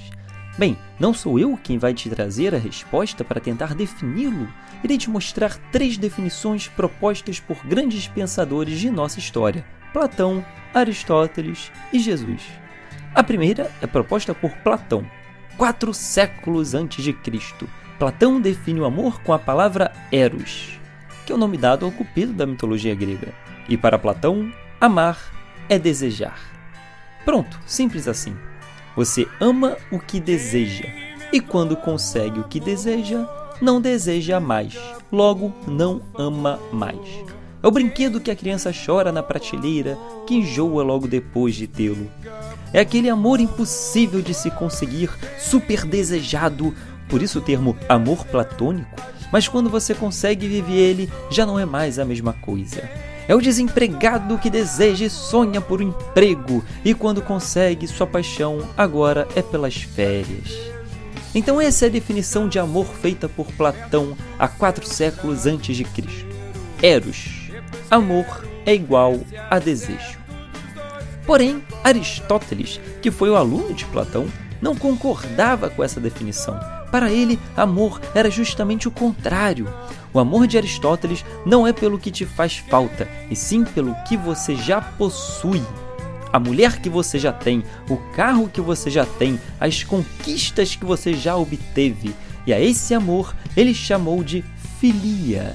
Bem, 0.60 0.76
não 0.98 1.14
sou 1.14 1.38
eu 1.38 1.58
quem 1.64 1.78
vai 1.78 1.94
te 1.94 2.10
trazer 2.10 2.54
a 2.54 2.58
resposta 2.58 3.24
para 3.24 3.40
tentar 3.40 3.74
defini-lo. 3.74 4.46
Irei 4.84 4.98
te 4.98 5.08
mostrar 5.08 5.56
três 5.72 5.96
definições 5.96 6.68
propostas 6.68 7.40
por 7.40 7.64
grandes 7.64 8.06
pensadores 8.06 8.78
de 8.78 8.90
nossa 8.90 9.18
história: 9.18 9.64
Platão, 9.90 10.44
Aristóteles 10.74 11.72
e 11.90 11.98
Jesus. 11.98 12.42
A 13.14 13.22
primeira 13.22 13.70
é 13.80 13.86
proposta 13.86 14.34
por 14.34 14.50
Platão, 14.58 15.02
quatro 15.56 15.94
séculos 15.94 16.74
antes 16.74 17.02
de 17.02 17.14
Cristo. 17.14 17.66
Platão 17.98 18.38
define 18.38 18.80
o 18.80 18.84
amor 18.84 19.22
com 19.22 19.32
a 19.32 19.38
palavra 19.38 19.90
eros, 20.12 20.78
que 21.24 21.32
é 21.32 21.34
o 21.34 21.38
nome 21.38 21.56
dado 21.56 21.86
ao 21.86 21.90
cupido 21.90 22.34
da 22.34 22.44
mitologia 22.44 22.94
grega. 22.94 23.32
E 23.66 23.78
para 23.78 23.98
Platão, 23.98 24.52
amar 24.78 25.18
é 25.70 25.78
desejar. 25.78 26.38
Pronto, 27.24 27.58
simples 27.64 28.06
assim. 28.06 28.36
Você 28.96 29.26
ama 29.40 29.76
o 29.90 29.98
que 29.98 30.18
deseja, 30.18 30.84
e 31.32 31.40
quando 31.40 31.76
consegue 31.76 32.40
o 32.40 32.44
que 32.44 32.58
deseja, 32.58 33.26
não 33.60 33.80
deseja 33.80 34.40
mais, 34.40 34.76
logo 35.12 35.52
não 35.66 36.00
ama 36.18 36.58
mais. 36.72 36.98
É 37.62 37.66
o 37.66 37.70
brinquedo 37.70 38.20
que 38.20 38.30
a 38.30 38.36
criança 38.36 38.72
chora 38.72 39.12
na 39.12 39.22
prateleira, 39.22 39.98
que 40.26 40.34
enjoa 40.34 40.82
logo 40.82 41.06
depois 41.06 41.54
de 41.54 41.66
tê-lo. 41.66 42.10
É 42.72 42.80
aquele 42.80 43.08
amor 43.08 43.38
impossível 43.38 44.22
de 44.22 44.32
se 44.32 44.50
conseguir, 44.50 45.10
super 45.38 45.84
desejado, 45.84 46.74
por 47.08 47.22
isso 47.22 47.38
o 47.38 47.42
termo 47.42 47.76
amor 47.88 48.24
platônico, 48.26 48.88
mas 49.32 49.46
quando 49.46 49.70
você 49.70 49.94
consegue 49.94 50.48
viver 50.48 50.78
ele, 50.78 51.12
já 51.30 51.44
não 51.44 51.58
é 51.58 51.64
mais 51.64 51.98
a 51.98 52.04
mesma 52.04 52.32
coisa. 52.32 52.88
É 53.30 53.34
o 53.36 53.40
desempregado 53.40 54.38
que 54.38 54.50
deseja 54.50 55.04
e 55.04 55.08
sonha 55.08 55.60
por 55.60 55.80
um 55.80 55.90
emprego, 55.90 56.64
e 56.84 56.92
quando 56.92 57.22
consegue, 57.22 57.86
sua 57.86 58.04
paixão 58.04 58.68
agora 58.76 59.28
é 59.36 59.40
pelas 59.40 59.76
férias. 59.76 60.50
Então 61.32 61.60
essa 61.60 61.86
é 61.86 61.88
a 61.88 61.92
definição 61.92 62.48
de 62.48 62.58
amor 62.58 62.86
feita 62.86 63.28
por 63.28 63.46
Platão 63.52 64.16
há 64.36 64.48
quatro 64.48 64.84
séculos 64.84 65.46
antes 65.46 65.76
de 65.76 65.84
Cristo. 65.84 66.26
Eros. 66.82 67.52
Amor 67.88 68.26
é 68.66 68.74
igual 68.74 69.20
a 69.48 69.60
desejo. 69.60 70.18
Porém, 71.24 71.62
Aristóteles, 71.84 72.80
que 73.00 73.12
foi 73.12 73.30
o 73.30 73.36
aluno 73.36 73.72
de 73.72 73.84
Platão, 73.84 74.26
não 74.60 74.74
concordava 74.74 75.70
com 75.70 75.84
essa 75.84 76.00
definição. 76.00 76.58
Para 76.90 77.12
ele, 77.12 77.38
amor 77.56 78.00
era 78.12 78.28
justamente 78.28 78.88
o 78.88 78.90
contrário. 78.90 79.72
O 80.12 80.18
amor 80.18 80.46
de 80.46 80.58
Aristóteles 80.58 81.24
não 81.46 81.66
é 81.66 81.72
pelo 81.72 81.98
que 81.98 82.10
te 82.10 82.26
faz 82.26 82.56
falta, 82.56 83.08
e 83.30 83.36
sim 83.36 83.64
pelo 83.64 83.94
que 84.08 84.16
você 84.16 84.56
já 84.56 84.80
possui. 84.80 85.62
A 86.32 86.38
mulher 86.38 86.80
que 86.80 86.88
você 86.88 87.18
já 87.18 87.32
tem, 87.32 87.64
o 87.88 87.96
carro 88.14 88.48
que 88.48 88.60
você 88.60 88.90
já 88.90 89.04
tem, 89.04 89.40
as 89.58 89.82
conquistas 89.82 90.76
que 90.76 90.84
você 90.84 91.14
já 91.14 91.36
obteve. 91.36 92.14
E 92.46 92.52
a 92.52 92.60
esse 92.60 92.94
amor 92.94 93.34
ele 93.56 93.74
chamou 93.74 94.22
de 94.22 94.44
filia. 94.80 95.54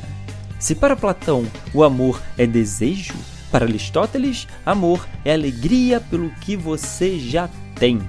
Se 0.59 0.75
para 0.75 0.95
Platão 0.95 1.45
o 1.73 1.83
amor 1.83 2.21
é 2.37 2.45
desejo, 2.45 3.13
para 3.51 3.65
Aristóteles, 3.65 4.47
amor 4.65 5.07
é 5.23 5.33
alegria 5.33 5.99
pelo 5.99 6.29
que 6.41 6.57
você 6.57 7.19
já 7.19 7.49
tem. 7.75 8.01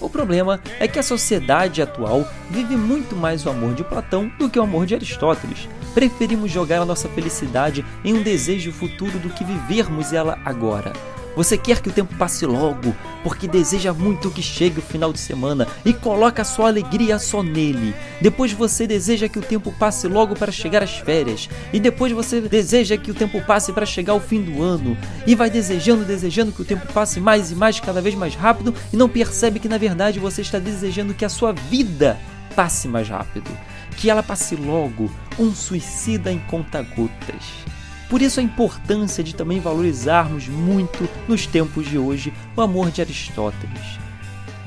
O 0.00 0.10
problema 0.10 0.60
é 0.78 0.86
que 0.86 0.98
a 0.98 1.02
sociedade 1.02 1.80
atual 1.80 2.28
vive 2.50 2.76
muito 2.76 3.16
mais 3.16 3.46
o 3.46 3.50
amor 3.50 3.74
de 3.74 3.82
Platão 3.82 4.30
do 4.38 4.48
que 4.48 4.58
o 4.58 4.62
amor 4.62 4.86
de 4.86 4.94
Aristóteles. 4.94 5.68
Preferimos 5.94 6.50
jogar 6.50 6.82
a 6.82 6.84
nossa 6.84 7.08
felicidade 7.08 7.84
em 8.04 8.12
um 8.12 8.22
desejo 8.22 8.72
futuro 8.72 9.18
do 9.18 9.30
que 9.30 9.44
vivermos 9.44 10.12
ela 10.12 10.38
agora. 10.44 10.92
Você 11.36 11.58
quer 11.58 11.82
que 11.82 11.90
o 11.90 11.92
tempo 11.92 12.16
passe 12.16 12.46
logo, 12.46 12.96
porque 13.22 13.46
deseja 13.46 13.92
muito 13.92 14.30
que 14.30 14.42
chegue 14.42 14.78
o 14.78 14.82
final 14.82 15.12
de 15.12 15.18
semana 15.18 15.68
e 15.84 15.92
coloca 15.92 16.40
a 16.40 16.44
sua 16.46 16.68
alegria 16.68 17.18
só 17.18 17.42
nele. 17.42 17.94
Depois 18.22 18.52
você 18.52 18.86
deseja 18.86 19.28
que 19.28 19.38
o 19.38 19.42
tempo 19.42 19.70
passe 19.70 20.08
logo 20.08 20.34
para 20.34 20.50
chegar 20.50 20.82
às 20.82 20.96
férias, 20.96 21.50
e 21.74 21.78
depois 21.78 22.10
você 22.10 22.40
deseja 22.40 22.96
que 22.96 23.10
o 23.10 23.14
tempo 23.14 23.38
passe 23.42 23.70
para 23.70 23.84
chegar 23.84 24.14
ao 24.14 24.20
fim 24.20 24.40
do 24.40 24.62
ano, 24.62 24.96
e 25.26 25.34
vai 25.34 25.50
desejando, 25.50 26.06
desejando 26.06 26.52
que 26.52 26.62
o 26.62 26.64
tempo 26.64 26.90
passe 26.90 27.20
mais 27.20 27.50
e 27.50 27.54
mais, 27.54 27.78
cada 27.78 28.00
vez 28.00 28.14
mais 28.14 28.34
rápido, 28.34 28.74
e 28.90 28.96
não 28.96 29.08
percebe 29.08 29.60
que 29.60 29.68
na 29.68 29.76
verdade 29.76 30.18
você 30.18 30.40
está 30.40 30.58
desejando 30.58 31.12
que 31.12 31.24
a 31.24 31.28
sua 31.28 31.52
vida 31.52 32.18
passe 32.54 32.88
mais 32.88 33.10
rápido, 33.10 33.50
que 33.98 34.08
ela 34.08 34.22
passe 34.22 34.56
logo, 34.56 35.10
um 35.38 35.54
suicida 35.54 36.32
em 36.32 36.38
conta-gotas. 36.38 37.75
Por 38.08 38.22
isso 38.22 38.38
a 38.38 38.42
importância 38.42 39.22
de 39.22 39.34
também 39.34 39.58
valorizarmos 39.58 40.48
muito 40.48 41.08
nos 41.26 41.46
tempos 41.46 41.88
de 41.88 41.98
hoje 41.98 42.32
o 42.56 42.60
amor 42.60 42.90
de 42.90 43.00
Aristóteles. 43.00 43.98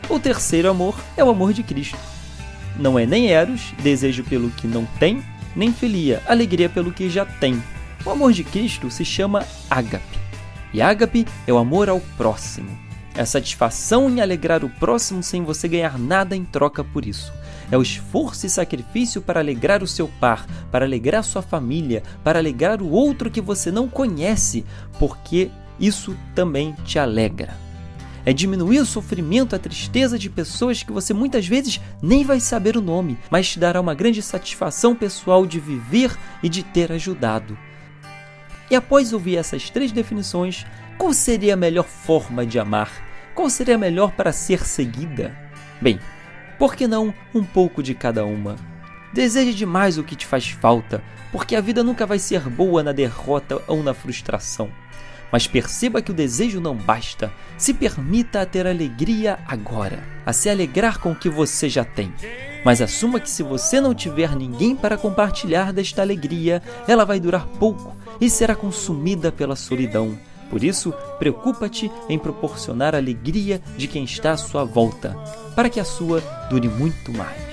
O 0.09 0.19
terceiro 0.19 0.69
amor 0.69 0.99
é 1.15 1.23
o 1.23 1.29
amor 1.29 1.53
de 1.53 1.63
Cristo. 1.63 1.97
Não 2.77 2.97
é 2.97 3.05
nem 3.05 3.31
eros, 3.31 3.73
desejo 3.81 4.23
pelo 4.23 4.49
que 4.49 4.67
não 4.67 4.85
tem, 4.99 5.23
nem 5.55 5.71
filia, 5.71 6.21
alegria 6.27 6.69
pelo 6.69 6.91
que 6.91 7.09
já 7.09 7.25
tem. 7.25 7.61
O 8.05 8.09
amor 8.09 8.33
de 8.33 8.43
Cristo 8.43 8.89
se 8.89 9.05
chama 9.05 9.45
ágape. 9.69 10.19
E 10.73 10.81
ágape 10.81 11.25
é 11.47 11.53
o 11.53 11.57
amor 11.57 11.89
ao 11.89 11.99
próximo. 12.17 12.88
É 13.19 13.21
a 13.21 13.25
satisfação 13.25 14.09
em 14.09 14.21
alegrar 14.21 14.63
o 14.63 14.69
próximo 14.69 15.21
sem 15.21 15.43
você 15.43 15.67
ganhar 15.67 15.99
nada 15.99 16.37
em 16.37 16.45
troca 16.45 16.85
por 16.85 17.05
isso. 17.05 17.33
É 17.69 17.77
o 17.77 17.81
esforço 17.81 18.45
e 18.45 18.49
sacrifício 18.49 19.21
para 19.21 19.41
alegrar 19.41 19.83
o 19.83 19.87
seu 19.87 20.07
par, 20.07 20.47
para 20.71 20.85
alegrar 20.85 21.21
sua 21.25 21.41
família, 21.41 22.01
para 22.23 22.39
alegrar 22.39 22.81
o 22.81 22.89
outro 22.89 23.29
que 23.29 23.41
você 23.41 23.71
não 23.71 23.89
conhece, 23.89 24.63
porque 24.97 25.51
isso 25.77 26.15
também 26.33 26.73
te 26.85 26.97
alegra. 26.97 27.57
É 28.25 28.31
diminuir 28.31 28.79
o 28.79 28.85
sofrimento, 28.85 29.53
a 29.53 29.59
tristeza 29.59 30.17
de 30.17 30.29
pessoas 30.29 30.81
que 30.81 30.93
você 30.93 31.13
muitas 31.13 31.45
vezes 31.45 31.81
nem 32.01 32.23
vai 32.23 32.39
saber 32.39 32.77
o 32.77 32.81
nome, 32.81 33.19
mas 33.29 33.49
te 33.49 33.59
dará 33.59 33.81
uma 33.81 33.93
grande 33.93 34.21
satisfação 34.21 34.95
pessoal 34.95 35.45
de 35.45 35.59
viver 35.59 36.17
e 36.41 36.47
de 36.47 36.63
ter 36.63 36.89
ajudado. 36.89 37.57
E 38.71 38.77
após 38.77 39.11
ouvir 39.11 39.35
essas 39.35 39.69
três 39.69 39.91
definições, 39.91 40.65
qual 40.97 41.11
seria 41.11 41.55
a 41.55 41.57
melhor 41.57 41.83
forma 41.85 42.45
de 42.45 42.57
amar? 42.57 43.08
Qual 43.39 43.49
seria 43.49 43.77
melhor 43.77 44.11
para 44.11 44.33
ser 44.33 44.65
seguida? 44.65 45.33
Bem, 45.79 45.97
por 46.57 46.75
que 46.75 46.89
não 46.89 47.13
um 47.33 47.41
pouco 47.41 47.81
de 47.81 47.93
cada 47.93 48.25
uma? 48.25 48.57
Deseje 49.13 49.53
demais 49.53 49.97
o 49.97 50.03
que 50.03 50.13
te 50.13 50.25
faz 50.25 50.49
falta, 50.49 51.01
porque 51.31 51.55
a 51.55 51.61
vida 51.61 51.81
nunca 51.81 52.05
vai 52.05 52.19
ser 52.19 52.41
boa 52.49 52.83
na 52.83 52.91
derrota 52.91 53.61
ou 53.65 53.81
na 53.81 53.93
frustração. 53.93 54.69
Mas 55.31 55.47
perceba 55.47 56.01
que 56.01 56.11
o 56.11 56.13
desejo 56.13 56.59
não 56.59 56.75
basta. 56.75 57.31
Se 57.57 57.73
permita 57.73 58.41
a 58.41 58.45
ter 58.45 58.67
alegria 58.67 59.39
agora, 59.47 60.03
a 60.25 60.33
se 60.33 60.49
alegrar 60.49 60.99
com 60.99 61.13
o 61.13 61.15
que 61.15 61.29
você 61.29 61.69
já 61.69 61.85
tem. 61.85 62.13
Mas 62.65 62.81
assuma 62.81 63.21
que 63.21 63.29
se 63.29 63.41
você 63.41 63.79
não 63.79 63.95
tiver 63.95 64.35
ninguém 64.35 64.75
para 64.75 64.97
compartilhar 64.97 65.71
desta 65.71 66.01
alegria, 66.01 66.61
ela 66.85 67.05
vai 67.05 67.21
durar 67.21 67.47
pouco 67.47 67.95
e 68.19 68.29
será 68.29 68.53
consumida 68.53 69.31
pela 69.31 69.55
solidão. 69.55 70.19
Por 70.49 70.63
isso, 70.63 70.93
preocupa-te 71.17 71.91
em 72.07 72.17
proporcionar 72.17 72.95
a 72.95 72.97
alegria 72.97 73.61
de 73.77 73.87
quem 73.87 74.03
está 74.03 74.31
à 74.31 74.37
sua 74.37 74.63
volta, 74.63 75.15
para 75.55 75.69
que 75.69 75.79
a 75.79 75.85
sua 75.85 76.21
dure 76.49 76.67
muito 76.67 77.11
mais. 77.11 77.49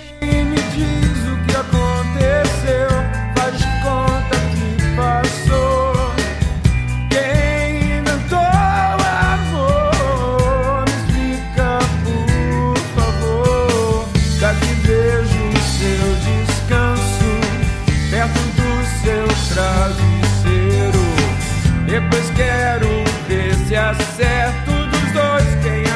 Acerto 23.87 24.73
dos 24.91 25.13
dois 25.13 25.45
quem 25.63 25.87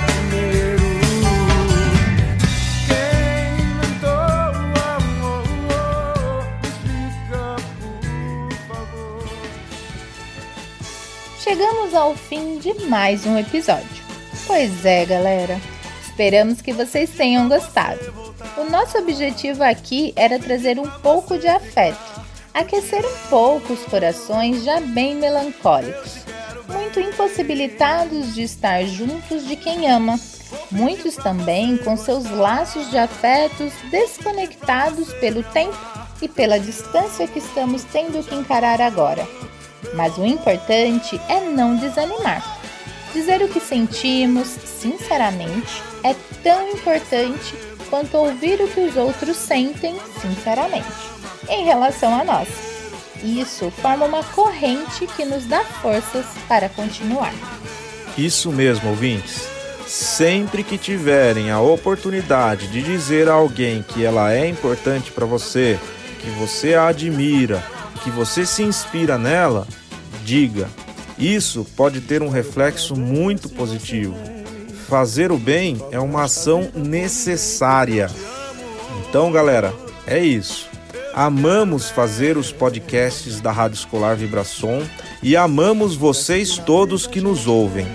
primeiro. 0.00 0.82
Quem 2.88 3.54
inventou 3.64 4.10
o 4.10 4.74
amor? 4.90 5.42
Explica, 6.64 7.44
por 7.78 8.52
favor. 8.66 9.22
Chegamos 11.38 11.94
ao 11.94 12.16
fim 12.16 12.58
de 12.58 12.74
mais 12.86 13.24
um 13.24 13.38
episódio. 13.38 14.02
Pois 14.48 14.84
é, 14.84 15.06
galera. 15.06 15.60
Esperamos 16.02 16.60
que 16.60 16.72
vocês 16.72 17.10
tenham 17.10 17.48
gostado. 17.48 18.12
O 18.56 18.64
nosso 18.68 18.98
objetivo 18.98 19.62
aqui 19.62 20.12
era 20.16 20.40
trazer 20.40 20.80
um 20.80 20.90
pouco 21.00 21.38
de 21.38 21.46
afeto, 21.46 22.20
aquecer 22.52 23.04
um 23.04 23.28
pouco 23.28 23.72
os 23.72 23.84
corações 23.84 24.64
já 24.64 24.80
bem 24.80 25.14
melancólicos, 25.16 26.23
muito 26.68 27.00
impossibilitados 27.00 28.34
de 28.34 28.42
estar 28.42 28.84
juntos 28.84 29.46
de 29.46 29.56
quem 29.56 29.90
ama, 29.90 30.18
muitos 30.70 31.16
também 31.16 31.76
com 31.76 31.96
seus 31.96 32.30
laços 32.30 32.90
de 32.90 32.98
afetos 32.98 33.72
desconectados 33.90 35.12
pelo 35.14 35.42
tempo 35.42 35.76
e 36.22 36.28
pela 36.28 36.58
distância 36.58 37.26
que 37.26 37.38
estamos 37.38 37.84
tendo 37.84 38.24
que 38.26 38.34
encarar 38.34 38.80
agora. 38.80 39.26
Mas 39.94 40.16
o 40.16 40.24
importante 40.24 41.20
é 41.28 41.40
não 41.40 41.76
desanimar. 41.76 42.60
Dizer 43.12 43.42
o 43.42 43.48
que 43.48 43.60
sentimos, 43.60 44.48
sinceramente, 44.48 45.82
é 46.02 46.14
tão 46.42 46.68
importante 46.70 47.54
quanto 47.88 48.16
ouvir 48.16 48.60
o 48.60 48.68
que 48.68 48.80
os 48.80 48.96
outros 48.96 49.36
sentem, 49.36 49.94
sinceramente, 50.20 50.84
em 51.48 51.64
relação 51.64 52.12
a 52.18 52.24
nós. 52.24 52.73
Isso 53.24 53.70
forma 53.70 54.04
uma 54.04 54.22
corrente 54.22 55.06
que 55.06 55.24
nos 55.24 55.46
dá 55.46 55.64
forças 55.64 56.26
para 56.46 56.68
continuar. 56.68 57.32
Isso 58.18 58.52
mesmo, 58.52 58.90
ouvintes. 58.90 59.48
Sempre 59.86 60.62
que 60.62 60.76
tiverem 60.76 61.50
a 61.50 61.58
oportunidade 61.58 62.68
de 62.68 62.82
dizer 62.82 63.28
a 63.28 63.32
alguém 63.32 63.82
que 63.82 64.04
ela 64.04 64.30
é 64.30 64.46
importante 64.46 65.10
para 65.10 65.24
você, 65.24 65.78
que 66.20 66.28
você 66.30 66.74
a 66.74 66.88
admira, 66.88 67.64
que 68.02 68.10
você 68.10 68.44
se 68.44 68.62
inspira 68.62 69.16
nela, 69.16 69.66
diga. 70.22 70.68
Isso 71.18 71.66
pode 71.76 72.02
ter 72.02 72.22
um 72.22 72.28
reflexo 72.28 72.94
muito 72.94 73.48
positivo. 73.48 74.14
Fazer 74.86 75.32
o 75.32 75.38
bem 75.38 75.82
é 75.90 75.98
uma 75.98 76.24
ação 76.24 76.70
necessária. 76.74 78.10
Então, 79.00 79.32
galera, 79.32 79.72
é 80.06 80.18
isso. 80.18 80.73
Amamos 81.14 81.90
fazer 81.90 82.36
os 82.36 82.50
podcasts 82.50 83.40
da 83.40 83.52
Rádio 83.52 83.76
Escolar 83.76 84.16
Vibração 84.16 84.82
e 85.22 85.36
amamos 85.36 85.94
vocês 85.94 86.58
todos 86.58 87.06
que 87.06 87.20
nos 87.20 87.46
ouvem. 87.46 87.86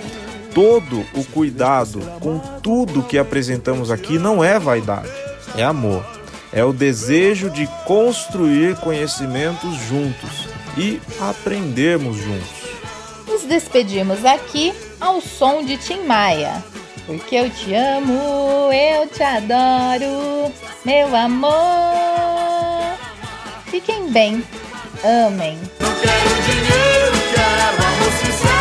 Todo 0.56 1.06
o 1.14 1.26
cuidado 1.26 2.00
com 2.22 2.40
tudo 2.64 3.04
que 3.04 3.18
apresentamos 3.18 3.92
aqui 3.92 4.18
não 4.18 4.42
é 4.42 4.58
vaidade, 4.58 5.12
é 5.58 5.64
amor. 5.64 6.06
É 6.54 6.64
o 6.64 6.72
desejo 6.72 7.50
de 7.50 7.68
construir 7.86 8.78
conhecimentos 8.78 9.76
juntos 9.90 10.48
e 10.78 11.02
aprendermos 11.20 12.16
juntos. 12.16 12.70
Nos 13.28 13.44
despedimos 13.44 14.24
aqui 14.24 14.74
ao 14.98 15.20
som 15.20 15.66
de 15.66 15.76
Tim 15.76 16.04
Maia. 16.04 16.64
Porque 17.06 17.36
eu 17.36 17.50
te 17.50 17.74
amo, 17.74 18.72
eu 18.72 19.08
te 19.08 19.24
adoro, 19.24 20.54
meu 20.86 21.14
amor. 21.16 22.79
Fiquem 23.70 24.12
bem, 24.12 24.44
Amém. 25.04 25.58
Não 25.80 25.94
quero 25.96 26.42
dinheiro, 26.44 27.12
quero 27.34 27.88
amor 27.88 28.12
sincero. 28.12 28.59